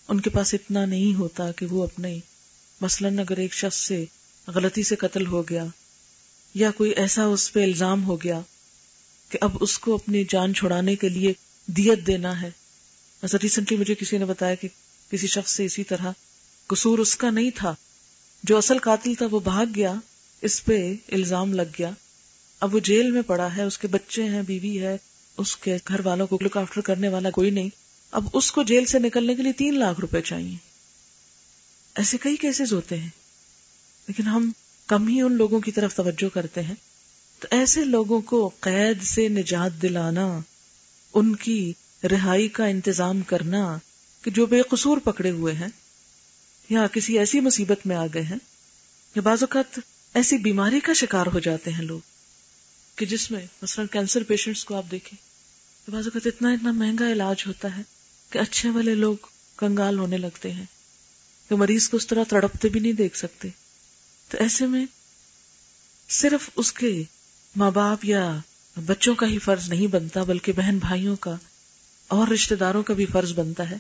ان 0.09 0.21
کے 0.21 0.31
پاس 0.31 0.55
اتنا 0.55 0.85
نہیں 0.85 1.15
ہوتا 1.15 1.53
کہ 1.53 1.67
وہ 1.67 1.83
اپنے، 1.83 2.19
مثلاً 2.81 3.19
اگر 3.19 3.37
ایک 3.37 3.55
شخص 3.55 3.77
سے 3.77 4.05
غلطی 4.47 4.83
سے 4.83 4.97
قتل 4.97 5.27
ہو 5.27 5.43
گیا 5.43 5.65
یا 6.55 6.71
کوئی 6.71 6.91
ایسا 6.91 7.25
اس 7.25 7.53
پہ 7.53 7.65
الزام 7.65 8.05
ہو 8.05 8.23
گیا 8.23 8.41
کہ 9.29 9.39
اب 9.41 9.57
اس 9.61 9.79
کو 9.79 9.95
اپنی 9.95 10.25
جان 10.29 10.55
چھڑانے 10.55 10.97
کے 10.97 11.09
لیے 11.09 11.33
دیت 11.69 12.07
دینا 12.07 12.43
ہے۔ 12.43 12.51
ایسا 13.23 13.39
ریسنٹلی 13.43 13.79
مجھے 13.79 13.95
کسی 13.95 14.19
نے 14.19 14.25
بتایا 14.25 14.55
کہ 14.55 14.69
کسی 15.11 15.27
شخص 15.27 15.53
سے 15.53 15.65
اسی 15.65 15.85
طرح 15.85 16.13
قصور 16.67 16.99
اس 16.99 17.17
کا 17.17 17.31
نہیں 17.31 17.51
تھا۔ 17.55 17.75
جو 18.43 18.59
اصل 18.59 18.79
قاتل 18.79 19.15
تھا، 19.15 19.27
وہ 19.31 19.41
بھاگ 19.41 19.67
گیا، 19.75 19.95
اس 20.43 20.65
پہ 20.65 20.95
الزام 21.13 21.55
لگ 21.55 21.63
گیا۔ 21.79 21.91
اب 22.61 22.75
وہ 22.75 22.81
جیل 22.81 23.11
میں 23.11 23.23
پڑا 23.23 23.57
ہے، 23.57 23.63
اس 23.63 23.79
کے 23.79 23.89
بچے 23.89 24.25
ہیں، 24.25 24.43
بیوی 24.43 24.83
ہے، 24.83 24.97
اس 25.37 25.57
کے 25.57 25.77
گھر 25.89 26.01
والوں 26.07 26.27
کو 26.27 26.39
لک 26.41 26.57
آفٹر 26.57 26.81
کرنے 26.81 27.09
والا 27.09 27.31
کوئی 27.31 27.51
نہیں۔ 27.51 27.69
اب 28.11 28.29
اس 28.33 28.53
کو 28.53 28.63
جیل 28.63 28.85
سے 28.85 28.99
نکلنے 28.99 29.35
کے 29.35 29.43
لیے 29.43 29.53
تین 29.53 29.79
لاکھ 29.79 30.01
روپے 30.01 30.21
چاہیے۔ 30.21 30.57
ایسے 31.95 32.17
کئی 32.19 32.37
کیسز 32.37 32.73
ہوتے 32.73 32.97
ہیں۔ 32.97 33.11
لیکن 34.09 34.23
ہم 34.23 34.53
کم 34.87 35.09
ہی 35.09 35.21
ان 35.21 35.33
لوگوں 35.33 35.61
کی 35.61 35.73
طرف 35.73 35.95
توجہ 35.95 36.35
کرتے 36.35 36.63
ہیں۔ 36.63 36.75
تو 37.41 37.49
ایسے 37.51 37.85
لوگوں 37.85 38.21
کو 38.21 38.51
قید 38.61 39.03
سے 39.03 39.29
نجات 39.29 39.83
دلانا 39.83 40.41
ان 41.15 41.35
کی 41.37 41.73
رہائی 42.05 42.49
کا 42.49 42.67
انتظام 42.67 43.21
کرنا 43.23 43.79
کہ 44.25 44.31
جو 44.31 44.47
بے 44.47 44.63
قصور 44.63 44.99
پکڑے 44.99 45.31
ہوئے 45.31 45.55
ہیں 45.55 45.69
یا 46.71 46.87
کسی 46.87 47.19
ایسی 47.19 47.41
مصیبت 47.41 47.87
میں 47.87 47.97
آ 47.97 48.07
گئے 48.15 48.23
ہیں 48.23 48.39
یا 49.15 49.23
بعض 49.23 49.43
اوقات 49.43 49.79
ایسی 50.15 50.39
بیماری 50.39 50.81
کا 50.81 50.93
شکار 50.93 51.27
ہو 51.27 51.39
جاتے 51.39 51.71
ہیں 51.71 51.83
لوگ 51.83 52.01
کہ 52.97 53.07
جس 53.07 53.31
میں 53.31 53.47
مثلا 53.63 53.85
کینسر 53.87 54.23
پیشنٹس 54.23 54.65
کو 54.65 54.75
آپ 54.75 54.91
دیکھیں 54.91 55.17
بعض 55.91 56.07
اوقات 56.07 56.27
اتنا 56.27 56.51
اتنا 56.51 56.71
مہنگا 56.71 57.13
علاج 57.13 57.45
ہوتا 57.47 57.77
ہے 57.77 57.83
کہ 58.31 58.39
اچھے 58.39 58.71
والے 58.71 58.95
لوگ 58.95 59.17
کنگال 59.57 59.99
ہونے 59.99 60.17
لگتے 60.17 60.53
ہیں 60.53 60.65
کہ 61.51 61.57
مریض 61.57 61.89
کو 61.89 61.97
اس 61.97 62.07
طرح 62.07 62.25
تڑپتے 62.29 62.69
بھی 62.69 62.81
نہیں 62.81 62.93
دیکھ 62.93 63.17
سکتے 63.17 63.49
تو 64.31 64.39
ایسے 64.41 64.67
میں 64.67 64.85
صرف 66.09 66.51
اس 66.57 66.73
کے 66.73 67.03
ماں 67.57 67.71
باپ 67.71 68.05
یا 68.05 68.39
بچوں 68.87 69.15
کا 69.15 69.27
ہی 69.27 69.39
فرض 69.39 69.69
نہیں 69.69 69.87
بنتا، 69.87 70.23
بلکہ 70.23 70.53
بہن 70.53 70.79
بھائیوں 70.79 71.17
کا 71.17 71.35
اور 72.09 72.29
رشتے 72.29 72.55
داروں 72.55 72.83
کا 72.83 72.95
بھی 72.95 73.07
فرض 73.07 73.33
بنتا 73.33 73.71
ہے 73.71 73.77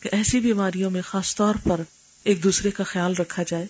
کہ 0.00 0.08
ایسی 0.12 0.40
بیماریوں 0.40 0.90
میں 0.90 1.02
خاص 1.02 1.34
طور 1.36 1.54
پر 1.64 1.80
ایک 2.26 2.42
دوسرے 2.44 2.70
کا 2.70 2.84
خیال 2.84 3.14
رکھا 3.18 3.42
جائے 3.42 3.66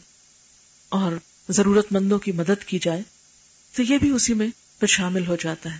اور 0.89 1.13
ضرورت 1.49 1.93
مندوں 1.93 2.19
کی 2.19 2.33
مدد 2.33 2.65
کی 2.65 2.79
جائے، 2.79 3.03
تو 3.75 3.83
یہ 3.83 3.99
بھی 3.99 4.11
اسی 4.11 4.35
میں 4.35 4.49
پھر 4.79 4.89
شامل 4.89 5.27
ہو 5.27 5.37
جاتا 5.37 5.75
ہے۔ 5.75 5.79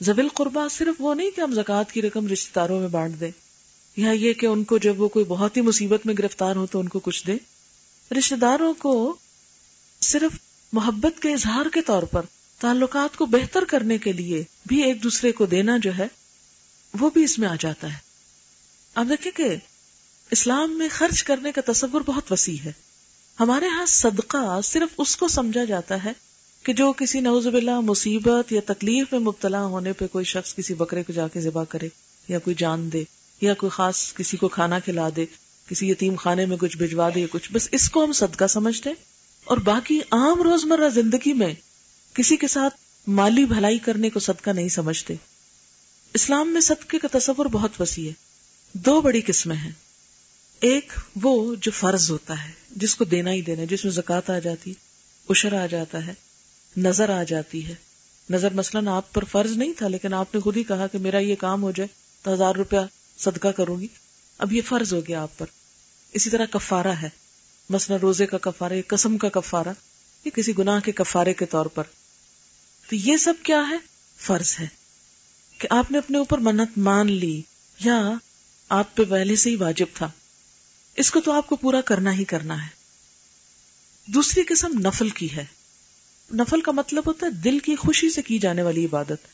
زبل 0.00 0.28
قربا 0.28 0.66
صرف 0.70 0.94
وہ 0.98 1.14
نہیں 1.14 1.30
کہ 1.30 1.40
ہم 1.40 1.52
زکوٰۃ 1.52 1.92
کی 1.92 2.02
رقم 2.02 2.26
رشتے 2.26 2.52
داروں 2.56 2.80
میں 2.80 2.88
بانٹ 2.88 3.20
دیں، 3.20 3.30
یا 3.96 4.10
یہ 4.10 4.32
کہ 4.32 4.46
ان 4.46 4.64
کو 4.64 4.78
جب 4.78 5.00
وہ 5.00 5.08
کوئی 5.08 5.24
بہت 5.24 5.56
ہی 5.56 5.62
مصیبت 5.62 6.06
میں 6.06 6.14
گرفتار 6.18 6.56
ہو 6.56 6.66
تو 6.66 6.80
ان 6.80 6.88
کو 6.88 6.98
کچھ 6.98 7.26
دے 7.26 7.36
رشتے 8.10 8.36
داروں 8.36 8.74
کو 8.74 9.16
صرف 10.00 10.38
محبت 10.72 11.22
کے 11.22 11.32
اظہار 11.32 11.66
کے 11.72 11.82
طور 11.82 12.02
پر 12.02 12.22
تعلقات 12.58 13.16
کو 13.16 13.26
بہتر 13.26 13.64
کرنے 13.68 13.98
کے 13.98 14.12
لیے 14.12 14.44
بھی 14.66 14.82
ایک 14.82 15.02
دوسرے 15.02 15.32
کو 15.32 15.46
دینا 15.46 15.76
جو 15.76 15.90
ہے، 15.98 16.06
وہ 17.00 17.10
بھی 17.10 17.24
اس 17.24 17.38
میں 17.38 17.48
آ 17.48 17.54
جاتا 17.60 17.92
ہے۔ 17.92 17.98
آپ 18.94 19.06
دیکھیں 19.08 19.32
کہ 19.32 19.56
اسلام 20.30 20.78
میں 20.78 20.88
خرچ 20.92 21.22
کرنے 21.24 21.52
کا 21.52 21.72
تصور 21.72 22.00
بہت 22.06 22.32
وسیع 22.32 22.56
ہے۔ 22.64 22.72
ہمارے 23.40 23.68
ہاں 23.68 23.86
صدقہ 23.86 24.60
صرف 24.64 24.88
اس 24.98 25.16
کو 25.16 25.28
سمجھا 25.28 25.64
جاتا 25.64 26.04
ہے 26.04 26.12
کہ 26.62 26.72
جو 26.72 26.92
کسی 26.92 27.20
نوز 27.20 27.46
باللہ 27.46 27.80
مصیبت 27.80 28.52
یا 28.52 28.60
تکلیف 28.66 29.12
میں 29.12 29.20
مبتلا 29.20 29.64
ہونے 29.64 29.92
پہ 29.92 30.06
کوئی 30.06 30.24
شخص 30.24 30.54
کسی 30.54 30.74
بکرے 30.74 31.02
کو 31.02 31.12
جا 31.12 31.28
کے 31.28 31.40
ذبح 31.40 31.64
کرے 31.64 31.88
یا 32.28 32.38
کوئی 32.38 32.56
جان 32.58 32.92
دے 32.92 33.04
یا 33.40 33.54
کوئی 33.54 33.70
خاص 33.70 34.14
کسی 34.14 34.36
کو 34.36 34.48
کھانا 34.48 34.78
کھلا 34.78 35.08
دے، 35.16 35.26
کسی 35.66 35.90
یتیم 35.90 36.16
خانے 36.16 36.46
میں 36.46 36.56
کچھ 36.56 36.76
بھجوا 36.76 37.08
دے 37.14 37.26
کچھ، 37.30 37.52
بس 37.52 37.68
اس 37.72 37.90
کو 37.90 38.04
ہم 38.04 38.12
صدقہ 38.12 38.46
سمجھتے 38.46 38.90
اور 39.44 39.56
باقی 39.56 40.00
عام 40.10 40.42
روزمرہ 40.42 40.88
زندگی 40.88 41.32
میں 41.32 41.54
کسی 42.14 42.36
کے 42.36 42.48
ساتھ 42.48 42.74
مالی 43.06 43.44
بھلائی 43.44 43.78
کرنے 43.78 44.10
کو 44.10 44.20
صدقہ 44.20 44.50
نہیں 44.50 44.68
سمجھتے۔ 44.68 45.14
اسلام 46.14 46.52
میں 46.52 46.60
صدقے 46.60 46.98
کا 46.98 47.18
تصور 47.18 47.46
بہت 47.46 47.80
وسیع 47.80 48.08
ہے۔ 48.08 48.12
دو 48.72 49.00
بڑی 49.00 49.20
قسمیں 49.26 49.56
ہیں۔ 49.56 49.72
ایک 50.60 50.92
وہ 51.22 51.54
جو 51.54 51.70
فرض 51.70 52.10
ہوتا 52.10 52.44
ہے، 52.44 52.52
جس 52.70 52.96
کو 52.96 53.04
دینا 53.04 53.32
ہی 53.32 53.42
دینا 53.42 53.62
جس 53.70 53.84
میں 53.84 53.92
زکات 53.92 54.30
آ 54.30 54.38
جاتی 54.38 54.74
اشر 55.28 55.62
آ 55.62 55.66
جاتا 55.66 56.06
ہے، 56.06 56.14
نظر 56.76 57.08
آ 57.08 57.22
جاتی 57.22 57.66
ہے۔ 57.66 57.74
نظر 58.30 58.52
مثلاً 58.52 58.88
آپ 58.88 59.12
پر 59.12 59.24
فرض 59.24 59.56
نہیں 59.56 59.72
تھا، 59.78 59.88
لیکن 59.88 60.14
آپ 60.14 60.34
نے 60.34 60.40
خود 60.40 60.56
ہی 60.56 60.62
کہا 60.62 60.86
کہ 60.86 60.98
میرا 60.98 61.18
یہ 61.18 61.34
کام 61.34 61.62
ہو 61.62 61.70
جائے 61.70 61.88
تو 62.22 62.34
ہزار 62.34 62.54
روپیہ 62.54 62.78
صدقہ 63.18 63.48
کروں 63.48 63.80
گی۔ 63.80 63.86
اب 64.38 64.52
یہ 64.52 64.62
فرض 64.68 64.94
ہو 64.94 65.00
گیا 65.08 65.22
آپ 65.22 65.38
پر۔ 65.38 65.46
اسی 66.12 66.30
طرح 66.30 66.44
کفارہ 66.44 66.94
ہے۔ 67.02 67.08
مثلا 67.70 67.96
روزے 68.02 68.26
کا 68.26 68.38
کفارہ 68.38 68.72
یا 68.72 68.82
قسم 68.88 69.18
کا 69.18 69.28
کفارہ، 69.28 69.72
یہ 70.24 70.30
کسی 70.30 70.52
گناہ 70.58 70.80
کے 70.80 70.92
کفارے 70.92 71.34
کے 71.34 71.46
طور 71.46 71.66
پر۔ 71.66 71.82
تو 72.88 72.96
یہ 72.96 73.16
سب 73.16 73.34
کیا 73.42 73.62
ہے؟ 73.70 73.76
فرض 74.16 74.56
ہے 74.60 74.66
کہ 75.58 75.68
آپ 75.70 75.90
نے 75.90 75.98
اپنے 75.98 76.18
اوپر 76.18 76.38
منت 76.38 76.78
مان 76.78 77.12
لی 77.12 77.42
یا 77.84 78.12
آپ 78.68 78.96
پہ 78.96 79.02
پہلے 79.04 79.36
سے 79.36 79.50
ہی 79.50 79.56
واجب 79.56 79.86
تھا۔ 79.94 80.10
اس 80.96 81.10
کو 81.10 81.20
تو 81.20 81.32
آپ 81.32 81.46
کو 81.46 81.56
پورا 81.56 81.80
کرنا 81.80 82.12
ہی 82.12 82.24
کرنا 82.24 82.62
ہے۔ 82.62 82.68
دوسری 84.06 84.42
قسم 84.42 84.78
نفل 84.78 85.08
کی 85.08 85.36
ہے۔ 85.36 85.44
نفل 86.34 86.60
کا 86.60 86.72
مطلب 86.72 87.02
ہوتا 87.06 87.26
ہے 87.26 87.30
دل 87.30 87.58
کی 87.58 87.76
خوشی 87.76 88.10
سے 88.10 88.22
کی 88.22 88.38
جانے 88.38 88.62
والی 88.62 88.84
عبادت۔ 88.84 89.26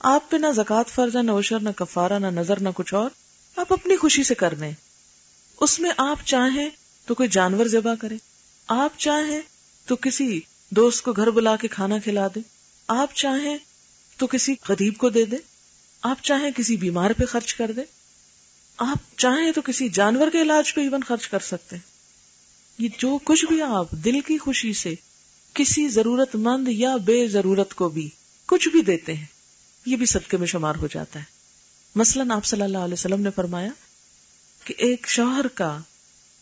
آپ 0.00 0.30
پہ 0.30 0.36
نہ 0.36 0.46
زکات 0.56 0.88
فرض 0.88 1.16
ہے، 1.16 1.22
نہ 1.22 1.30
اوشر 1.30 1.60
نہ 1.60 1.70
کفارہ، 1.76 2.18
نہ 2.18 2.26
نظر، 2.26 2.60
نہ 2.60 2.68
کچھ 2.74 2.94
اور۔ 2.94 3.10
آپ 3.56 3.72
اپنی 3.72 3.96
خوشی 3.96 4.24
سے 4.24 4.34
کر 4.34 4.54
دیں 4.54 4.72
اس 5.60 5.80
میں 5.80 5.90
آپ 5.96 6.18
چاہیں 6.24 6.70
تو 7.06 7.14
کوئی 7.14 7.28
جانور 7.28 7.66
ذبح 7.66 7.94
کرے۔ 7.94 8.16
آپ 8.66 8.98
چاہیں 8.98 9.40
تو 9.86 9.96
کسی 9.96 10.40
دوست 10.70 11.02
کو 11.02 11.12
گھر 11.12 11.30
بلا 11.30 11.56
کے 11.56 11.68
کھانا 11.68 11.98
کھلا 11.98 12.26
دے 12.34 12.59
آپ 12.92 13.14
چاہیں 13.14 13.58
تو 14.16 14.26
کسی 14.26 14.54
غریب 14.68 14.96
کو 14.96 15.08
دے 15.08 15.24
دے، 15.24 15.36
آپ 16.02 16.22
چاہیں 16.22 16.50
کسی 16.56 16.76
بیمار 16.76 17.10
پہ 17.10 17.24
خرچ 17.24 17.54
کر 17.54 17.72
دے، 17.72 17.80
آپ 18.76 19.18
چاہیں 19.18 19.52
تو 19.52 19.60
کسی 19.62 19.88
جانور 19.88 20.28
کے 20.30 20.42
علاج 20.42 20.74
پہ 20.74 20.80
ایون 20.80 21.02
خرچ 21.02 21.28
کر 21.28 21.38
سکتے 21.38 21.76
ہیں۔ 21.76 21.82
یہ 22.78 22.88
جو 22.98 23.18
کچھ 23.24 23.44
بھی 23.44 23.62
آپ 23.62 23.90
دل 23.90 24.20
کی 24.20 24.38
خوشی 24.38 24.72
سے 24.72 24.94
کسی 25.54 25.88
ضرورت 25.88 26.36
مند 26.36 26.68
یا 26.68 26.96
بے 26.96 27.28
ضرورت 27.28 27.74
کو 27.74 27.88
بھی 27.88 28.08
کچھ 28.46 28.68
بھی 28.68 28.82
دیتے 28.82 29.14
ہیں، 29.14 29.26
یہ 29.86 29.96
بھی 29.96 30.06
صدقے 30.06 30.36
میں 30.36 30.46
شمار 30.46 30.74
ہو 30.74 30.86
جاتا 30.86 31.18
ہے۔ 31.18 31.24
مثلاً 31.94 32.30
آپ 32.30 32.44
صلی 32.44 32.62
اللہ 32.62 32.78
علیہ 32.78 32.94
وسلم 32.94 33.20
نے 33.20 33.30
فرمایا 33.36 33.70
کہ 34.64 34.74
ایک 34.78 35.08
شوہر 35.08 35.48
کا 35.48 35.78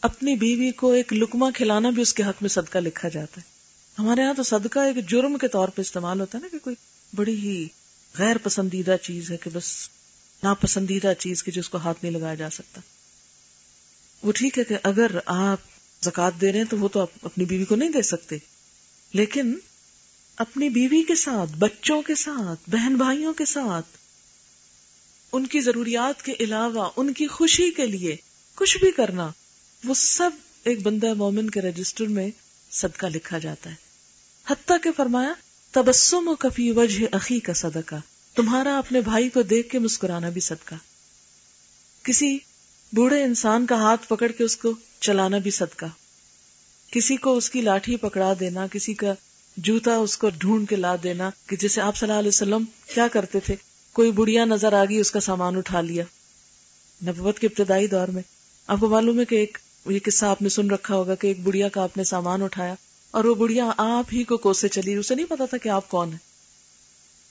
اپنی 0.02 0.36
بیوی 0.36 0.70
کو 0.70 0.92
ایک 0.92 1.12
لکما 1.12 1.50
کھلانا 1.50 1.90
بھی 1.90 2.02
اس 2.02 2.14
کے 2.14 2.22
حق 2.22 2.36
میں 2.40 2.48
صدقہ 2.48 2.78
لکھا 2.78 3.08
جاتا 3.08 3.40
ہے۔ 3.40 3.57
ہمارے 3.98 4.20
یہاں 4.20 4.34
تو 4.34 4.42
صدقہ 4.42 4.78
ایک 4.78 5.08
جرم 5.08 5.38
کے 5.38 5.48
طور 5.48 5.68
پہ 5.68 5.80
استعمال 5.80 6.20
ہوتا 6.20 6.38
ہے 6.38 6.42
نا 6.42 6.48
کہ 6.52 6.58
کوئی 6.58 6.76
بڑی 7.14 7.36
ہی 7.36 7.68
غیر 8.18 8.36
پسندیدہ 8.38 8.96
چیز 9.02 9.30
ہے 9.30 9.36
کہ 9.36 9.50
بس 9.52 9.88
ناپسندیدہ 10.42 11.12
چیز 11.18 11.42
کی 11.42 11.50
جس 11.50 11.68
کو 11.68 11.78
ہاتھ 11.78 11.98
نہیں 12.02 12.12
لگایا 12.12 12.34
جا 12.34 12.50
سکتا۔ 12.50 12.80
وہ 14.22 14.32
ٹھیک 14.32 14.58
ہے 14.58 14.64
کہ 14.64 14.76
اگر 14.82 15.10
آپ 15.26 15.58
زکات 16.04 16.32
دے 16.40 16.52
رہے 16.52 16.58
ہیں 16.58 16.66
تو 16.66 16.78
وہ 16.78 16.88
تو 16.88 17.00
آپ 17.00 17.08
اپنی 17.22 17.44
بیوی 17.44 17.64
کو 17.64 17.76
نہیں 17.76 17.88
دے 17.88 18.02
سکتے۔ 18.02 18.38
لیکن 19.12 19.54
اپنی 20.36 20.68
بیوی 20.68 21.02
کے 21.02 21.14
ساتھ، 21.14 21.50
بچوں 21.58 22.02
کے 22.02 22.14
ساتھ 22.14 22.70
بہن 22.70 22.96
بھائیوں 22.96 23.34
کے 23.34 23.44
ساتھ، 23.44 23.86
ان 25.32 25.46
کی 25.46 25.60
ضروریات 25.60 26.22
کے 26.22 26.34
علاوہ، 26.40 26.90
ان 26.96 27.12
کی 27.12 27.26
خوشی 27.26 27.70
کے 27.70 27.86
لیے 27.86 28.16
کچھ 28.54 28.78
بھی 28.78 28.90
کرنا، 28.90 29.30
وہ 29.84 29.94
سب 29.94 30.30
ایک 30.64 30.82
بندہ 30.82 31.14
مومن 31.14 31.50
کے 31.50 31.60
رجسٹر 31.60 32.06
میں 32.06 32.30
صدقہ 32.70 33.06
لکھا 33.06 33.38
جاتا 33.38 33.70
ہے۔ 33.70 33.87
حتیٰ 34.50 34.76
کہ 34.82 34.90
فرمایا 34.96 35.32
تبسم 35.70 36.28
و 36.28 36.34
کفی 36.34 36.70
وجہ 36.70 37.06
عقی 37.12 37.40
کا 37.40 37.52
صدقہ، 37.52 37.94
تمہارا 38.34 38.78
اپنے 38.78 39.00
بھائی 39.00 39.28
کو 39.28 39.42
دیکھ 39.42 39.68
کے 39.68 39.78
مسکرانا 39.78 40.28
بھی 40.28 40.40
صدقہ۔ 40.40 40.74
کسی 42.02 42.38
بوڑھے 42.92 43.22
انسان 43.22 43.66
کا 43.66 43.74
ہاتھ 43.74 44.08
پکڑ 44.08 44.32
کے 44.32 44.44
اس 44.44 44.56
کو 44.56 44.72
چلانا 45.00 45.38
بھی 45.38 45.50
صدقہ۔ 45.50 45.86
کسی 46.90 47.16
کو 47.16 47.36
اس 47.36 47.50
کی 47.50 47.60
لاٹھی 47.60 47.96
پکڑا 47.96 48.32
دینا، 48.40 48.66
کسی 48.66 48.94
کا 48.94 49.14
جوتا 49.56 49.96
اس 49.96 50.18
کو 50.18 50.30
ڈھونڈ 50.38 50.68
کے 50.68 50.76
لا 50.76 50.96
دینا 51.02 51.30
کہ 51.46 51.56
جسے 51.56 51.80
آپ 51.80 51.96
صلی 51.96 52.08
اللہ 52.08 52.18
علیہ 52.18 52.28
وسلم 52.28 52.64
کیا 52.94 53.08
کرتے 53.08 53.40
تھے، 53.40 53.56
کوئی 53.92 54.10
بڑھیا 54.10 54.44
نظر 54.44 54.72
آ 54.72 54.84
گئی 54.84 54.98
اس 54.98 55.10
کا 55.10 55.20
سامان 55.20 55.56
اٹھا 55.56 55.80
لیا۔ 55.80 56.04
نبوت 57.06 57.38
کے 57.38 57.46
ابتدائی 57.46 57.86
دور 57.86 58.08
میں، 58.08 58.22
آپ 58.66 58.80
کو 58.80 58.88
معلوم 58.88 59.20
ہے 59.20 59.24
کہ 59.24 59.34
ایک، 59.34 59.58
یہ 59.86 59.98
قصہ 60.04 60.26
آپ 60.26 60.42
نے 60.42 60.48
سن 60.48 60.70
رکھا 60.70 60.94
ہوگا 60.94 61.14
کہ 61.14 61.26
ایک 61.26 61.40
بڑھیا 61.40 61.68
کا 61.68 61.82
آپ 61.82 61.96
نے 61.96 62.04
سامان 62.04 62.42
اٹھایا۔ 62.42 62.74
اور 63.10 63.24
وہ 63.24 63.34
بڑھیا 63.34 63.70
آپ 63.76 64.04
ہی 64.12 64.24
کو 64.24 64.36
کوسے 64.36 64.68
چلی۔ 64.68 64.94
اسے 64.94 65.14
نہیں 65.14 65.26
پتا 65.26 65.44
تھا 65.44 65.58
کہ 65.58 65.68
آپ 65.68 65.88
کون 65.88 66.12
ہے 66.12 66.18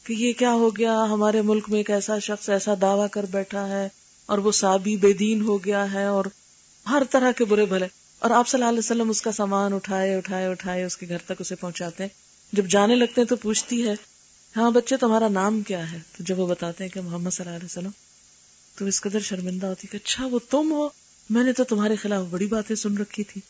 کہ 0.04 0.14
یہ 0.14 0.34
کیا 0.34 0.52
ہو 0.52 0.78
گیا؟ 0.78 1.04
ہمارے 1.04 1.42
ملک 1.42 1.70
میں 1.70 1.80
ایک 1.80 1.90
ایسا 1.90 2.20
شخص 2.20 2.50
ایسا 2.50 2.74
دعویٰ 2.82 3.08
کر 3.12 3.26
بیٹھا 3.32 3.70
ہے 3.70 3.90
اور 4.26 4.38
وہ 4.38 4.52
سابی 4.52 4.98
بے 4.98 5.14
دین 5.14 5.42
ہو 5.42 5.66
گیا 5.66 5.94
ہے 5.94 6.06
اور 6.06 6.26
ہر 6.90 7.04
طرح 7.12 7.32
کے 7.32 7.46
برے 7.46 7.66
بھلے۔ 7.66 7.88
اور 8.20 8.32
آپ 8.32 8.48
صلی 8.48 8.58
اللہ 8.58 8.70
علیہ 8.70 8.80
وسلم 8.80 9.10
اس 9.10 9.22
کا 9.22 9.32
سامان 9.32 9.74
اٹھائے 9.74 10.16
اٹھائے 10.16 10.48
اٹھائے، 10.48 10.84
اس 10.84 10.98
کے 10.98 11.08
گھر 11.10 11.18
تک 11.18 11.34
اسے 11.40 11.56
پہنچاتے 11.56 12.04
ہیں۔ 12.04 12.10
جب 12.54 12.66
جانے 12.66 12.96
لگتے 12.96 13.22
ہیں 13.22 13.28
تو 13.28 13.36
پوچھتی 13.36 13.88
ہے 13.88 13.94
ہاں 14.56 14.72
بچے، 14.72 14.98
تمہارا 14.98 15.28
نام 15.28 15.62
کیا 15.62 15.92
ہے؟ 15.92 16.00
تو 16.18 16.24
جب 16.24 16.40
وہ 16.40 16.48
بتاتے 16.48 16.84
ہیں 16.84 16.92
کہ 16.92 17.02
محمد 17.02 17.30
صلی 17.30 17.46
اللہ 17.46 17.58
علیہ 17.58 17.66
وسلم، 17.66 17.90
تو 18.76 18.86
اس 18.86 19.02
قدر 19.02 19.20
شرمندہ 19.20 19.68
ہوتی 19.68 19.88
کہ 19.88 19.98
اچھا 19.98 20.26
وہ 20.26 20.40
تم 20.50 20.72
ہو۔ 20.72 20.90
میں 21.30 21.44
نے 21.44 21.54
تو 21.54 21.64
تمہارے 21.64 21.96
خلاف 21.96 22.26
بڑی 22.30 22.48
باتیں 22.48 22.76
سن 22.76 22.98
رکھی 22.98 23.24
تھی۔ 23.24 23.42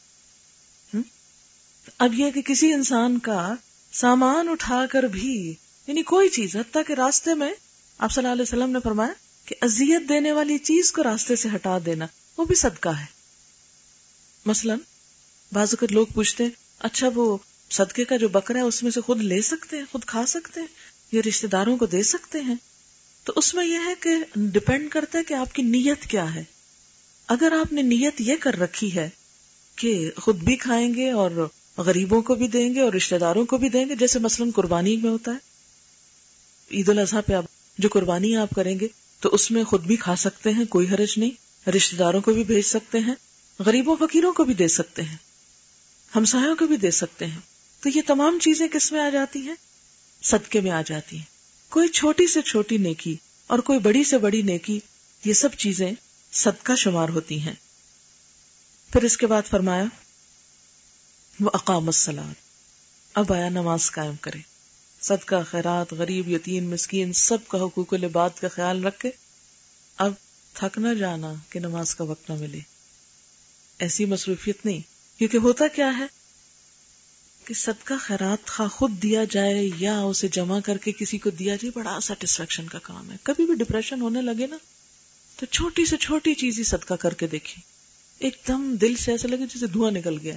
اب 1.97 2.13
یہ 2.13 2.31
کہ 2.31 2.41
کسی 2.41 2.73
انسان 2.73 3.19
کا 3.19 3.53
سامان 3.91 4.49
اٹھا 4.49 4.85
کر 4.91 5.03
بھی 5.03 5.53
یعنی 5.87 6.03
کوئی 6.03 6.29
چیز، 6.29 6.55
حتیٰ 6.55 6.81
کہ 6.87 6.93
راستے 6.93 7.33
میں، 7.33 7.53
آپ 7.97 8.11
صلی 8.11 8.23
اللہ 8.23 8.33
علیہ 8.33 8.41
وسلم 8.41 8.69
نے 8.69 8.79
فرمایا 8.83 9.13
کہ 9.45 9.55
اذیت 9.61 10.09
دینے 10.09 10.31
والی 10.31 10.57
چیز 10.57 10.91
کو 10.91 11.03
راستے 11.03 11.35
سے 11.35 11.49
ہٹا 11.55 11.77
دینا، 11.85 12.07
وہ 12.37 12.45
بھی 12.45 12.55
صدقہ 12.55 12.89
ہے۔ 12.89 13.05
مثلا، 14.45 14.75
بعض 15.53 15.67
اوقات 15.71 15.91
لوگ 15.91 16.07
پوچھتے 16.13 16.43
ہیں 16.43 16.51
اچھا 16.79 17.09
وہ 17.15 17.37
صدقے 17.69 18.05
کا 18.05 18.17
جو 18.17 18.27
بکرا 18.27 18.57
ہے، 18.57 18.63
اس 18.63 18.83
میں 18.83 18.91
سے 18.91 19.01
خود 19.01 19.21
لے 19.21 19.41
سکتے 19.41 19.77
ہیں، 19.77 19.85
خود 19.91 20.05
کھا 20.05 20.25
سکتے 20.25 20.59
ہیں، 20.59 20.67
یا 21.11 21.21
رشتے 21.27 21.47
داروں 21.47 21.77
کو 21.77 21.85
دے 21.85 22.03
سکتے 22.03 22.41
ہیں۔ 22.41 22.55
تو 23.23 23.33
اس 23.35 23.53
میں 23.53 23.65
یہ 23.65 23.77
ہے 23.85 23.93
کہ 23.99 24.09
ڈپینڈ 24.35 24.89
کرتا 24.89 25.17
ہے 25.17 25.23
کہ 25.23 25.33
آپ 25.33 25.53
کی 25.53 25.61
نیت 25.61 26.03
کیا 26.03 26.35
ہے۔ 26.35 26.43
اگر 27.27 27.51
آپ 27.51 27.73
نے 27.73 27.81
نیت 27.81 28.21
یہ 28.21 28.35
کر 28.39 28.55
رکھی 28.55 28.95
ہے 28.95 29.09
کہ 29.75 30.11
خود 30.17 30.35
بھی 30.35 30.55
کھائیں 30.55 30.93
گے 30.93 31.11
اور 31.11 31.47
غریبوں 31.77 32.21
کو 32.21 32.35
بھی 32.35 32.47
دیں 32.47 32.75
گے 32.75 32.81
اور 32.81 32.93
رشتے 32.93 33.17
داروں 33.17 33.45
کو 33.45 33.57
بھی 33.57 33.69
دیں 33.69 33.89
گے، 33.89 33.95
جیسے 33.95 34.19
مثلاً 34.19 34.51
قربانی 34.51 34.97
میں 34.97 35.09
ہوتا 35.09 35.31
ہے۔ 35.31 35.37
عید 36.71 36.89
الاضحیٰ 36.89 37.21
پہ 37.25 37.33
آپ 37.33 37.45
جو 37.77 37.89
قربانی 37.91 38.35
آپ 38.35 38.49
کریں 38.55 38.79
گے، 38.79 38.87
تو 39.19 39.29
اس 39.29 39.51
میں 39.51 39.63
خود 39.63 39.83
بھی 39.83 39.95
کھا 39.95 40.15
سکتے 40.15 40.49
ہیں، 40.49 40.65
کوئی 40.65 40.87
حرج 40.87 41.17
نہیں۔ 41.17 41.47
رشتے 41.69 41.97
داروں 41.97 42.21
کو 42.21 42.33
بھی 42.33 42.43
بھیج 42.43 42.65
سکتے 42.65 42.99
ہیں، 42.99 43.15
غریبوں، 43.59 43.95
فقیروں 43.99 44.33
کو 44.33 44.43
بھی 44.43 44.53
دے 44.53 44.67
سکتے 44.67 45.01
ہیں، 45.01 45.15
ہمسایوں 46.15 46.55
کو 46.55 46.67
بھی 46.67 46.77
دے 46.77 46.91
سکتے 46.91 47.25
ہیں۔ 47.25 47.39
تو 47.81 47.89
یہ 47.89 48.01
تمام 48.07 48.39
چیزیں 48.39 48.67
کس 48.67 48.91
میں 48.91 49.01
آ 49.01 49.09
جاتی 49.09 49.39
ہیں؟ 49.39 49.55
صدقے 50.23 50.61
میں 50.61 50.71
آ 50.71 50.81
جاتی 50.85 51.17
ہیں۔ 51.17 51.23
کوئی 51.69 51.87
چھوٹی 51.87 52.27
سے 52.27 52.41
چھوٹی 52.41 52.77
نیکی 52.77 53.15
اور 53.47 53.59
کوئی 53.59 53.79
بڑی 53.79 54.03
سے 54.03 54.17
بڑی 54.17 54.41
نیکی، 54.41 54.79
یہ 55.25 55.33
سب 55.33 55.49
چیزیں 55.57 55.91
صدقہ 56.31 56.75
شمار 56.75 57.09
ہوتی 57.09 57.39
ہیں۔ 57.39 57.53
پھر 58.91 59.03
اس 59.03 59.17
کے 59.17 59.27
بعد 59.27 59.41
فرمایا 59.49 59.83
وہ 61.39 61.49
اقام 61.53 61.85
السلاد 61.85 62.33
اب 63.13 63.33
آیا 63.33 63.49
نماز 63.49 63.91
قائم 63.91 64.15
کرے۔ 64.15 64.37
صدقہ 65.01 65.35
خیرات، 65.51 65.93
غریب، 65.93 66.29
یتیم، 66.29 66.69
مسکین، 66.69 67.13
سب 67.13 67.47
کا 67.47 67.57
حقوق 67.57 67.93
العباد 67.93 68.29
کا 68.41 68.47
خیال 68.47 68.85
رکھے۔ 68.85 69.11
اب 69.97 70.13
تھک 70.53 70.77
نہ 70.77 70.93
جانا 70.93 71.33
کہ 71.49 71.59
نماز 71.59 71.95
کا 71.95 72.03
وقت 72.03 72.29
نہ 72.29 72.35
ملے۔ 72.35 72.59
ایسی 73.79 74.05
مصروفیت 74.05 74.65
نہیں، 74.65 74.79
کیونکہ 75.19 75.37
ہوتا 75.37 75.67
کیا 75.67 75.97
ہے؟ 75.97 76.05
کہ 77.45 77.53
صدقہ 77.53 77.93
خیرات 77.99 78.47
خواہ 78.47 78.67
خود 78.67 78.91
دیا 79.03 79.23
جائے 79.23 79.69
یا 79.77 80.01
اسے 80.01 80.27
جمع 80.27 80.59
کر 80.59 80.77
کے 80.77 80.91
کسی 80.91 81.17
کو 81.17 81.29
دیا 81.29 81.55
جائے، 81.55 81.71
بڑا 81.75 81.99
سیٹسفیکشن 82.01 82.67
کا 82.67 82.79
کام 82.79 83.11
ہے۔ 83.11 83.17
کبھی 83.23 83.45
بھی 83.45 83.55
ڈپریشن 83.55 84.01
ہونے 84.01 84.21
لگے 84.21 84.47
نا، 84.47 84.57
تو 85.39 85.45
چھوٹی 85.45 85.85
سے 85.85 85.97
چھوٹی 85.97 86.33
چیز 86.33 86.59
ہی 86.59 86.63
صدقہ 86.63 86.93
کر 86.93 87.13
کے 87.13 87.27
دیکھیں۔ 87.27 87.63
ایک 88.19 88.37
دم 88.47 88.75
دل 88.81 88.95
سے 88.95 89.11
ایسا 89.11 89.27
لگے 89.27 89.45
جسے 89.55 89.67
دھواں 89.67 89.91
نکل 89.91 90.17
گیا۔ 90.21 90.35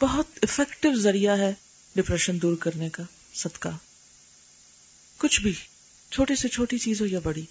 بہت 0.00 0.26
افیکٹو 0.42 0.94
ذریعہ 0.94 1.38
ہے 1.38 1.54
ڈپریشن 1.96 2.42
دور 2.42 2.56
کرنے 2.56 2.88
کا، 2.88 3.02
صدقہ۔ 3.34 3.68
کچھ 5.18 5.40
بھی، 5.40 5.52
چھوٹی 6.10 6.36
سے 6.36 6.48
چھوٹی 6.48 6.78
چیز 6.78 7.00
ہو 7.00 7.06
یا 7.06 7.18
بڑی۔ 7.22 7.44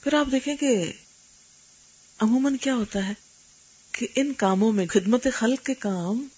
پھر 0.00 0.14
آپ 0.14 0.26
دیکھیں 0.32 0.56
کہ 0.56 0.92
عموماً 2.18 2.56
کیا 2.56 2.74
ہوتا 2.74 3.08
ہے 3.08 3.12
کہ 3.92 4.06
ان 4.14 4.32
کاموں 4.32 4.72
میں 4.72 4.86
خدمت 4.86 5.26
خلق 5.32 5.66
کے 5.66 5.74
کام 5.74 6.28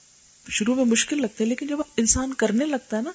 شروع 0.48 0.74
میں 0.74 0.84
مشکل 0.84 1.22
لگتے 1.22 1.44
ہیں، 1.44 1.48
لیکن 1.48 1.66
جب 1.66 1.78
انسان 1.96 2.34
کرنے 2.34 2.66
لگتا 2.66 2.96
ہے 2.96 3.02
نا، 3.02 3.12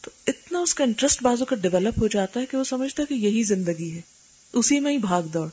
تو 0.00 0.10
اتنا 0.26 0.58
اس 0.58 0.74
کا 0.74 0.84
انٹرسٹ 0.84 1.22
بازو 1.22 1.44
کا 1.44 1.56
ڈیولپ 1.56 1.98
ہو 2.02 2.06
جاتا 2.06 2.40
ہے 2.40 2.46
کہ 2.46 2.56
وہ 2.56 2.64
سمجھتا 2.64 3.02
ہے 3.02 3.06
کہ 3.06 3.14
یہی 3.14 3.42
زندگی 3.42 3.96
ہے۔ 3.96 4.00
اسی 4.52 4.80
میں 4.80 4.92
ہی 4.92 4.98
بھاگ 4.98 5.22
دوڑ۔ 5.22 5.48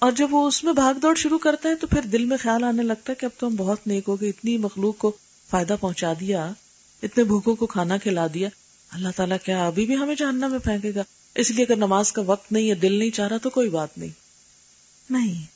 اور 0.00 0.12
جب 0.12 0.34
وہ 0.34 0.48
اس 0.48 0.64
میں 0.64 0.72
بھاگ 0.72 0.94
دوڑ 0.94 1.14
شروع 1.14 1.38
کرتا 1.38 1.68
ہے 1.68 1.74
تو 1.74 1.86
پھر 1.86 2.02
دل 2.02 2.24
میں 2.24 2.36
خیال 2.36 2.64
آنے 2.64 2.82
لگتا 2.82 3.10
ہے 3.10 3.14
کہ 3.14 3.24
اب 3.24 3.30
تو 3.38 3.46
ہم 3.46 3.54
بہت 3.56 3.86
نیک 3.86 4.04
ہو 4.08 4.20
گئے 4.20 4.28
اتنی 4.28 4.58
مخلوق 4.58 4.98
کو 4.98 5.16
فائدہ 5.50 5.76
پہنچا 5.80 6.12
دیا 6.20 6.52
اتنے 7.02 7.24
بھوکوں 7.24 7.56
کو 7.56 7.66
کھانا 7.66 7.96
کھلا 7.96 8.26
دیا۔ 8.34 8.48
اللہ 8.90 9.08
تعالیٰ 9.16 9.36
کیا 9.44 9.66
ابھی 9.66 9.86
بھی 9.86 9.96
ہمیں 9.96 10.14
جاننا 10.14 10.46
میں 10.46 10.58
پھینکے 10.58 10.92
گا؟ 10.94 11.02
اس 11.34 11.50
لیے 11.50 11.64
اگر 11.64 11.76
نماز 11.76 12.12
کا 12.12 12.22
وقت 12.22 12.52
نہیں 12.52 12.70
ہے 12.70 12.74
دل 12.74 12.98
نہیں 12.98 13.10
چاہ 13.10 13.28
رہا 13.28 13.36
تو 13.36 13.50
کوئی 13.50 13.68
بات 13.68 13.98
نہیں۔ 13.98 14.08
نہیں۔ 15.10 15.46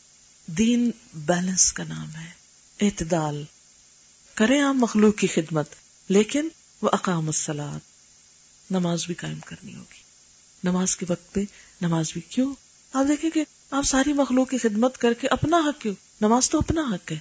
دین 0.51 0.91
بیلنس 1.15 1.73
کا 1.73 1.85
نام 1.85 2.09
ہے 2.17 2.31
اعتدال۔ 2.87 3.45
کریں 4.35 4.61
آپ 4.61 4.75
مخلوق 4.75 5.17
کی 5.17 5.27
خدمت 5.27 5.69
لیکن 6.09 6.49
وہ 6.83 6.91
اقام 6.93 7.27
السلاد 7.27 7.81
نماز 8.71 9.07
بھی 9.07 9.15
قائم 9.15 9.39
کرنی 9.47 9.75
ہوگی۔ 9.75 10.03
نماز 10.65 10.97
کے 10.97 11.07
وقت 11.09 11.33
پہ 11.33 11.45
نماز 11.81 12.13
بھی 12.13 12.21
کیوں؟ 12.21 12.55
آپ 12.93 13.05
دیکھیں 13.09 13.31
کہ 13.31 13.45
آپ 13.75 13.85
ساری 13.85 14.13
مخلوق 14.13 14.51
کی 14.51 14.59
خدمت 14.59 14.99
کر 14.99 15.15
کے 15.15 15.29
اپنا 15.29 15.57
حق 15.57 15.81
کیوں؟ 15.81 15.95
نماز 16.21 16.51
تو 16.51 16.59
اپنا 16.59 16.83
حق 16.83 17.13
ہے۔ 17.13 17.19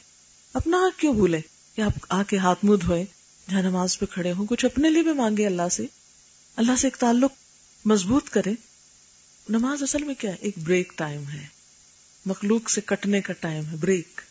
اپنا 0.54 0.78
حق 0.78 1.00
کیوں 1.00 1.14
بھولے؟ 1.14 1.40
کہ 1.76 1.82
آپ 1.82 1.92
آ 2.10 2.24
کے 2.24 2.38
ہاتھ 2.38 2.66
منہ 2.66 2.78
دھوئے 2.78 3.06
جہاں 3.52 3.62
نماز 3.62 4.00
پہ 4.00 4.06
کھڑے 4.06 4.32
ہوں، 4.32 4.46
کچھ 4.46 4.66
اپنے 4.66 4.90
لیے 4.90 5.04
بھی 5.04 5.14
مانگے 5.14 5.46
اللہ 5.46 5.70
سے۔ 5.72 5.86
اللہ 6.56 6.72
سے 6.78 6.88
ایک 6.88 6.98
تعلق 6.98 7.32
مضبوط 7.86 8.30
کرے۔ 8.30 8.54
نماز 9.50 9.84
اصل 9.84 10.04
میں 10.04 10.16
کیا 10.16 10.32
ہے؟ 10.32 10.36
ایک 10.40 10.54
بریک 10.64 10.94
ٹائم 10.96 11.24
ہے۔ 11.30 11.46
مخلوق 12.26 12.70
سے 12.70 12.82
کٹنے 12.86 13.22
کا 13.22 13.34
ٹائم 13.34 13.66
ہے، 13.66 13.76
بریک۔ 13.76 14.22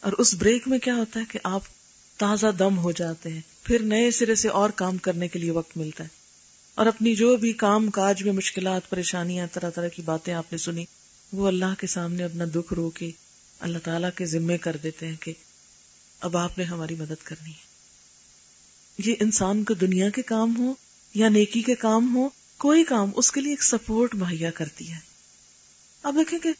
اور 0.00 0.12
اس 0.12 0.34
بریک 0.34 0.68
میں 0.68 0.78
کیا 0.78 0.94
ہوتا 0.94 1.20
ہے 1.20 1.24
کہ 1.28 1.38
آپ 1.44 1.62
تازہ 2.16 2.46
دم 2.58 2.78
ہو 2.78 2.92
جاتے 2.92 3.32
ہیں۔ 3.32 3.40
پھر 3.62 3.78
نئے 3.82 4.10
سرے 4.10 4.34
سے 4.34 4.48
اور 4.48 4.70
کام 4.70 4.96
کرنے 4.96 5.28
کے 5.28 5.38
لیے 5.38 5.50
وقت 5.50 5.76
ملتا 5.76 6.04
ہے۔ 6.04 6.08
اور 6.74 6.86
اپنی 6.86 7.14
جو 7.14 7.36
بھی 7.36 7.52
کام 7.52 7.90
کاج 7.90 8.22
میں 8.22 8.32
مشکلات، 8.32 8.90
پریشانیاں، 8.90 9.46
طرح 9.52 9.70
طرح 9.70 9.88
کی 9.88 10.02
باتیں 10.02 10.34
آپ 10.34 10.52
نے 10.52 10.58
سنی 10.58 10.84
وہ 11.32 11.48
اللہ 11.48 11.74
کے 11.78 11.86
سامنے 11.86 12.24
اپنا 12.24 12.44
دکھ 12.54 12.72
رو 12.72 12.90
کے 12.90 13.10
اللہ 13.60 13.78
تعالیٰ 13.78 14.10
کے 14.16 14.26
ذمے 14.26 14.58
کر 14.58 14.76
دیتے 14.82 15.06
ہیں 15.06 15.16
کہ 15.20 15.32
اب 16.20 16.36
آپ 16.36 16.58
نے 16.58 16.64
ہماری 16.64 16.94
مدد 16.94 17.24
کرنی 17.24 17.50
ہے۔ 17.50 17.68
یہ 18.98 19.14
انسان 19.20 19.64
کو 19.64 19.74
دنیا 19.74 20.10
کے 20.10 20.22
کام 20.22 20.58
ہو 20.58 20.74
یا 21.14 21.28
نیکی 21.28 21.62
کے 21.62 21.74
کام 21.74 22.16
ہو 22.16 22.28
کوئی 22.58 22.84
کام 22.84 23.10
اس 23.16 23.32
کے 23.32 23.40
لیے 23.40 23.52
ایک 23.52 23.62
سپورٹ 23.62 24.14
مہیا 24.14 24.50
کرتی 24.50 24.90
ہے۔ 24.90 24.98
اب 26.02 26.14
دیکھیں 26.14 26.38
کہ 26.38 26.52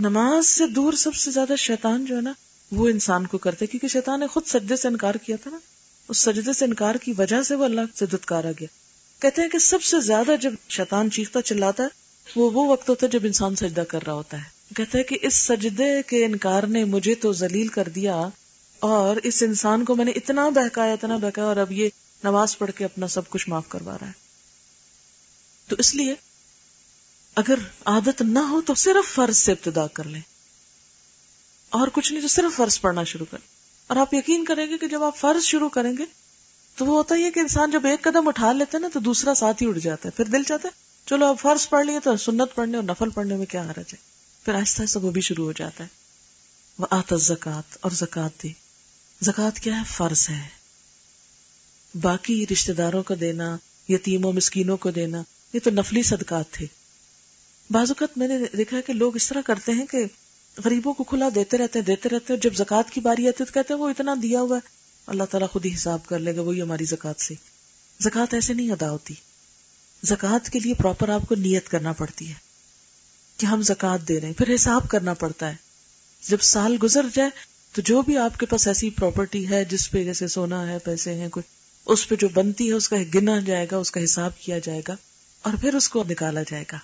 نماز 0.00 0.46
سے 0.46 0.66
دور 0.66 0.92
سب 0.92 1.14
سے 1.14 1.30
زیادہ 1.30 1.56
شیطان 1.58 2.04
جو 2.04 2.16
ہے 2.16 2.20
نا، 2.20 2.32
وہ 2.70 2.88
انسان 2.88 3.26
کو 3.26 3.38
کرتے، 3.38 3.66
کیونکہ 3.66 3.88
شیطان 3.88 4.20
نے 4.20 4.26
خود 4.26 4.42
سجدے 4.46 4.76
سے 4.76 4.88
انکار 4.88 5.14
کیا 5.14 5.36
تھا 5.42 5.50
نا۔ 5.50 5.58
اس 6.08 6.18
سجدے 6.18 6.52
سے 6.52 6.64
انکار 6.64 6.94
کی 6.94 7.12
وجہ 7.18 7.42
سے 7.42 7.54
وہ 7.54 7.64
اللہ 7.64 7.80
سے 7.94 8.06
دتکارا 8.06 8.50
گیا۔ 8.50 8.66
کہتے 9.22 9.42
ہیں 9.42 9.48
کہ 9.48 9.58
سب 9.58 9.82
سے 9.82 10.00
زیادہ 10.00 10.30
جب 10.40 10.54
شیطان 10.68 11.10
چیختا 11.10 11.42
چلاتا 11.42 11.82
ہے 11.82 12.03
وہ 12.36 12.50
وہ 12.50 12.68
وقت 12.68 12.88
ہوتا 12.88 13.06
ہے 13.06 13.10
جب 13.10 13.20
انسان 13.24 13.56
سجدہ 13.56 13.80
کر 13.80 14.04
رہا 14.06 14.12
ہوتا 14.12 14.36
ہے۔ 14.36 14.54
کہتے 14.76 14.98
ہیں 14.98 15.04
کہ 15.04 15.18
اس 15.22 15.34
سجدے 15.34 16.02
کے 16.06 16.24
انکار 16.24 16.62
نے 16.62 16.84
مجھے 16.84 17.14
تو 17.14 17.32
ذلیل 17.32 17.68
کر 17.68 17.88
دیا 17.88 18.28
اور 18.80 19.16
اس 19.16 19.42
انسان 19.42 19.84
کو 19.84 19.96
میں 19.96 20.04
نے 20.04 20.10
اتنا 20.10 20.48
بہکایا 20.48 20.92
اتنا 20.92 21.16
بہکایا 21.16 21.46
اور 21.46 21.56
اب 21.56 21.72
یہ 21.72 21.88
نماز 22.24 22.58
پڑھ 22.58 22.70
کے 22.76 22.84
اپنا 22.84 23.08
سب 23.08 23.28
کچھ 23.28 23.48
معاف 23.48 23.68
کروا 23.68 23.96
رہا 24.00 24.06
ہے۔ 24.06 24.12
تو 25.68 25.76
اس 25.78 25.94
لیے 25.94 26.14
اگر 27.34 27.54
عادت 27.84 28.22
نہ 28.22 28.38
ہو 28.38 28.60
تو 28.60 28.74
صرف 28.74 29.14
فرض 29.14 29.36
سے 29.38 29.52
ابتدا 29.52 29.86
کر 29.86 30.04
لیں۔ 30.04 30.20
اور 31.70 31.88
کچھ 31.92 32.12
نہیں 32.12 32.22
تو 32.22 32.28
صرف 32.28 32.56
فرض 32.56 32.80
پڑھنا 32.80 33.04
شروع 33.04 33.26
کریں۔ 33.30 33.48
اور 33.86 33.96
آپ 33.96 34.14
یقین 34.14 34.44
کریں 34.44 34.66
گے 34.66 34.78
کہ 34.78 34.88
جب 34.88 35.02
آپ 35.02 35.16
فرض 35.16 35.44
شروع 35.44 35.68
کریں 35.68 35.92
گے 35.98 36.04
تو 36.76 36.86
وہ 36.86 36.96
ہوتا 36.96 37.14
ہی 37.14 37.24
ہے 37.24 37.30
کہ 37.30 37.40
انسان 37.40 37.70
جب 37.70 37.86
ایک 37.86 38.02
قدم 38.02 38.28
اٹھا 38.28 38.52
لیتے 38.52 38.78
نا 38.78 38.88
تو 38.92 39.00
دوسرا 39.00 39.34
ساتھ 39.34 39.62
ہی 39.62 39.68
اٹھ 39.68 39.78
جاتا 39.78 40.08
ہے، 40.08 40.10
پھر 40.10 40.24
دل 40.24 40.42
چاہتا 40.42 40.68
ہے 40.68 40.83
چلو 41.06 41.26
اب 41.26 41.36
فرض 41.40 41.68
پڑھ 41.68 41.86
لیے 41.86 42.00
تو 42.00 42.16
سنت 42.16 42.54
پڑھنے 42.54 42.76
اور 42.76 42.84
نفل 42.84 43.10
پڑھنے 43.10 43.36
میں 43.36 43.46
کیا 43.46 43.62
حرج 43.62 43.92
ہے؟ 43.92 43.96
پھر 44.44 44.54
آہستہ 44.54 44.82
آہستہ 44.82 44.98
وہ 44.98 45.10
بھی 45.10 45.20
شروع 45.20 45.44
ہو 45.44 45.52
جاتا 45.52 45.84
ہے۔ 45.84 45.88
وہ 46.78 46.86
آتا 46.90 47.16
زکات 47.16 47.76
اور 47.80 47.90
زکات 47.90 48.42
دی۔ 48.42 48.52
زکات 49.22 49.60
کیا 49.60 49.76
ہے؟ 49.76 49.82
فرض 49.86 50.30
ہے۔ 50.30 50.48
باقی 52.00 52.46
رشتے 52.52 52.72
داروں 52.72 53.02
کو 53.02 53.14
دینا، 53.14 53.56
یتیموں، 53.88 54.32
مسکینوں 54.32 54.76
کو 54.76 54.90
دینا، 54.90 55.22
یہ 55.52 55.60
تو 55.64 55.70
نفلی 55.70 56.02
صدقات 56.02 56.50
تھے۔ 56.50 56.66
بعض 57.70 57.90
اوقات 57.90 58.18
میں 58.18 58.28
نے 58.28 58.34
دیکھا 58.56 58.80
کہ 58.80 58.92
لوگ 58.92 59.16
اس 59.16 59.28
طرح 59.28 59.40
کرتے 59.40 59.72
ہیں 59.72 59.86
کہ 59.86 60.04
غریبوں 60.64 60.94
کو 60.94 61.04
کھلا 61.04 61.28
دیتے 61.34 61.58
رہتے 61.58 61.78
ہیں، 61.78 61.86
دیتے 61.86 62.08
رہتے 62.08 62.32
ہیں 62.32 62.40
جب 62.40 62.54
زکات 62.54 62.90
کی 62.90 63.00
باری 63.00 63.28
آتی 63.28 63.36
ہے 63.40 63.44
تو 63.44 63.52
کہتے 63.52 63.74
ہیں 63.74 63.80
وہ 63.80 63.88
اتنا 63.88 64.14
دیا 64.22 64.40
ہوا 64.40 64.56
ہے۔ 64.56 64.68
اللہ 65.06 65.24
تعالیٰ 65.24 65.48
خود 65.48 65.66
ہی 65.66 65.74
حساب 65.74 66.06
کر 66.06 66.18
لے 66.18 66.36
گا، 66.36 66.40
وہی 66.40 66.62
ہماری 66.62 66.84
زکات 66.84 67.20
سے۔ 67.20 67.34
زکات 68.00 68.34
ایسے 68.34 68.54
نہیں 68.54 68.70
ادا 68.70 68.90
ہوتی۔ 68.90 69.14
زکات 70.04 70.50
کے 70.50 70.58
لیے 70.58 70.74
پراپر 70.74 71.08
آپ 71.08 71.22
کو 71.28 71.34
نیت 71.34 71.68
کرنا 71.68 71.92
پڑتی 71.92 72.28
ہے 72.28 72.34
کہ 73.36 73.46
ہم 73.46 73.62
زکات 73.62 74.08
دے 74.08 74.20
رہے 74.20 74.28
ہیں، 74.28 74.38
پھر 74.38 74.54
حساب 74.54 74.88
کرنا 74.88 75.14
پڑتا 75.14 75.48
ہے۔ 75.48 75.54
جب 76.28 76.40
سال 76.40 76.76
گزر 76.82 77.06
جائے 77.14 77.30
تو 77.72 77.82
جو 77.82 78.02
بھی 78.02 78.18
آپ 78.18 78.40
کے 78.40 78.46
پاس 78.46 78.68
ایسی 78.68 78.90
پراپرٹی 78.90 79.48
ہے 79.48 79.64
جس 79.64 79.90
پہ 79.90 80.04
جیسے 80.04 80.28
سونا 80.28 80.68
ہے، 80.68 80.78
پیسے 80.78 81.14
ہیں، 81.14 81.28
کوئی، 81.28 81.42
اس 81.86 82.08
پہ 82.08 82.14
جو 82.14 82.28
بنتی 82.28 82.68
ہے، 82.68 82.72
اس 82.72 82.88
کا 82.88 82.96
گنا 83.14 83.40
جائے 83.40 83.66
گا، 83.70 83.76
اس 83.76 83.90
کا 83.90 84.04
حساب 84.04 84.38
کیا 84.38 84.58
جائے 84.58 84.82
گا 84.88 84.96
اور 85.42 85.52
پھر 85.60 85.74
اس 85.74 85.88
کو 85.88 86.04
نکالا 86.04 86.42
جائے 86.50 86.64
گا۔ 86.72 86.78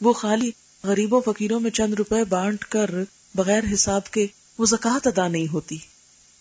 وہ 0.00 0.12
خالی 0.12 0.50
غریبوں، 0.84 1.20
فقیروں 1.24 1.60
میں 1.60 1.70
چند 1.70 1.94
روپے 1.94 2.24
بانٹ 2.24 2.64
کر 2.64 2.90
بغیر 3.34 3.62
حساب 3.72 4.10
کے 4.10 4.26
وہ 4.58 4.66
زکات 4.66 5.06
ادا 5.06 5.28
نہیں 5.28 5.52
ہوتی۔ 5.52 5.78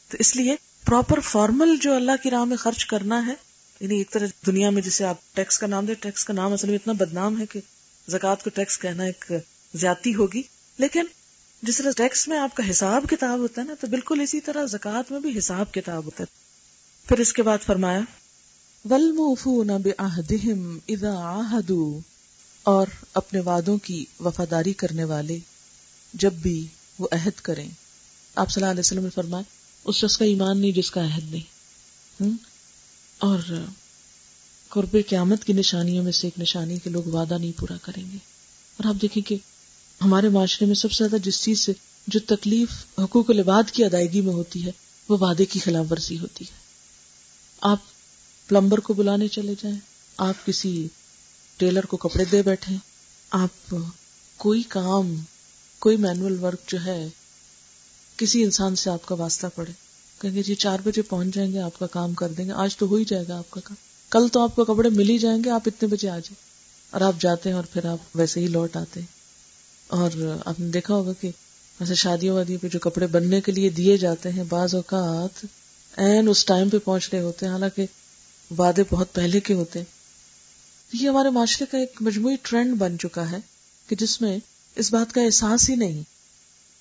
تو 0.09 0.17
اس 0.19 0.35
لیے 0.35 0.55
پراپر 0.85 1.19
فارمل 1.19 1.77
جو 1.81 1.95
اللہ 1.95 2.11
کی 2.23 2.29
راہ 2.29 2.43
میں 2.43 2.57
خرچ 2.57 2.85
کرنا 2.85 3.27
ہے 3.27 3.33
یعنی 3.79 3.97
ایک 3.97 4.11
طرح 4.11 4.27
دنیا 4.45 4.69
میں 4.69 4.81
جسے 4.81 5.05
آپ 5.05 5.17
ٹیکس 5.33 5.59
کا 5.59 5.67
نام 5.67 5.85
دے 5.85 5.93
ٹیکس 5.93 6.25
کا 6.25 6.33
نام 6.33 6.53
اصل 6.53 6.67
میں 6.67 6.75
اتنا 6.75 6.93
بدنام 6.93 7.39
ہے 7.41 7.45
کہ 7.45 7.59
زکات 8.07 8.43
کو 8.43 8.49
ٹیکس 8.49 8.79
کہنا 8.79 9.03
ایک 9.03 9.31
زیادتی 9.73 10.15
ہوگی۔ 10.15 10.41
لیکن 10.77 11.03
جس 11.61 11.77
طرح 11.77 11.91
ٹیکس 11.97 12.27
میں 12.27 12.37
آپ 12.37 12.55
کا 12.55 12.69
حساب 12.69 13.05
کتاب 13.09 13.39
ہوتا 13.39 13.61
ہے 13.61 13.67
نا، 13.67 13.73
تو 13.81 13.87
بالکل 13.87 14.21
اسی 14.21 14.39
طرح 14.41 14.65
زکات 14.65 15.11
میں 15.11 15.19
بھی 15.19 15.37
حساب 15.37 15.73
کتاب 15.73 16.05
ہوتا 16.05 16.23
ہے۔ 16.23 16.33
پھر 17.07 17.19
اس 17.19 17.33
کے 17.33 17.43
بعد 17.43 17.57
فرمایا 17.65 17.99
اذا 20.87 21.15
عاهدوا، 21.15 21.99
اور 22.63 22.87
اپنے 23.13 23.39
وعدوں 23.39 23.77
کی 23.77 24.05
وفاداری 24.19 24.73
کرنے 24.73 25.03
والے 25.03 25.39
جب 26.13 26.33
بھی 26.33 26.67
وہ 26.99 27.07
عہد 27.11 27.39
کریں۔ 27.41 27.69
آپ 28.35 28.49
صلی 28.49 28.63
اللہ 28.63 28.71
علیہ 28.71 28.79
وسلم 28.79 29.03
نے 29.03 29.09
فرمایا، 29.09 29.43
اس 29.83 29.95
شخص 29.95 30.17
کا 30.17 30.25
ایمان 30.25 30.61
نہیں 30.61 30.71
جس 30.71 30.91
کا 30.91 31.01
عہد 31.01 31.31
نہیں۔ 31.31 32.54
اور 33.17 33.39
قرب 34.69 34.97
قیامت 35.09 35.43
کی 35.43 35.53
نشانیوں 35.53 36.03
میں 36.03 36.11
سے 36.11 36.27
ایک 36.27 36.39
نشانی 36.39 36.77
کے 36.77 36.89
لوگ 36.89 37.03
وعدہ 37.03 37.37
نہیں 37.37 37.59
پورا 37.59 37.77
کریں 37.81 38.03
گے۔ 38.11 38.17
اور 38.77 38.95
آپ 38.95 39.01
دیکھیں 39.01 39.23
کہ 39.23 39.37
ہمارے 40.01 40.29
معاشرے 40.29 40.67
میں 40.67 40.75
سب 40.75 40.91
سے 40.91 41.03
زیادہ 41.03 41.21
جس 41.21 41.41
چیز 41.41 41.59
سے 41.59 41.73
جو 42.07 42.19
تکلیف 42.27 42.99
حقوق 42.99 43.29
العباد 43.29 43.71
کی 43.71 43.83
ادائیگی 43.83 44.21
میں 44.21 44.33
ہوتی 44.33 44.65
ہے، 44.65 44.71
وہ 45.09 45.17
وعدے 45.19 45.45
کی 45.45 45.59
خلاف 45.59 45.85
ورزی 45.91 46.19
ہوتی 46.19 46.45
ہے۔ 46.45 46.57
آپ 47.61 47.77
پلمبر 48.47 48.77
کو 48.77 48.93
بلانے 48.93 49.27
چلے 49.27 49.53
جائیں، 49.63 49.79
آپ 50.17 50.45
کسی 50.45 50.87
ٹیلر 51.57 51.85
کو 51.85 51.97
کپڑے 51.97 52.25
دے 52.25 52.41
بیٹھے 52.41 52.75
آپ 53.31 53.75
کوئی 54.37 54.63
کام، 54.63 55.15
کوئی 55.79 55.97
مینوئل 55.97 56.43
ورک 56.43 56.69
جو 56.69 56.85
ہے، 56.85 57.07
کسی 58.17 58.43
انسان 58.43 58.75
سے 58.75 58.89
آپ 58.89 59.05
کا 59.05 59.15
واسطہ 59.15 59.47
پڑے۔ 59.55 59.84
کہیں 60.25 60.35
گے 60.35 60.43
جی 60.43 60.55
چار 60.55 60.77
بجے 60.83 61.01
پہنچ 61.01 61.35
جائیں 61.35 61.53
گے، 61.53 61.59
آپ 61.59 61.79
کا 61.79 61.87
کام 61.87 62.13
کر 62.13 62.27
دیں 62.29 62.45
گے۔ 62.45 62.51
آج 62.51 62.77
تو 62.77 62.85
ہو 62.85 62.95
ہی 62.95 63.05
جائے 63.05 63.25
گا 63.27 63.37
آپ 63.37 63.51
کا 63.51 63.61
کام۔ 63.63 63.75
کل 64.09 64.27
تو 64.27 64.39
آپ 64.39 64.55
کو 64.55 64.65
کپڑے 64.65 64.89
مل 64.89 65.09
ہی 65.09 65.17
جائیں 65.17 65.43
گے، 65.43 65.49
آپ 65.49 65.61
اتنے 65.65 65.87
بجے 65.87 66.09
آ 66.09 66.17
جائیں۔ 66.17 66.35
اور 66.89 67.01
آپ 67.01 67.13
جاتے 67.19 67.49
ہیں 67.49 67.55
اور 67.55 67.63
پھر 67.63 67.85
آپ 67.85 67.97
ویسے 68.15 68.39
ہی 68.39 68.47
لوٹ 68.47 68.75
آتے 68.77 68.99
ہیں۔ 68.99 69.07
اور 69.87 70.37
آپ 70.45 70.59
نے 70.59 70.69
دیکھا 70.69 70.93
ہوگا 70.93 71.13
کہ 71.21 71.31
ویسے 71.79 71.95
شادیوں 71.95 72.35
وادیوں 72.35 72.59
پہ 72.59 72.67
جو 72.67 72.79
کپڑے 72.79 73.07
بننے 73.07 73.41
کے 73.41 73.51
لیے 73.51 73.69
دیے 73.69 73.97
جاتے 73.97 74.31
ہیں، 74.31 74.43
بعض 74.49 74.75
اوقات 74.75 75.45
این 75.97 76.29
اس 76.29 76.45
ٹائم 76.45 76.69
پہ 76.69 76.77
پہنچ 76.77 77.09
رہے 77.13 77.21
ہوتے 77.21 77.45
ہیں۔ 77.45 77.53
حالانکہ 77.53 77.85
وعدے 78.57 78.83
بہت 78.89 79.13
پہلے 79.13 79.39
کے 79.39 79.53
ہوتے 79.53 79.79
ہیں۔ 79.79 79.85
یہ 80.93 81.09
ہمارے 81.09 81.29
معاشرے 81.29 81.65
کا 81.71 81.77
ایک 81.77 81.93
مجموعی 82.01 82.35
ٹرینڈ 82.41 82.77
بن 82.77 82.99
چکا 82.99 83.31
ہے 83.31 83.37
کہ 83.87 83.95
جس 83.95 84.21
میں 84.21 84.37
اس 84.75 84.93
بات 84.93 85.13
کا 85.13 85.21
احساس 85.21 85.69
ہی 85.69 85.75
نہیں 85.75 86.03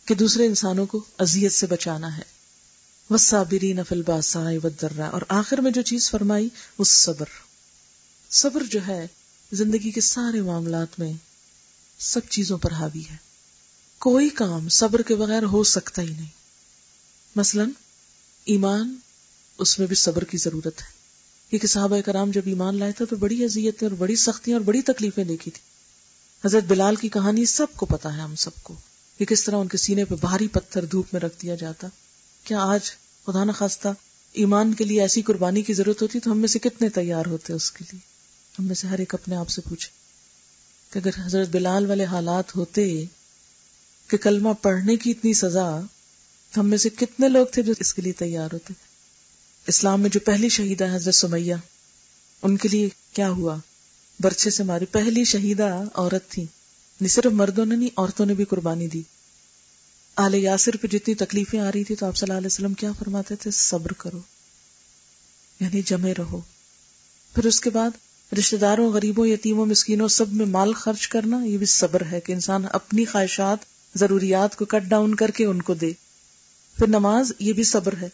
کہ 0.05 0.15
دوسرے 0.15 0.47
انسانوں 0.47 0.87
کو 0.87 1.05
اذیت 1.19 1.53
سے 1.53 1.67
بچانا 1.67 2.17
ہے۔ 2.17 2.35
وہ 3.11 3.17
نفل 3.63 4.03
ودرا 4.65 5.07
اور 5.07 5.23
آخر 5.29 5.59
میں 5.59 5.71
جو 5.71 5.83
چیز 5.83 6.11
فرمائی 6.11 6.49
وہ 6.79 6.85
صبر 6.85 7.25
صبر 8.31 8.63
جو 8.71 8.81
ہے، 8.87 9.07
زندگی 9.53 9.91
کے 9.91 10.01
سارے 10.01 10.41
معاملات 10.41 10.99
میں 10.99 11.13
سب 11.99 12.21
چیزوں 12.31 12.59
پر 12.59 12.73
حاوی 12.73 13.03
ہے۔ 13.11 13.17
کوئی 13.99 14.29
کام 14.29 14.69
صبر 14.69 15.03
کے 15.03 15.15
بغیر 15.15 15.43
ہو 15.43 15.65
سکتا 15.65 16.03
ہی 16.03 16.09
نہیں۔ 16.09 16.29
مثلا، 17.37 17.65
ایمان، 18.45 18.97
اس 19.59 19.79
میں 19.79 19.87
بھی 19.87 19.97
صبر 19.97 20.25
کی 20.25 20.39
ضرورت 20.39 20.81
ہے۔ 20.81 20.87
کیونکہ 21.51 21.67
صحابہ 21.67 22.01
کرام 22.01 22.31
جب 22.31 22.43
ایمان 22.45 22.79
لائے 22.79 22.93
تھے 22.93 23.05
تو 23.05 23.17
بڑی 23.17 23.45
اذیتیں 23.45 23.89
اور 23.89 23.97
بڑی 23.97 24.17
سختیاں 24.17 24.57
اور 24.57 24.65
بڑی 24.65 24.83
تکلیفیں 24.83 25.25
دیکھی 25.25 25.51
تھی 25.51 25.63
حضرت 26.45 26.65
بلال 26.65 26.97
کی 26.97 27.09
کہانی 27.09 27.45
سب 27.45 27.67
کو 27.77 27.87
پتا 27.87 28.17
ہے، 28.17 28.21
ہم 28.21 28.37
سب 28.37 28.51
کو۔ 28.63 28.75
کہ 29.19 29.25
کس 29.25 29.45
طرح 29.45 29.57
ان 29.57 29.69
کے 29.69 29.77
سینے 29.77 30.05
پہ 30.05 30.15
بھاری 30.21 30.49
پتھر 30.49 30.85
دھوپ 30.85 31.07
میں 31.13 31.21
رکھ 31.21 31.43
دیا 31.43 31.55
جاتا۔ 31.55 31.89
کیا 32.45 32.59
آج 32.61 32.91
خدا 33.27 33.45
نخواستہ 33.45 33.89
ایمان 34.33 34.75
کے 34.75 34.85
لیے 34.85 35.01
ایسی 35.01 35.23
قربانی 35.23 35.63
کی 35.63 35.73
ضرورت 35.73 36.03
ہوتی 36.03 36.21
تو 36.21 36.33
ہم 36.33 36.39
میں 36.39 36.49
سے 36.49 36.59
کتنے 36.59 36.89
تیار 36.89 37.27
ہوتے 37.27 37.53
اس 37.53 37.71
کے 37.71 37.85
لیے؟ 37.93 38.01
ہم 38.59 38.65
میں 38.65 38.75
سے 38.75 38.87
ہر 38.87 38.99
ایک 38.99 39.15
اپنے 39.15 39.37
آپ 39.37 39.49
سے 39.49 39.61
پوچھے 39.61 39.89
کہ 40.93 40.99
اگر 40.99 41.11
حضرت 41.27 41.49
بلال 41.49 41.87
والے 41.87 42.05
حالات 42.05 42.57
ہوتے 42.57 43.05
کہ 44.09 44.17
کلمہ 44.17 44.49
پڑھنے 44.63 44.97
کی 44.97 45.11
اتنی 45.11 45.33
سزا 45.33 45.81
تو 46.53 46.61
ہم 46.61 46.69
میں 46.69 46.79
سے 46.79 46.89
کتنے 46.89 47.29
لوگ 47.29 47.47
تھے 47.53 47.63
جو 47.63 47.73
اس 47.81 47.95
کے 47.95 48.03
لیے 48.03 48.13
تیار 48.13 48.49
ہوتے؟ 48.53 48.75
اسلام 49.67 50.01
میں 50.01 50.11
جو 50.11 50.21
پہلی 50.21 50.49
شہیدہ 50.49 50.95
حضرت 50.95 51.15
سمیہ، 51.15 51.55
ان 52.43 52.57
کے 52.57 52.69
لیے 52.69 52.89
کیا 53.13 53.31
ہوا؟ 53.31 53.57
برچے 54.21 54.51
سے 54.51 54.63
ماری 54.63 54.87
پہلی 54.87 55.25
شہیدہ 55.25 55.85
عورت 55.95 56.29
تھی، 56.29 56.43
نہیں 57.01 57.09
صرف 57.09 57.33
مردوں 57.33 57.67
نے، 57.67 57.77
نہیں، 57.77 57.89
عورتوں 57.97 58.27
نے 58.27 58.35
بھی 58.35 58.45
قربانی 58.45 58.87
دی۔ 58.87 59.03
آل 60.17 60.35
یاسر 60.35 60.77
پہ 60.77 60.87
جتنی 60.87 61.15
تکلیفیں 61.15 61.61
آ 61.61 61.71
رہی 61.75 61.85
تھی 61.85 61.95
تو 61.95 62.07
آپ 62.07 62.17
صلی 62.17 62.27
اللہ 62.27 62.39
علیہ 62.39 62.47
وسلم 62.47 62.75
کیا 62.75 62.93
فرماتے 62.99 63.37
تھے؟ 63.37 63.51
صبر 63.51 63.93
کرو 63.93 64.19
یعنی 65.61 65.83
جمے 65.83 66.15
رہو۔ 66.15 66.41
پھر 67.35 67.47
اس 67.47 67.61
کے 67.61 67.71
بعد 67.71 67.91
رشتے 68.39 68.57
داروں، 68.57 68.93
غریبوں، 68.93 69.27
یتیموں، 69.27 69.67
مسکینوں 69.67 70.09
سب 70.09 70.33
میں 70.33 70.47
مال 70.47 70.73
خرچ 70.73 71.09
کرنا، 71.09 71.45
یہ 71.45 71.59
بھی 71.59 71.67
صبر 71.67 72.03
ہے 72.11 72.21
کہ 72.21 72.33
انسان 72.33 72.63
اپنی 72.73 73.05
خواہشات، 73.05 73.59
ضروریات 73.95 74.57
کو 74.57 74.65
کٹ 74.65 74.83
ڈاؤن 74.83 75.15
کر 75.15 75.31
کے 75.31 75.45
ان 75.45 75.63
کو 75.63 75.75
دے۔ 75.75 75.93
پھر 76.79 76.87
نماز، 76.87 77.33
یہ 77.39 77.53
بھی 77.53 77.63
صبر 77.63 77.95
ہے۔ 78.01 78.09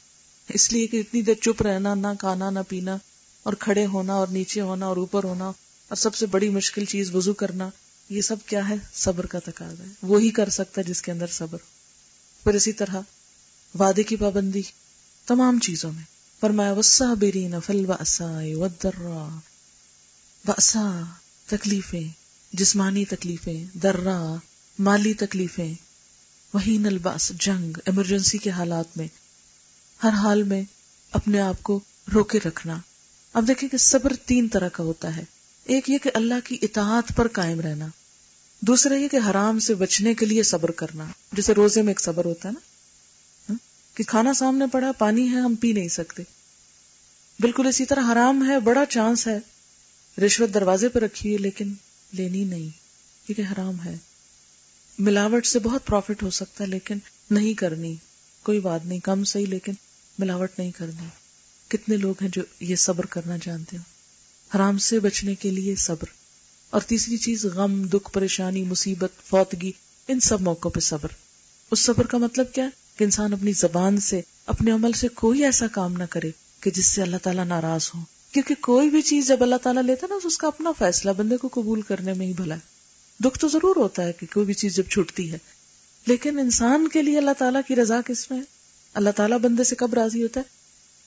اس 0.48 0.72
لیے 0.72 0.86
کہ 0.86 0.96
اتنی 0.96 1.22
دیر 1.22 1.34
چپ 1.34 1.62
رہنا، 1.62 1.94
نہ 1.94 2.06
کھانا، 2.18 2.50
نہ 2.50 2.58
پینا، 2.68 2.96
اور 3.42 3.52
کھڑے 3.52 3.86
ہونا، 3.86 4.14
اور 4.14 4.26
نیچے 4.26 4.60
ہونا، 4.60 4.86
اور 4.86 4.96
اوپر 4.96 5.24
ہونا، 5.24 5.44
اور 5.88 5.96
سب 5.96 6.14
سے 6.14 6.26
بڑی 6.26 6.48
مشکل 6.48 6.84
چیز 6.84 7.14
وضو 7.14 7.32
کرنا، 7.32 7.70
یہ 8.08 8.20
سب 8.20 8.36
کیا 8.46 8.68
ہے؟ 8.68 8.74
صبر 8.94 9.26
کا 9.26 9.38
تقاضا 9.38 9.84
ہے۔ 9.84 9.88
وہی 10.02 10.30
کر 10.30 10.48
سکتا 10.48 10.80
ہے 10.80 10.86
جس 10.86 11.02
کے 11.02 11.12
اندر 11.12 11.26
صبر 11.26 11.58
پھر 12.44 12.54
اسی 12.54 12.72
طرح 12.72 13.00
وعدے 13.78 14.02
کی 14.02 14.16
پابندی 14.16 14.62
تمام 15.26 15.58
چیزوں 15.58 15.92
میں 15.92 16.02
فرمایا 16.40 16.72
وسا 16.72 17.14
برین 17.14 17.54
فل 17.66 17.84
وسا 20.48 21.02
تکلیفیں، 21.46 22.08
جسمانی 22.52 23.04
تکلیفیں 23.04 23.78
درا 23.78 24.34
مالی 24.78 25.14
تکلیفیں 25.14 25.74
وہی 26.54 26.78
نلباس 26.78 27.32
جنگ، 27.40 27.78
ایمرجنسی 27.84 28.38
کے 28.38 28.50
حالات 28.50 28.96
میں، 28.96 29.08
ہر 30.02 30.12
حال 30.12 30.42
میں 30.42 30.62
اپنے 31.12 31.40
آپ 31.40 31.62
کو 31.62 31.80
روکے 32.14 32.38
رکھنا۔ 32.44 32.78
اب 33.32 33.48
دیکھیں 33.48 33.68
کہ 33.68 33.76
صبر 33.76 34.12
تین 34.16 34.48
طرح 34.48 34.68
کا 34.68 34.84
ہوتا 34.84 35.16
ہے۔ 35.16 35.24
ایک 35.64 35.90
یہ 35.90 35.98
کہ 35.98 36.10
اللہ 36.14 36.34
کی 36.44 36.58
اطاعت 36.62 37.16
پر 37.16 37.28
قائم 37.28 37.60
رہنا۔ 37.60 37.86
دوسرا 38.60 38.94
یہ 38.94 39.08
کہ 39.08 39.18
حرام 39.30 39.58
سے 39.58 39.74
بچنے 39.74 40.14
کے 40.14 40.26
لیے 40.26 40.42
صبر 40.42 40.70
کرنا۔ 40.70 41.04
جیسے 41.32 41.54
روزے 41.54 41.82
میں 41.82 41.90
ایک 41.90 42.00
صبر 42.00 42.24
ہوتا 42.24 42.48
ہے 42.48 42.54
نا۔ 42.54 42.60
کہ 43.94 44.04
کھانا 44.04 44.34
سامنے 44.34 44.64
پڑا، 44.72 44.92
پانی 44.92 45.22
ہے، 45.22 45.36
ہم 45.36 45.54
پی 45.54 45.72
نہیں 45.72 45.88
سکتے۔ 45.88 46.22
بالکل 47.40 47.66
اسی 47.66 47.84
طرح 47.84 48.12
حرام 48.12 48.50
ہے، 48.50 48.60
بڑا 48.60 48.84
چانس 48.86 49.26
ہے۔ 49.26 49.38
رشوت 50.26 50.54
دروازے 50.54 50.88
پہ 50.88 50.98
رکھی 50.98 51.28
ہوئی 51.28 51.38
لیکن 51.38 51.72
لینی 52.12 52.44
نہیں۔ 52.44 52.68
کیونکہ 53.26 53.52
حرام 53.52 53.84
ہے۔ 53.84 53.96
ملاوٹ 54.98 55.46
سے 55.46 55.58
بہت 55.58 55.86
پروفٹ 55.86 56.22
ہو 56.22 56.30
سکتا 56.30 56.64
ہے، 56.64 56.68
لیکن 56.68 56.98
نہیں 57.30 57.54
کرنی۔ 57.54 57.96
کوئی 58.42 58.60
بات 58.60 58.86
نہیں، 58.86 58.98
کم 58.98 59.24
صحیح، 59.24 59.46
لیکن 59.46 59.72
ملاوٹ 60.18 60.50
نہیں 60.58 60.70
کرنی۔ 60.70 61.06
کتنے 61.68 61.96
لوگ 61.96 62.14
ہیں 62.22 62.30
جو 62.32 62.42
یہ 62.60 62.76
صبر 62.76 63.06
کرنا 63.06 63.36
جانتے 63.42 63.76
ہو 63.76 63.82
حرام 64.56 64.78
سے 64.78 65.00
بچنے 65.00 65.34
کے 65.34 65.50
لیے 65.50 65.76
صبر۔ 65.76 66.19
اور 66.70 66.80
تیسری 66.80 67.16
چیز، 67.16 67.44
غم، 67.44 67.84
دکھ، 67.84 68.12
پریشانی، 68.12 68.62
مصیبت، 68.62 69.10
فوتگی، 69.26 69.72
ان 70.08 70.20
سب 70.20 70.40
موقعوں 70.40 70.72
پہ 70.72 70.80
صبر۔ 70.80 71.08
اس 71.70 71.78
صبر 71.78 72.06
کا 72.06 72.18
مطلب 72.18 72.52
کیا 72.52 72.68
کہ 72.96 73.04
انسان 73.04 73.32
اپنی 73.32 73.52
زبان 73.52 74.00
سے، 74.00 74.20
اپنے 74.46 74.70
عمل 74.70 74.92
سے 74.92 75.08
کوئی 75.08 75.44
ایسا 75.44 75.66
کام 75.72 75.92
نہ 75.92 76.04
کرے 76.10 76.30
کہ 76.60 76.70
جس 76.70 76.86
سے 76.86 77.02
اللہ 77.02 77.16
تعالیٰ 77.22 77.44
ناراض 77.44 77.90
ہو 77.94 78.00
کیونکہ 78.32 78.54
کوئی 78.60 78.90
بھی 78.90 79.02
چیز 79.02 79.28
جب 79.28 79.42
اللہ 79.42 79.56
تعالیٰ 79.62 79.82
لیتا 79.82 80.06
نا 80.10 80.18
اس 80.24 80.38
کا 80.38 80.46
اپنا 80.46 80.72
فیصلہ 80.78 81.10
بندے 81.10 81.36
کو 81.36 81.48
قبول 81.52 81.82
کرنے 81.82 82.12
میں 82.12 82.26
ہی 82.26 82.32
بھلا 82.32 82.54
ہے۔ 82.54 82.60
دکھ 83.24 83.38
تو 83.38 83.48
ضرور 83.48 83.76
ہوتا 83.76 84.04
ہے 84.04 84.12
کہ 84.12 84.26
کوئی 84.34 84.46
بھی 84.46 84.54
چیز 84.54 84.76
جب 84.76 84.82
چھوٹتی 84.90 85.32
ہے۔ 85.32 85.38
لیکن 86.06 86.38
انسان 86.38 86.88
کے 86.88 87.02
لیے 87.02 87.18
اللہ 87.18 87.30
تعالیٰ 87.38 87.60
کی 87.68 87.76
رضا 87.76 88.00
کس 88.06 88.30
میں 88.30 88.38
ہے؟ 88.38 88.44
اللہ 88.94 89.10
تعالیٰ 89.10 89.38
بندے 89.38 89.64
سے 89.64 89.76
کب 89.76 89.94
راضی 89.94 90.22
ہوتا 90.22 90.40
ہے؟ 90.40 90.60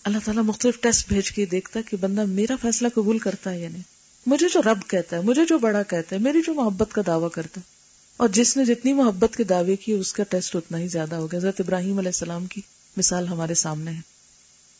اللہ 0.03 0.17
تعالیٰ 0.25 0.43
مختلف 0.43 0.79
ٹیسٹ 0.79 1.07
بھیج 1.07 1.31
کے 1.31 1.45
دیکھتا 1.45 1.79
ہے 1.79 1.83
کہ 1.89 1.97
بندہ 1.97 2.25
میرا 2.25 2.55
فیصلہ 2.61 2.87
قبول 2.93 3.19
کرتا 3.19 3.51
ہے 3.51 3.59
یا 3.59 3.69
نہیں۔ 3.69 3.92
مجھے 4.25 4.47
جو 4.53 4.61
رب 4.61 4.79
کہتا 4.87 5.17
ہے، 5.17 5.21
مجھے 5.21 5.45
جو 5.45 5.57
بڑا 5.57 5.83
کہتا 5.83 6.15
ہے، 6.15 6.21
میری 6.21 6.41
جو 6.45 6.53
محبت 6.53 6.91
کا 6.91 7.01
دعویٰ 7.07 7.29
کرتا 7.31 7.61
ہے۔ 7.61 7.73
اور 8.17 8.29
جس 8.29 8.57
نے 8.57 8.65
جتنی 8.65 8.93
محبت 8.93 9.35
کے 9.35 9.43
دعوے 9.43 9.75
کی 9.75 9.91
اس 9.91 10.13
کا 10.13 10.23
ٹیسٹ 10.23 10.55
اتنا 10.55 10.77
ہی 10.77 10.87
زیادہ 10.87 11.15
ہو 11.15 11.31
گیا۔ 11.31 11.39
حضرت 11.39 11.61
ابراہیم 11.61 11.97
علیہ 11.97 12.09
السلام 12.09 12.45
کی 12.45 12.61
مثال 12.97 13.27
ہمارے 13.27 13.53
سامنے 13.53 13.91
ہے۔ 13.91 14.01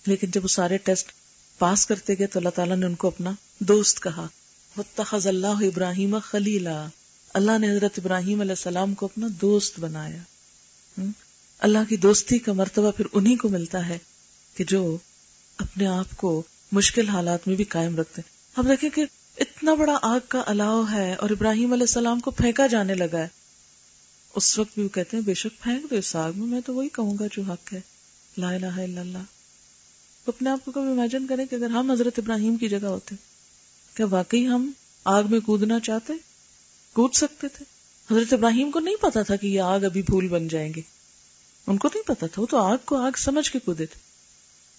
لیکن 0.05 0.31
جب 0.31 0.43
وہ 0.43 0.47
سارے 0.47 0.77
ٹیسٹ 0.77 1.11
پاس 1.59 1.85
کرتے 1.85 2.13
گئے 2.19 2.27
تو 2.27 2.39
اللہ 2.39 2.49
تعالیٰ 2.49 2.77
نے 2.77 2.85
ان 2.85 2.95
کو 2.95 3.07
اپنا 3.07 3.31
دوست 3.59 4.03
کہا۔ 4.03 4.27
متخذ 4.77 5.27
اللہ 5.27 5.47
ابراہیم 5.47 6.17
خلیلا 6.23 6.87
اللہ 7.33 7.57
نے 7.57 7.71
حضرت 7.71 7.91
ابراہیم 7.97 8.41
علیہ 8.41 8.51
السلام 8.51 8.93
کو 8.93 9.05
اپنا 9.05 9.27
دوست 9.41 9.79
بنایا۔ 9.79 10.17
اللہ 11.59 11.79
کی 11.89 11.97
دوستی 11.97 12.39
کا 12.39 12.53
مرتبہ 12.53 12.91
پھر 12.91 13.05
انہی 13.13 13.35
کو 13.35 13.49
ملتا 13.49 13.87
ہے 13.87 13.97
کہ 14.55 14.63
جو 14.63 14.97
اپنے 15.57 15.87
آپ 15.87 16.17
کو 16.17 16.43
مشکل 16.71 17.09
حالات 17.09 17.47
میں 17.47 17.55
بھی 17.55 17.63
قائم 17.63 17.97
رکھتے۔ 17.97 18.21
اب 18.55 18.67
دیکھیں 18.67 18.89
کہ 18.89 19.05
اتنا 19.37 19.73
بڑا 19.73 19.99
آگ 20.01 20.19
کا 20.27 20.43
الاؤ 20.45 20.83
ہے 20.91 21.15
اور 21.15 21.29
ابراہیم 21.29 21.73
علیہ 21.73 21.83
السلام 21.83 22.19
کو 22.19 22.31
پھینکا 22.31 22.67
جانے 22.67 22.93
لگا 22.93 23.19
ہے۔ 23.19 23.27
اس 24.35 24.59
وقت 24.59 24.73
بھی 24.73 24.83
وہ 24.83 24.89
کہتے 24.89 25.17
ہیں، 25.17 25.23
بے 25.23 25.33
شک 25.33 25.63
پھینک 25.63 25.91
دو 25.91 25.95
اس 25.95 26.15
آگ 26.15 26.31
میں 26.35 26.47
میں 26.47 26.61
تو 26.61 26.73
وہی 26.73 26.89
کہوں 26.89 27.17
گا 27.19 27.25
جو 27.31 27.41
حق 27.41 27.73
ہے۔ 27.73 27.81
لا 28.37 28.49
الہ 28.49 28.65
الا 28.65 29.01
اللہ۔ 29.01 29.17
تو 30.25 30.31
اپنے 30.35 30.49
آپ 30.49 30.65
کو 30.65 30.71
کبھی 30.71 30.91
امیجن 30.91 31.27
کریں 31.27 31.45
کہ 31.45 31.55
اگر 31.55 31.69
ہم 31.69 31.91
حضرت 31.91 32.19
ابراہیم 32.19 32.55
کی 32.55 32.69
جگہ 32.69 32.85
ہوتے، 32.85 33.15
کیا 33.93 34.05
واقعی 34.05 34.47
ہم 34.47 34.71
آگ 35.05 35.23
میں 35.29 35.39
کودنا 35.39 35.79
چاہتے؟ 35.79 36.13
کود 36.93 37.13
سکتے 37.13 37.47
تھے۔ 37.47 37.65
حضرت 38.13 38.33
ابراہیم 38.33 38.71
کو 38.71 38.79
نہیں 38.79 38.95
پتا 39.01 39.21
تھا 39.21 39.35
کہ 39.35 39.47
یہ 39.47 39.61
آگ 39.61 39.79
ابھی 39.79 40.01
پھول 40.01 40.27
بن 40.27 40.47
جائیں 40.47 40.73
گے۔ 40.73 40.81
ان 41.67 41.77
کو 41.77 41.87
نہیں 41.93 42.07
پتا 42.07 42.27
تھا، 42.27 42.41
وہ 42.41 42.47
تو 42.49 42.57
آگ 42.57 42.77
کو 42.85 42.95
آگ 42.95 43.11
سمجھ 43.17 43.51
کے 43.51 43.59
کودے 43.59 43.85
تھے۔ 43.85 43.99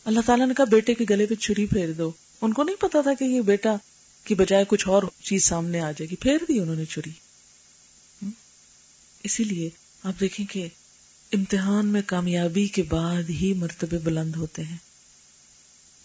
اللہ 0.05 0.21
تعالیٰ 0.27 0.47
نے 0.47 0.55
کہا، 0.55 0.65
بیٹے 0.65 0.95
کے 0.95 1.05
گلے 1.11 1.27
پہ 1.27 1.35
چھری 1.35 1.67
پھیر 1.67 1.93
دو۔ 1.93 2.11
ان 2.43 2.53
کو 2.53 2.63
نہیں 2.63 2.77
پتا 2.77 3.01
تھا 3.01 3.15
کہ 3.15 3.25
یہ 3.25 3.41
بیٹا 3.41 3.77
کی 4.25 4.35
بجائے 4.35 4.65
کچھ 4.69 4.89
اور 4.89 5.03
چیز 5.23 5.45
سامنے 5.45 5.81
آ 5.81 5.91
جائے 5.91 6.11
گی۔ 6.11 6.17
پھیر 6.17 6.45
دی 6.49 6.59
انہوں 6.61 6.77
نے 6.77 6.85
چھری 6.85 7.11
اسی 9.25 9.45
لیے 9.45 9.69
آپ 10.05 10.21
دیکھیں 10.21 10.45
کہ 10.47 10.67
امتحان 11.33 11.87
میں 11.87 12.03
کامیابی 12.07 12.67
کے 12.69 12.83
بعد 12.83 13.31
ہی 13.31 13.53
مرتبے 13.55 13.99
بلند 13.99 14.37
ہوتے 14.37 14.63
ہیں۔ 14.63 14.77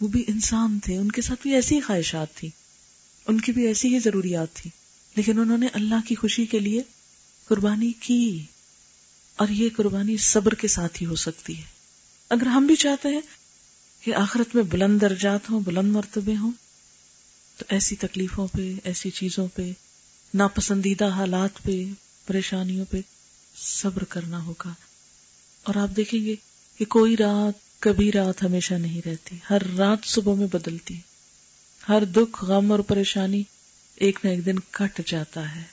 وہ 0.01 0.07
بھی 0.07 0.24
انسان 0.28 0.78
تھے، 0.80 0.97
ان 0.97 1.11
کے 1.11 1.22
ساتھ 1.22 1.41
بھی 1.41 1.53
ایسی 1.55 1.80
خواہشات 1.82 2.34
تھی 2.36 2.49
ان 3.28 3.41
کی 3.41 3.51
بھی 3.51 3.65
ایسی 3.67 3.93
ہی 3.93 3.99
ضروریات 3.99 4.53
تھی 4.53 4.70
لیکن 5.15 5.39
انہوں 5.39 5.57
نے 5.57 5.67
اللہ 5.74 6.07
کی 6.07 6.15
خوشی 6.15 6.45
کے 6.45 6.59
لیے 6.59 6.82
قربانی 7.47 7.91
کی، 7.99 8.43
اور 9.39 9.47
یہ 9.47 9.70
قربانی 9.76 10.15
صبر 10.17 10.53
کے 10.53 10.67
ساتھ 10.67 11.01
ہی 11.01 11.07
ہو 11.07 11.15
سکتی 11.15 11.57
ہے۔ 11.57 11.63
اگر 12.32 12.45
ہم 12.45 12.65
بھی 12.65 12.76
چاہتے 12.76 13.09
ہیں 13.09 13.22
کہ 14.03 14.13
آخرت 14.13 14.55
میں 14.55 14.63
بلند 14.63 15.01
درجات 15.01 15.49
ہوں، 15.49 15.59
بلند 15.59 15.91
مرتبے 15.91 16.36
ہوں 16.36 16.51
تو 17.60 17.66
ایسی 17.70 17.95
تکلیفوں 17.95 18.47
پہ، 18.47 18.74
ایسی 18.84 19.10
چیزوں 19.10 19.47
پہ، 19.47 19.72
ناپسندیدہ 20.34 21.05
حالات 21.05 21.64
پہ، 21.64 21.84
پریشانیوں 22.28 22.86
پہ 22.89 22.97
صبر 23.57 24.03
کرنا 24.03 24.45
ہوگا۔ 24.45 24.74
اور 25.64 25.76
آپ 25.76 25.97
دیکھیں 25.97 26.26
گے 26.26 26.36
کہ 26.78 26.86
کوئی 26.86 27.18
رات، 27.18 27.82
کبھی 27.82 28.12
رات 28.12 28.43
ہمیشہ 28.43 28.74
نہیں 28.74 29.07
رہتی۔ 29.07 29.36
ہر 29.49 29.57
رات 29.78 29.97
صبح 30.05 30.36
میں 30.36 30.47
بدلتی۔ 30.47 30.95
ہر 31.89 32.05
دکھ، 32.05 32.45
غم 32.45 32.72
اور 32.72 32.80
پریشانی 32.80 33.43
ایک 33.95 34.20
نہ 34.24 34.30
ایک 34.30 34.45
دن 34.45 34.60
کٹ 34.72 35.01
جاتا 35.05 35.55
ہے۔ 35.55 35.64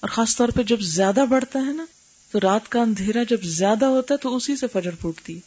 اور 0.00 0.10
خاص 0.10 0.36
طور 0.36 0.48
پہ 0.48 0.62
جب 0.62 0.80
زیادہ 0.80 1.24
بڑھتا 1.30 1.58
ہے 1.58 1.72
نا، 1.72 1.86
تو 2.30 2.40
رات 2.40 2.68
کا 2.68 2.80
اندھیرا 2.80 3.22
جب 3.22 3.42
زیادہ 3.42 3.84
ہوتا 3.84 4.14
ہے 4.14 4.18
تو 4.18 4.36
اسی 4.36 4.56
سے 4.56 4.66
فجر 4.72 4.94
پھوٹتی۔ 4.94 5.40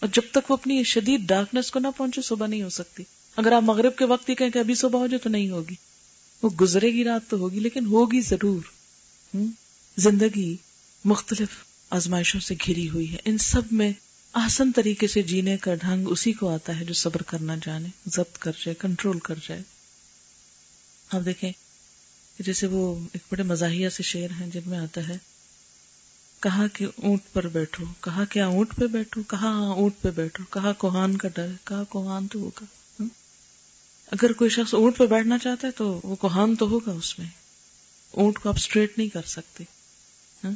اور 0.00 0.08
جب 0.12 0.22
تک 0.30 0.50
وہ 0.50 0.56
اپنی 0.56 0.84
شدید 0.84 1.20
ڈارکنیس 1.20 1.70
کو 1.70 1.78
نہ 1.78 1.88
پہنچے، 1.96 2.22
صبح 2.22 2.46
نہیں 2.46 2.62
ہو 2.62 2.68
سکتی۔ 2.68 3.02
اگر 3.36 3.52
آپ 3.52 3.62
مغرب 3.62 3.96
کے 3.96 4.04
وقت 4.04 4.28
ہی 4.28 4.34
کہیں 4.34 4.50
کہ 4.50 4.58
ابھی 4.58 4.74
صبح 4.74 5.00
ہو 5.00 5.06
جائے 5.06 5.18
تو 5.18 5.28
نہیں 5.28 5.50
ہوگی۔ 5.50 5.74
وہ 6.42 6.50
گزرے 6.50 6.92
گی 6.92 7.04
رات 7.04 7.30
تو 7.30 7.36
ہوگی، 7.36 7.60
لیکن 7.60 7.86
ہوگی 7.86 8.20
ضرور۔ 8.20 8.62
زندگی 9.96 10.56
مختلف 11.04 11.48
آزمائشوں 11.90 12.40
سے 12.40 12.54
گھری 12.66 12.88
ہوئی 12.88 13.12
ہے۔ 13.12 13.16
ان 13.24 13.38
سب 13.38 13.62
میں 13.70 13.92
آسن 14.32 14.72
طریقے 14.72 15.06
سے 15.06 15.22
جینے 15.22 15.56
کا 15.56 15.74
ڈھنگ 15.74 16.08
اسی 16.08 16.32
کو 16.32 16.48
آتا 16.48 16.80
ہے 16.80 16.84
جو 16.84 16.94
صبر 16.94 17.22
کرنا 17.22 17.56
جانے، 17.56 17.88
ضبط 18.06 18.38
کر 18.38 18.50
جائے، 18.50 18.74
کنٹرول 18.74 19.18
کر 19.18 19.34
جائے۔ 19.48 19.62
آپ 21.12 21.20
دیکھیں، 21.24 21.52
جیسے 22.38 22.66
وہ 22.66 22.98
ایک 23.12 23.22
بڑے 23.32 23.42
مزاحیہ 23.42 23.88
سے 23.88 24.02
شعر 24.02 24.40
ہیں 24.40 24.46
جن 24.46 24.60
میں 24.66 24.78
آتا 24.78 25.08
ہے 25.08 25.18
کہا 26.40 26.66
کہ 26.72 26.86
اونٹ 26.96 27.20
پر 27.32 27.48
بیٹھو 27.48 27.84
کہا 28.00 28.24
کیا 28.24 28.46
اونٹ 28.46 28.74
پہ 28.76 28.86
بیٹھو 28.86 29.22
کہا 29.22 29.38
ہاں 29.38 29.72
اونٹ 29.72 29.92
پہ 30.02 30.10
بیٹھو 30.10 30.44
کہا 30.50 30.72
کوہان 30.72 31.16
کا 31.16 31.28
ڈر 31.28 31.46
کہا 31.64 31.84
کوہان 31.84 32.26
تو 32.26 32.38
ہوگا 32.38 32.64
اگر 34.12 34.32
کوئی 34.32 34.50
شخص 34.50 34.74
اونٹ 34.74 34.96
پہ 34.96 35.06
بیٹھنا 35.06 35.38
چاہتا 35.38 35.66
ہے 35.66 35.72
تو 35.72 36.00
وہ 36.04 36.16
کوہان 36.16 36.56
تو 36.56 36.68
ہوگا 36.68 36.92
اس 36.92 37.18
میں۔ 37.18 37.26
اونٹ 38.10 38.38
کو 38.38 38.48
آپ 38.48 38.54
اسٹریٹ 38.56 38.98
نہیں 38.98 39.08
کر 39.08 39.22
سکتے۔ 39.26 39.64
ہاں؟ 40.44 40.52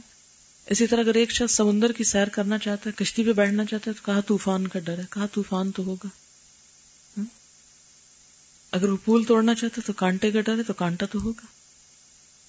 اسی 0.67 0.87
طرح 0.87 1.01
اگر 1.01 1.15
ایک 1.15 1.31
شخص 1.31 1.55
سمندر 1.55 1.93
کی 1.93 2.05
سیر 2.05 2.29
کرنا 2.29 2.59
چاہتا 2.59 2.91
ہے، 2.91 3.05
کشتی 3.05 3.25
پہ 3.25 3.33
بیٹھنا 3.33 3.65
چاہتا 3.65 3.91
ہے 3.91 3.97
تو 3.97 4.03
کہا 4.07 4.21
طوفان 4.21 4.69
کا 4.69 4.79
ڈر 4.79 4.99
ہے، 4.99 5.05
کہا 5.11 5.27
طوفان 5.27 5.71
تو 5.71 5.85
ہوگا۔ 5.85 6.09
ہاں؟ 7.19 7.25
اگر 8.71 8.89
وہ 8.89 8.97
پول 9.05 9.25
توڑنا 9.25 9.55
چاہتا 9.55 9.77
ہے 9.77 9.87
تو 9.87 9.93
کانٹے 9.93 10.31
کا 10.31 10.41
ڈر 10.41 10.59
ہے، 10.59 10.63
تو 10.63 10.73
کانٹا 10.73 11.07
تو 11.07 11.23
ہوگا۔ 11.23 11.47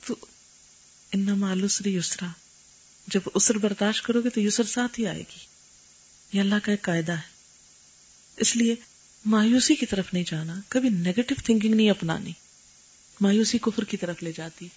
تو 0.08 0.16
ان 1.12 1.22
مالوسری 1.22 1.96
یسرا۔ 1.96 2.28
جب 3.08 3.20
اسر 3.34 3.58
برداشت 3.58 4.06
کرو 4.06 4.22
گے 4.22 4.30
تو 4.30 4.42
یسر 4.42 4.64
ساتھ 4.64 5.00
ہی 5.00 5.08
آئے 5.08 5.20
گی۔ 5.20 5.46
یہ 6.34 6.42
اللہ 6.42 6.56
کا 6.64 6.72
ایک 6.72 6.82
قاعدہ 6.82 7.12
ہے۔ 7.12 7.38
اس 8.38 8.56
لیے 8.56 8.76
مایوسی 9.26 9.76
کی 9.76 9.86
طرف 9.86 10.14
نہیں 10.14 10.24
جانا، 10.28 10.62
کبھی 10.68 10.90
نیگیٹو 10.90 11.36
تھنکنگ 11.46 11.76
نہیں 11.76 11.90
اپنانی۔ 11.90 12.32
مایوسی 13.22 13.58
کفر 13.58 13.84
کی 13.84 13.98
طرف 13.98 14.24
لے 14.24 14.32
جاتی۔ 14.36 14.68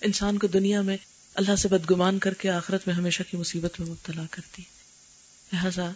انسان 0.00 0.38
کو 0.38 0.46
دنیا 0.46 0.82
میں 0.82 0.96
اللہ 1.34 1.56
سے 1.56 1.68
بدگمان 1.68 2.18
کر 2.18 2.34
کے 2.34 2.50
آخرت 2.50 2.86
میں 2.86 2.94
ہمیشہ 2.94 3.22
کی 3.30 3.36
مصیبت 3.36 3.80
میں 3.80 3.88
مبتلا 3.88 4.22
کرتی۔ 4.30 4.62
لہذا 5.52 5.90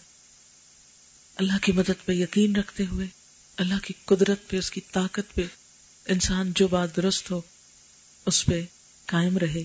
اللہ 1.36 1.53
کی 1.62 1.72
مدد 1.72 2.05
پہ 2.05 2.12
یقین 2.12 2.57
رکھتے 2.57 2.86
ہوئے، 2.86 3.07
اللہ 3.57 3.74
کی 3.82 3.94
قدرت 4.05 4.48
پہ، 4.48 4.59
اس 4.59 4.70
کی 4.70 4.80
طاقت 4.92 5.34
پہ 5.34 5.42
انسان 6.07 6.53
جو 6.55 6.68
بات 6.68 6.96
درست 6.96 7.30
ہو، 7.30 7.40
اس 8.26 8.46
پہ 8.46 8.64
قائم 9.07 9.38
رہے۔ 9.38 9.64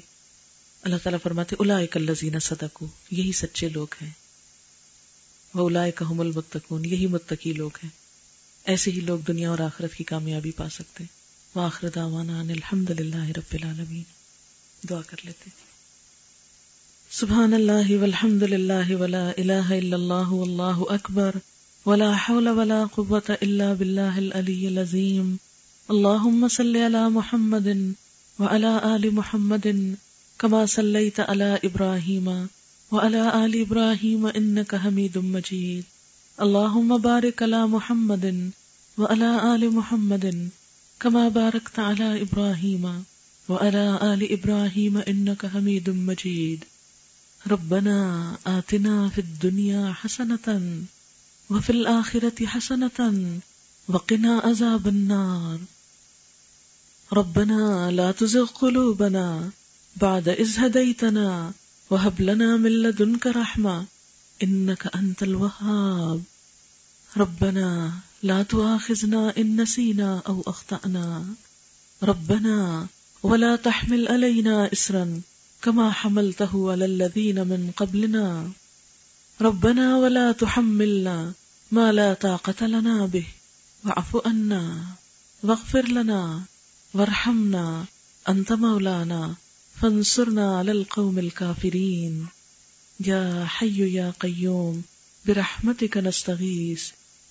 اللہ 0.81 0.95
تعالیٰ 1.03 1.19
فرماتے 1.23 1.55
الا 1.59 1.77
الزین 1.95 2.39
صدقو 2.39 2.87
یہی 3.11 3.31
سچے 3.31 3.69
لوگ 3.69 3.87
ہیں۔ 4.01 4.11
وہ 5.53 5.69
الا 5.69 5.89
کام 5.89 6.19
المتقون، 6.19 6.85
یہی 6.85 7.07
متقی 7.07 7.53
لوگ 7.53 7.71
ہیں۔ 7.83 8.06
ایسے 8.67 8.91
ہی 8.91 8.99
لوگ 8.99 9.19
دنیا 9.19 9.49
اور 9.49 9.59
آخرت 9.59 9.93
کی 9.93 10.03
کامیابی 10.03 10.51
پا 10.51 10.69
سکتے 10.69 11.03
وآخر 11.55 11.87
دعوانا 11.95 12.39
ان 12.39 12.49
الحمد 12.49 12.89
للہ 12.89 13.29
رب 13.37 13.53
العالمین۔ 13.53 14.03
دعا 14.89 15.01
کر 15.07 15.17
لیتے 15.23 15.49
سبحان 17.11 17.53
اللہ 17.53 17.91
والحمد 18.01 18.43
للہ 18.43 18.95
ولا 18.95 19.29
الہ 19.37 19.69
الا 19.69 19.95
اللہ 19.95 20.29
واللہ 20.29 20.81
اکبر۔ 20.89 21.31
ولا 21.85 22.11
حول 22.11 22.47
ولا 22.47 22.83
قوة 22.95 23.31
الا 23.41 23.73
باللہ 23.73 24.17
العلی 24.17 24.67
العظیم۔ 24.67 25.35
اللہم 25.89 26.47
صلی 26.47 26.85
علی 26.85 27.09
محمد 27.11 27.67
وعلى 28.39 28.77
آل 28.83 29.09
محمد 29.09 29.67
كما 30.37 30.65
صليت 30.65 31.19
على 31.19 31.67
إبراهيم 31.67 32.27
وعلى 32.91 33.19
آل 33.33 33.61
إبراهيم 33.61 34.27
إنك 34.35 34.75
حميد 34.85 35.15
مجيد 35.15 35.96
اللهم 36.41 36.97
بارك 36.97 37.43
على 37.43 37.67
محمد 37.67 38.51
وعلى 38.97 39.55
آل 39.55 39.75
محمد 39.75 40.49
كما 40.99 41.29
باركت 41.29 41.79
على 41.79 42.21
إبراهيم 42.21 43.03
وعلى 43.49 43.99
آل 44.13 44.31
إبراهيم 44.31 44.97
إنك 44.97 45.45
حميد 45.45 45.89
مجيد 45.89 46.65
ربنا 47.47 47.97
آتنا 48.47 49.09
في 49.09 49.21
الدنيا 49.21 49.93
حسنة 49.93 50.47
وفي 51.49 51.69
الآخرة 51.69 52.45
حسنة 52.45 52.99
وقنا 53.87 54.39
عذاب 54.39 54.87
النار. 54.87 55.59
ربنا 57.13 57.91
لا 57.91 58.11
تزغ 58.11 58.45
قلوبنا 58.45 59.49
بعد 59.97 60.29
إذ 60.29 60.59
هديتنا 60.59 61.51
وهب 61.89 62.21
لنا 62.21 62.57
من 62.57 62.71
لدنك 62.71 63.27
رحمة. 63.27 63.85
إنك 64.43 64.95
أنت 64.95 65.23
الوهاب. 65.23 66.23
ربنا 67.17 67.91
لا 68.23 68.43
تؤاخذنا 68.43 69.37
إن 69.37 69.61
نسينا 69.61 70.21
أو 70.27 70.43
أخطأنا. 70.47 71.25
ربنا 72.03 72.87
ولا 73.23 73.55
تحمل 73.55 74.07
علينا 74.07 74.73
إسرا 74.73 75.21
كما 75.61 75.91
حملته 75.91 76.71
على 76.71 76.85
الذين 76.85 77.35
من 77.35 77.71
قبلنا. 77.77 78.51
ربنا 79.41 79.97
ولا 79.97 80.31
تحملنا 80.31 81.33
ما 81.71 81.91
لا 81.91 82.13
طاقة 82.13 82.67
لنا 82.67 83.05
به. 83.05 83.27
واعف 83.85 84.27
عنا. 84.27 84.85
واغفر 85.43 85.87
لنا. 85.87 86.41
وارحمنا. 86.93 87.85
انت 88.29 88.53
مولانا. 88.53 89.35
فانصرنا 89.81 90.57
على 90.57 90.71
القوم 90.71 91.19
الكافرين. 91.19 92.27
يا 93.05 93.45
حي 93.45 93.93
يا 93.93 94.13
قيوم 94.19 94.83
برحمتك 95.25 95.97
نستغيث 95.97 96.83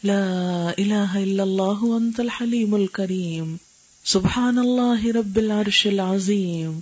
لا 0.02 0.74
اله 0.78 1.22
الا 1.22 1.42
الله 1.42 1.84
وانت 1.84 2.20
الحليم 2.20 2.74
الكريم 2.74 3.58
سبحان 4.04 4.58
الله 4.58 5.12
رب 5.12 5.38
العرش 5.38 5.86
العظيم 5.86 6.80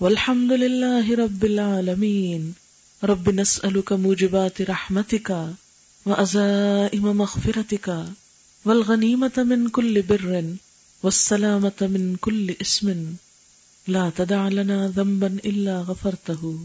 والحمد 0.00 0.52
لله 0.52 1.14
رب 1.14 1.44
العالمين 1.44 2.54
رب 3.04 3.30
نسألك 3.30 3.92
موجبات 3.92 4.62
رحمتك 4.62 5.54
وأزائم 6.06 7.16
مغفرتك 7.16 8.04
والغنيمة 8.64 9.36
من 9.36 9.68
كل 9.68 10.02
بر 10.02 10.54
والسلامة 11.02 11.80
من 11.80 12.16
كل 12.20 12.54
اسم. 12.60 13.14
لا 13.88 14.10
تدع 14.16 14.48
لنا 14.48 14.88
ذنبا 14.88 15.26
إلا 15.44 15.78
غفرته. 15.80 16.58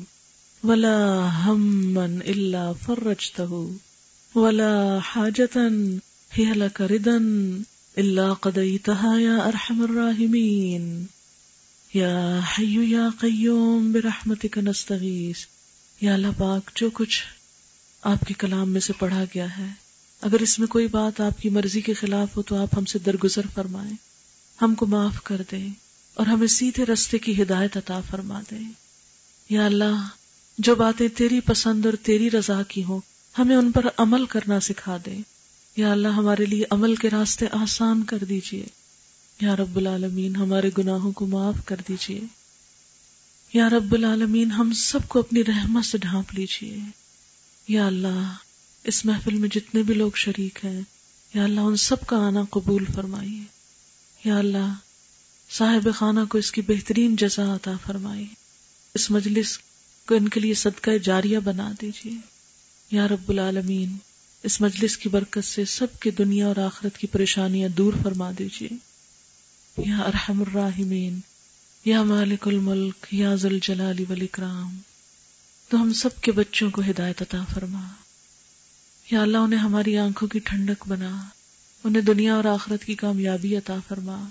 ولا 0.64 1.28
هما 1.46 2.06
إلا 2.06 2.72
فرجته 2.86 3.66
ولا 4.36 5.00
حاجة 5.00 5.70
هي 6.38 6.54
لك 6.54 6.82
ردا 6.82 7.18
إلا 7.98 8.34
قضيتها 8.34 9.20
يا 9.20 9.48
أرحم 9.48 9.84
الراحمين. 9.84 11.06
يا 11.96 12.40
حي 12.40 12.92
يا 12.92 13.10
قيوم، 13.20 13.92
برحمتك 13.92 14.58
نستغيث. 14.58 15.38
یا 16.02 16.14
اللہ 16.14 16.28
پاک، 16.38 16.72
جو 16.76 16.90
کچھ 16.94 17.24
آپ 18.02 18.20
کے 18.28 18.34
کلام 18.34 18.70
میں 18.70 18.82
سے 18.82 18.94
پڑھا 19.00 19.24
گیا 19.36 19.58
ہے، 19.58 19.68
اگر 20.22 20.40
اس 20.40 20.60
میں 20.60 20.68
کوئی 20.68 20.88
بات 20.88 21.22
آپ 21.22 21.42
کی 21.42 21.50
مرضی 21.50 21.82
کے 21.82 21.94
خلاف 21.94 22.38
ہو 22.38 22.42
تو 22.42 22.62
آپ 22.62 22.78
ہم 22.78 22.86
سے 22.86 23.00
درگزر 23.00 23.42
فرمائیں، 23.54 23.94
ہم 24.62 24.76
کو 24.76 24.86
معاف 24.86 25.24
کر 25.24 25.42
دے 25.52 25.68
اور 26.14 26.26
ہمیں 26.26 26.48
سیدھے 26.48 26.86
رستے 26.86 27.18
کی 27.18 27.42
ہدایت 27.42 27.78
عطا 27.78 28.02
فرما 28.10 28.42
دے 28.52 28.58
یا 29.50 29.66
اللہ 29.66 30.08
جو 30.62 30.76
باتیں 30.76 31.08
تیری 31.08 31.40
پسند 31.40 31.86
اور 31.86 31.94
تیری 31.94 32.32
رضا 32.32 32.64
کی 32.64 32.84
ہوں، 32.84 33.00
ہمیں 33.38 33.56
ان 33.56 33.72
پر 33.72 33.86
عمل 33.98 34.26
کرنا 34.26 34.60
سکھا 34.60 34.98
دے۔ 35.06 35.18
یا 35.76 35.92
اللہ، 35.92 36.08
ہمارے 36.08 36.46
لیے 36.46 36.64
عمل 36.70 36.96
کے 36.96 37.10
راستے 37.10 37.46
آسان 37.52 38.04
کر 38.04 38.18
دیجیے۔ 38.18 38.66
یا 39.42 39.56
رب 39.56 39.78
العالمین، 39.78 40.36
ہمارے 40.36 40.70
گناہوں 40.78 41.12
کو 41.12 41.28
معاف 41.28 41.56
کر 41.66 41.76
دیجیے۔ 41.88 42.22
یا 43.54 43.70
رب 43.70 43.94
العالمین، 43.94 44.52
ہم 44.52 44.74
سب 44.74 45.08
کو 45.08 45.20
اپنی 45.20 45.44
رحمت 45.44 45.86
سے 45.86 45.98
ڈھانپ 45.98 46.34
لیجیے۔ 46.34 46.78
یا 47.68 47.88
اللہ، 47.88 48.34
اس 48.84 49.06
محفل 49.06 49.34
میں 49.34 49.50
جتنے 49.50 49.84
بھی 49.84 49.94
لوگ 49.94 50.12
شریک 50.16 50.66
ہیں، 50.66 50.82
یا 51.34 51.44
اللہ، 51.44 51.60
ان 51.60 51.76
سب 51.76 52.06
کا 52.06 52.18
آنا 52.18 52.44
قبول 52.50 52.86
فرمائیے۔ 52.96 53.44
یا 54.26 54.38
اللہ، 54.38 54.74
صاحب 55.52 55.90
خانہ 55.96 56.20
کو 56.30 56.38
اس 56.38 56.52
کی 56.52 56.62
بہترین 56.62 57.16
جزا 57.16 57.56
عطا 57.56 57.74
فرمائی 57.86 58.26
اس 58.94 59.12
مجلس 59.12 59.60
کو 60.12 60.16
ان 60.18 60.30
کے 60.30 60.40
لیے 60.40 60.54
صدقہ 60.54 60.98
جاریہ 61.04 61.40
بنا 61.40 61.72
دیجیے 61.82 62.14
یا 62.92 63.08
رب 63.08 63.30
العالمین، 63.30 63.98
اس 64.44 64.62
مجلس 64.62 64.98
کی 64.98 65.10
برکت 65.10 65.46
سے 65.46 65.66
سب 65.66 65.88
کی 66.00 66.12
دنیا 66.12 66.48
اور 66.48 66.56
آخرت 66.56 66.98
کی 66.98 67.08
پریشانیاں 67.08 67.70
دور 67.70 67.94
فرما 68.04 68.32
دیجیے 68.40 68.70
یا 69.78 69.98
ارحم 69.98 70.42
الراحمین، 70.42 71.20
یا 71.86 72.04
مالک 72.04 72.48
الملک، 72.48 73.08
یا 73.12 73.36
ذل 73.36 73.60
جلال 73.62 73.96
والاکرام۔ 74.10 74.78
تو 75.70 75.82
ہم 75.82 75.94
سب 75.94 76.22
کے 76.22 76.32
بچوں 76.32 76.70
کو 76.72 76.82
ہدایت 76.82 77.22
عطا 77.22 77.46
فرما۔ 77.54 77.88
یا 79.12 79.22
اللہ، 79.22 79.38
انہیں 79.38 79.60
ہماری 79.60 79.98
آنکھوں 79.98 80.28
کی 80.28 80.40
ٹھنڈک 80.40 80.88
بنا۔ 80.88 81.24
انہیں 81.84 82.04
دنیا 82.04 82.36
اور 82.36 82.46
آخرت 82.46 82.86
کی 82.86 82.96
کامیابی 82.96 83.58
عطا 83.58 83.76
فرما۔ 83.88 84.24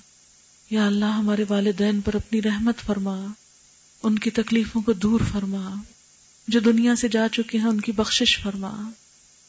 یا 0.71 0.87
اللہ، 0.87 1.05
ہمارے 1.05 1.45
والدین 1.49 2.01
پر 2.01 2.15
اپنی 2.15 2.43
رحمت 2.43 2.79
فرما۔ 2.87 3.27
ان 4.03 4.19
کی 4.19 4.31
تکلیفوں 4.31 4.83
کو 4.83 4.93
دور 4.93 5.21
فرما۔ 5.33 5.75
جو 6.49 6.61
دنیا 6.61 6.97
سے 6.97 7.09
جا 7.09 7.29
چکے 7.33 7.59
ہیں، 7.59 7.67
ان 7.67 7.81
کی 7.81 7.93
بخشش 7.93 8.39
فرما۔ 8.39 8.91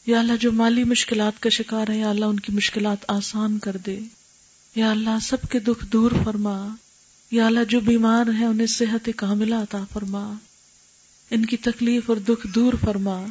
یا 0.06 0.20
اللہ، 0.20 0.36
جو 0.36 0.52
مالی 0.52 0.84
مشکلات 0.84 1.42
کا 1.42 1.50
شکار 1.50 1.88
ہے 1.88 1.98
یا 1.98 2.10
اللہ، 2.10 2.24
ان 2.24 2.40
کی 2.40 2.52
مشکلات 2.52 2.96
آسان 3.08 3.58
کر 3.58 3.76
دے۔ 3.76 4.00
یا 4.74 4.90
اللہ، 4.90 5.18
سب 5.22 5.36
کے 5.50 5.58
دکھ 5.58 5.86
دور 5.86 6.12
فرما۔ 6.24 6.74
یا 7.30 7.46
اللہ، 7.46 7.64
جو 7.68 7.80
بیمار 7.80 8.26
ہیں، 8.38 8.46
انہیں 8.46 8.66
صحت 8.66 9.08
کاملہ 9.16 9.54
عطا 9.54 9.84
فرما۔ 9.92 10.32
ان 11.30 11.46
کی 11.46 11.56
تکلیف 11.56 12.02
اور 12.06 12.16
دکھ 12.16 12.46
دور 12.46 12.72
فرما۔ 12.84 13.26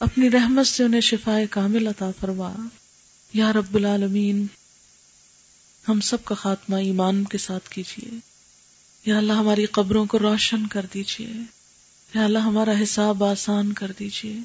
اپنی 0.00 0.30
رحمت 0.30 0.66
سے 0.66 0.84
انہیں 0.84 1.00
شفا 1.00 1.38
کامل 1.50 1.86
عطا 1.86 2.10
فرما۔ 2.20 2.52
یا 3.32 3.52
رب 3.52 3.74
العالمین، 3.74 4.46
ہم 5.88 6.00
سب 6.00 6.24
کا 6.24 6.34
خاتمہ 6.34 6.76
ایمان 6.76 7.24
کے 7.24 7.38
ساتھ 7.38 7.70
کیجیے۔ 7.70 8.35
یا 9.06 9.18
اللہ 9.18 9.32
ہماری 9.32 9.66
قبروں 9.66 10.06
کو 10.06 10.18
روشن 10.18 10.66
کر 10.66 10.86
دیجیے 10.94 11.32
یا 12.14 12.24
اللہ 12.24 12.38
ہمارا 12.38 12.72
حساب 12.82 13.24
آسان 13.24 13.72
کر 13.72 13.92
دیجیے 13.98 14.38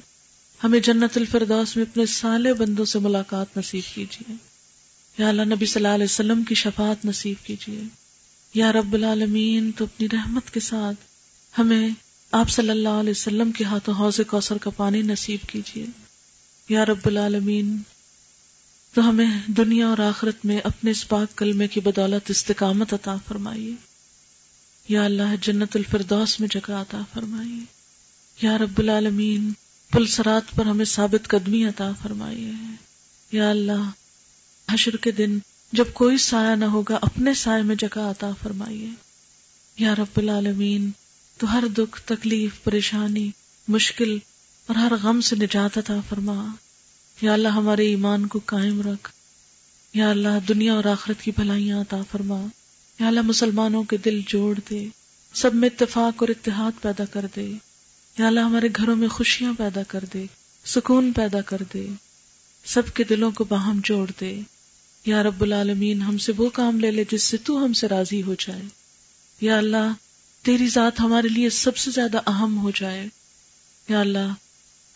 ہمیں 0.64 0.80
جنت 0.80 1.16
الفردوس 1.16 1.76
میں 1.76 1.84
اپنے 1.90 2.06
سالے 2.06 2.54
بندوں 2.54 2.84
سے 2.84 2.98
ملاقات 2.98 3.56
نصیب 3.56 3.94
کیجیے 3.94 4.34
یا 5.18 5.28
اللہ 5.28 5.42
نبی 5.42 5.66
صلی 5.66 5.84
اللہ 5.84 5.94
علیہ 5.94 6.04
وسلم 6.04 6.42
کی 6.42 6.54
شفاعت 6.54 7.04
نصیب 7.04 7.46
کیجیے 7.46 7.82
یا 8.54 8.72
رب 8.72 8.92
العالمین، 8.92 9.70
تو 9.72 9.84
اپنی 9.84 10.06
رحمت 10.12 10.50
کے 10.50 10.60
ساتھ 10.60 10.96
ہمیں 11.58 11.88
آپ 12.32 12.50
صلی 12.50 12.70
اللہ 12.70 12.88
علیہ 12.88 13.10
وسلم 13.10 13.52
کے 13.52 13.64
ہاتھوں 13.64 13.94
حوض 13.94 14.20
کوثر 14.28 14.58
کا 14.58 14.70
پانی 14.70 15.02
نصیب 15.02 15.48
کیجیے 15.48 15.86
یا 16.68 16.86
رب 16.86 17.06
العالمین، 17.06 17.76
تو 18.94 19.08
ہمیں 19.08 19.26
دنیا 19.46 19.88
اور 19.88 19.98
آخرت 19.98 20.44
میں 20.44 20.58
اپنے 20.64 20.90
اس 20.90 21.08
پاک 21.08 21.38
کلمے 21.38 21.68
کی 21.68 21.80
بدولت 21.80 22.30
استقامت 22.30 22.94
عطا 22.94 23.16
فرمائیے۔ 23.28 23.91
یا 24.88 25.04
اللہ 25.04 25.36
جنت 25.40 25.76
الفردوس 25.76 26.40
میں 26.40 26.48
جگہ 26.48 26.72
عطا 26.72 27.00
فرمائیے۔ 27.14 27.64
یا 28.42 28.58
رب 28.58 28.78
العالمین، 28.78 29.52
پل 29.90 30.06
سرات 30.06 30.56
پر 30.56 30.66
ہمیں 30.66 30.84
ثابت 30.84 31.28
قدمی 31.28 31.64
عطا 31.64 31.90
فرمائیے۔ 32.02 32.52
یا 33.32 33.50
اللہ، 33.50 33.90
حشر 34.70 34.96
کے 34.96 35.10
دن 35.10 35.38
جب 35.72 35.84
کوئی 35.92 36.18
سایہ 36.18 36.56
نہ 36.56 36.64
ہوگا، 36.64 36.98
اپنے 37.02 37.34
سائے 37.34 37.62
میں 37.62 37.76
جگہ 37.76 37.98
عطا 37.98 38.30
فرمائیے۔ 38.42 38.88
یا 39.78 39.94
رب 39.94 40.16
العالمین، 40.16 40.90
تو 41.38 41.52
ہر 41.52 41.64
دکھ، 41.78 42.02
تکلیف، 42.02 42.64
پریشانی، 42.64 43.30
مشکل 43.68 44.18
اور 44.66 44.76
ہر 44.76 44.92
غم 45.02 45.20
سے 45.20 45.36
نجات 45.36 45.78
عطا 45.78 45.96
فرما۔ 46.08 46.46
یا 47.20 47.32
اللہ، 47.32 47.48
ہمارے 47.48 47.86
ایمان 47.86 48.26
کو 48.26 48.40
قائم 48.46 48.80
رکھ۔ 48.80 49.12
یا 49.94 50.10
اللہ، 50.10 50.38
دنیا 50.48 50.72
اور 50.72 50.84
آخرت 50.84 51.22
کی 51.22 51.30
بھلائیاں 51.30 51.80
عطا 51.80 52.00
فرما۔ 52.10 52.46
یا 53.00 53.08
اللہ 53.08 53.20
مسلمانوں 53.20 53.84
کے 53.84 53.96
دل 53.96 54.20
جوڑ 54.26 54.60
دے، 54.70 54.86
سب 55.34 55.54
میں 55.54 55.68
اتفاق 55.68 56.22
اور 56.22 56.28
اتحاد 56.28 56.82
پیدا 56.82 57.04
کر 57.04 57.26
دے۔ 57.36 57.52
یا 58.18 58.26
اللہ 58.26 58.40
ہمارے 58.40 58.68
گھروں 58.76 58.96
میں 58.96 59.08
خوشیاں 59.08 59.52
پیدا 59.58 59.82
کر 59.88 60.04
دے، 60.14 60.24
سکون 60.64 61.12
پیدا 61.12 61.40
کر 61.40 61.56
دے۔ 61.74 61.86
سب 62.64 62.82
کے 62.94 63.04
دلوں 63.04 63.30
کو 63.30 63.44
باہم 63.44 63.80
جوڑ 63.84 64.10
دے۔ 64.20 64.40
یا 65.06 65.22
رب 65.22 65.42
العالمین، 65.42 66.02
ہم 66.02 66.18
سے 66.18 66.32
وہ 66.36 66.48
کام 66.48 66.80
لے 66.80 66.90
لے 66.90 67.04
جس 67.10 67.22
سے 67.22 67.36
تو 67.36 67.64
ہم 67.64 67.72
سے 67.72 67.88
راضی 67.88 68.22
ہو 68.22 68.34
جائے۔ 68.38 68.62
یا 69.40 69.58
اللہ، 69.58 69.92
تیری 70.42 70.68
ذات 70.68 71.00
ہمارے 71.00 71.28
لیے 71.28 71.50
سب 71.50 71.76
سے 71.76 71.90
زیادہ 71.90 72.20
اہم 72.26 72.58
ہو 72.58 72.70
جائے۔ 72.70 73.08
یا 73.88 74.00
اللہ، 74.00 74.34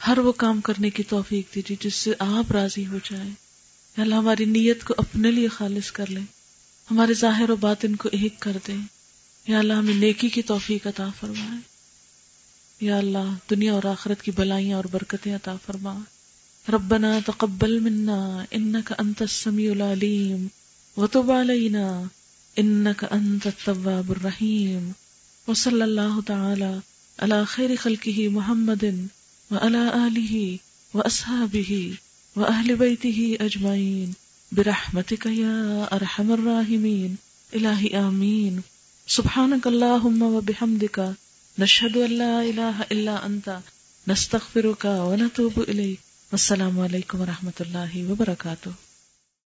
ہر 0.06 0.18
وہ 0.18 0.32
کام 0.32 0.60
کرنے 0.60 0.90
کی 0.90 1.02
توفیق 1.02 1.54
دیجیے 1.54 1.76
جس 1.80 1.94
سے 1.94 2.12
آپ 2.18 2.52
راضی 2.52 2.86
ہو 2.86 2.98
جائیں۔ 3.10 3.30
یا 3.96 4.02
اللہ، 4.02 4.14
ہماری 4.14 4.44
نیت 4.44 4.84
کو 4.84 4.94
اپنے 4.98 5.30
لیے 5.30 5.48
خالص 5.48 5.92
کر 5.92 6.10
لیں۔ 6.10 6.35
ہمارے 6.90 7.14
ظاہر 7.14 7.50
و 7.50 7.56
باطن 7.56 7.96
کو 7.96 8.08
ایک 8.12 8.40
کر 8.40 8.56
دیں۔ 8.66 8.80
یا 9.46 9.58
اللہ، 9.58 9.72
ہمیں 9.72 9.94
نیکی 9.94 10.28
کی 10.28 10.42
توفیق 10.42 10.86
عطا 10.86 11.08
فرمائے۔ 11.20 11.60
یا 12.80 12.96
اللہ، 12.96 13.34
دنیا 13.50 13.72
اور 13.72 13.84
آخرت 13.84 14.22
کی 14.22 14.30
بلائیاں 14.30 14.76
اور 14.76 14.84
برکتیں 14.84 15.34
عطا 15.34 15.56
فرما 15.66 15.98
ربنا 16.68 17.18
تقبل 17.26 17.78
منا 17.80 18.44
انك 18.50 18.92
انت 18.98 19.22
السميع 19.22 19.70
العليم 19.70 20.46
وتب 20.96 21.30
علينا 21.30 22.02
انك 22.56 23.04
انت 23.10 23.46
التواب 23.46 24.10
الرحيم 24.10 24.90
وصلى 25.48 25.84
الله 25.84 26.20
تعالى 26.26 26.78
على 27.18 27.44
خير 27.44 27.70
خلقه 27.76 28.28
محمد 28.28 28.84
وعلى 29.50 29.88
آله 29.94 30.56
وأصحابه 30.94 31.90
وأهل 32.36 32.74
بيته 32.74 33.46
أجمعين 33.46 34.25
برحمتك 34.52 35.26
يا 35.26 35.88
ارحم 35.92 36.32
الراحمين 36.32 37.16
إلهي 37.54 37.88
آمين 37.98 38.62
سبحانك 39.06 39.66
اللهم 39.66 40.22
وبحمدك 40.22 41.14
نشهد 41.58 41.96
ان 41.96 42.10
لا 42.10 42.42
اله 42.42 42.82
الا 42.92 43.26
انت 43.26 43.58
نستغفرك 44.08 44.84
ونتوب 44.84 45.60
اليك 45.60 46.00
والسلام 46.32 46.80
عليكم 46.80 47.20
ورحمة 47.20 47.58
الله 47.60 48.10
وبركاته 48.10 48.72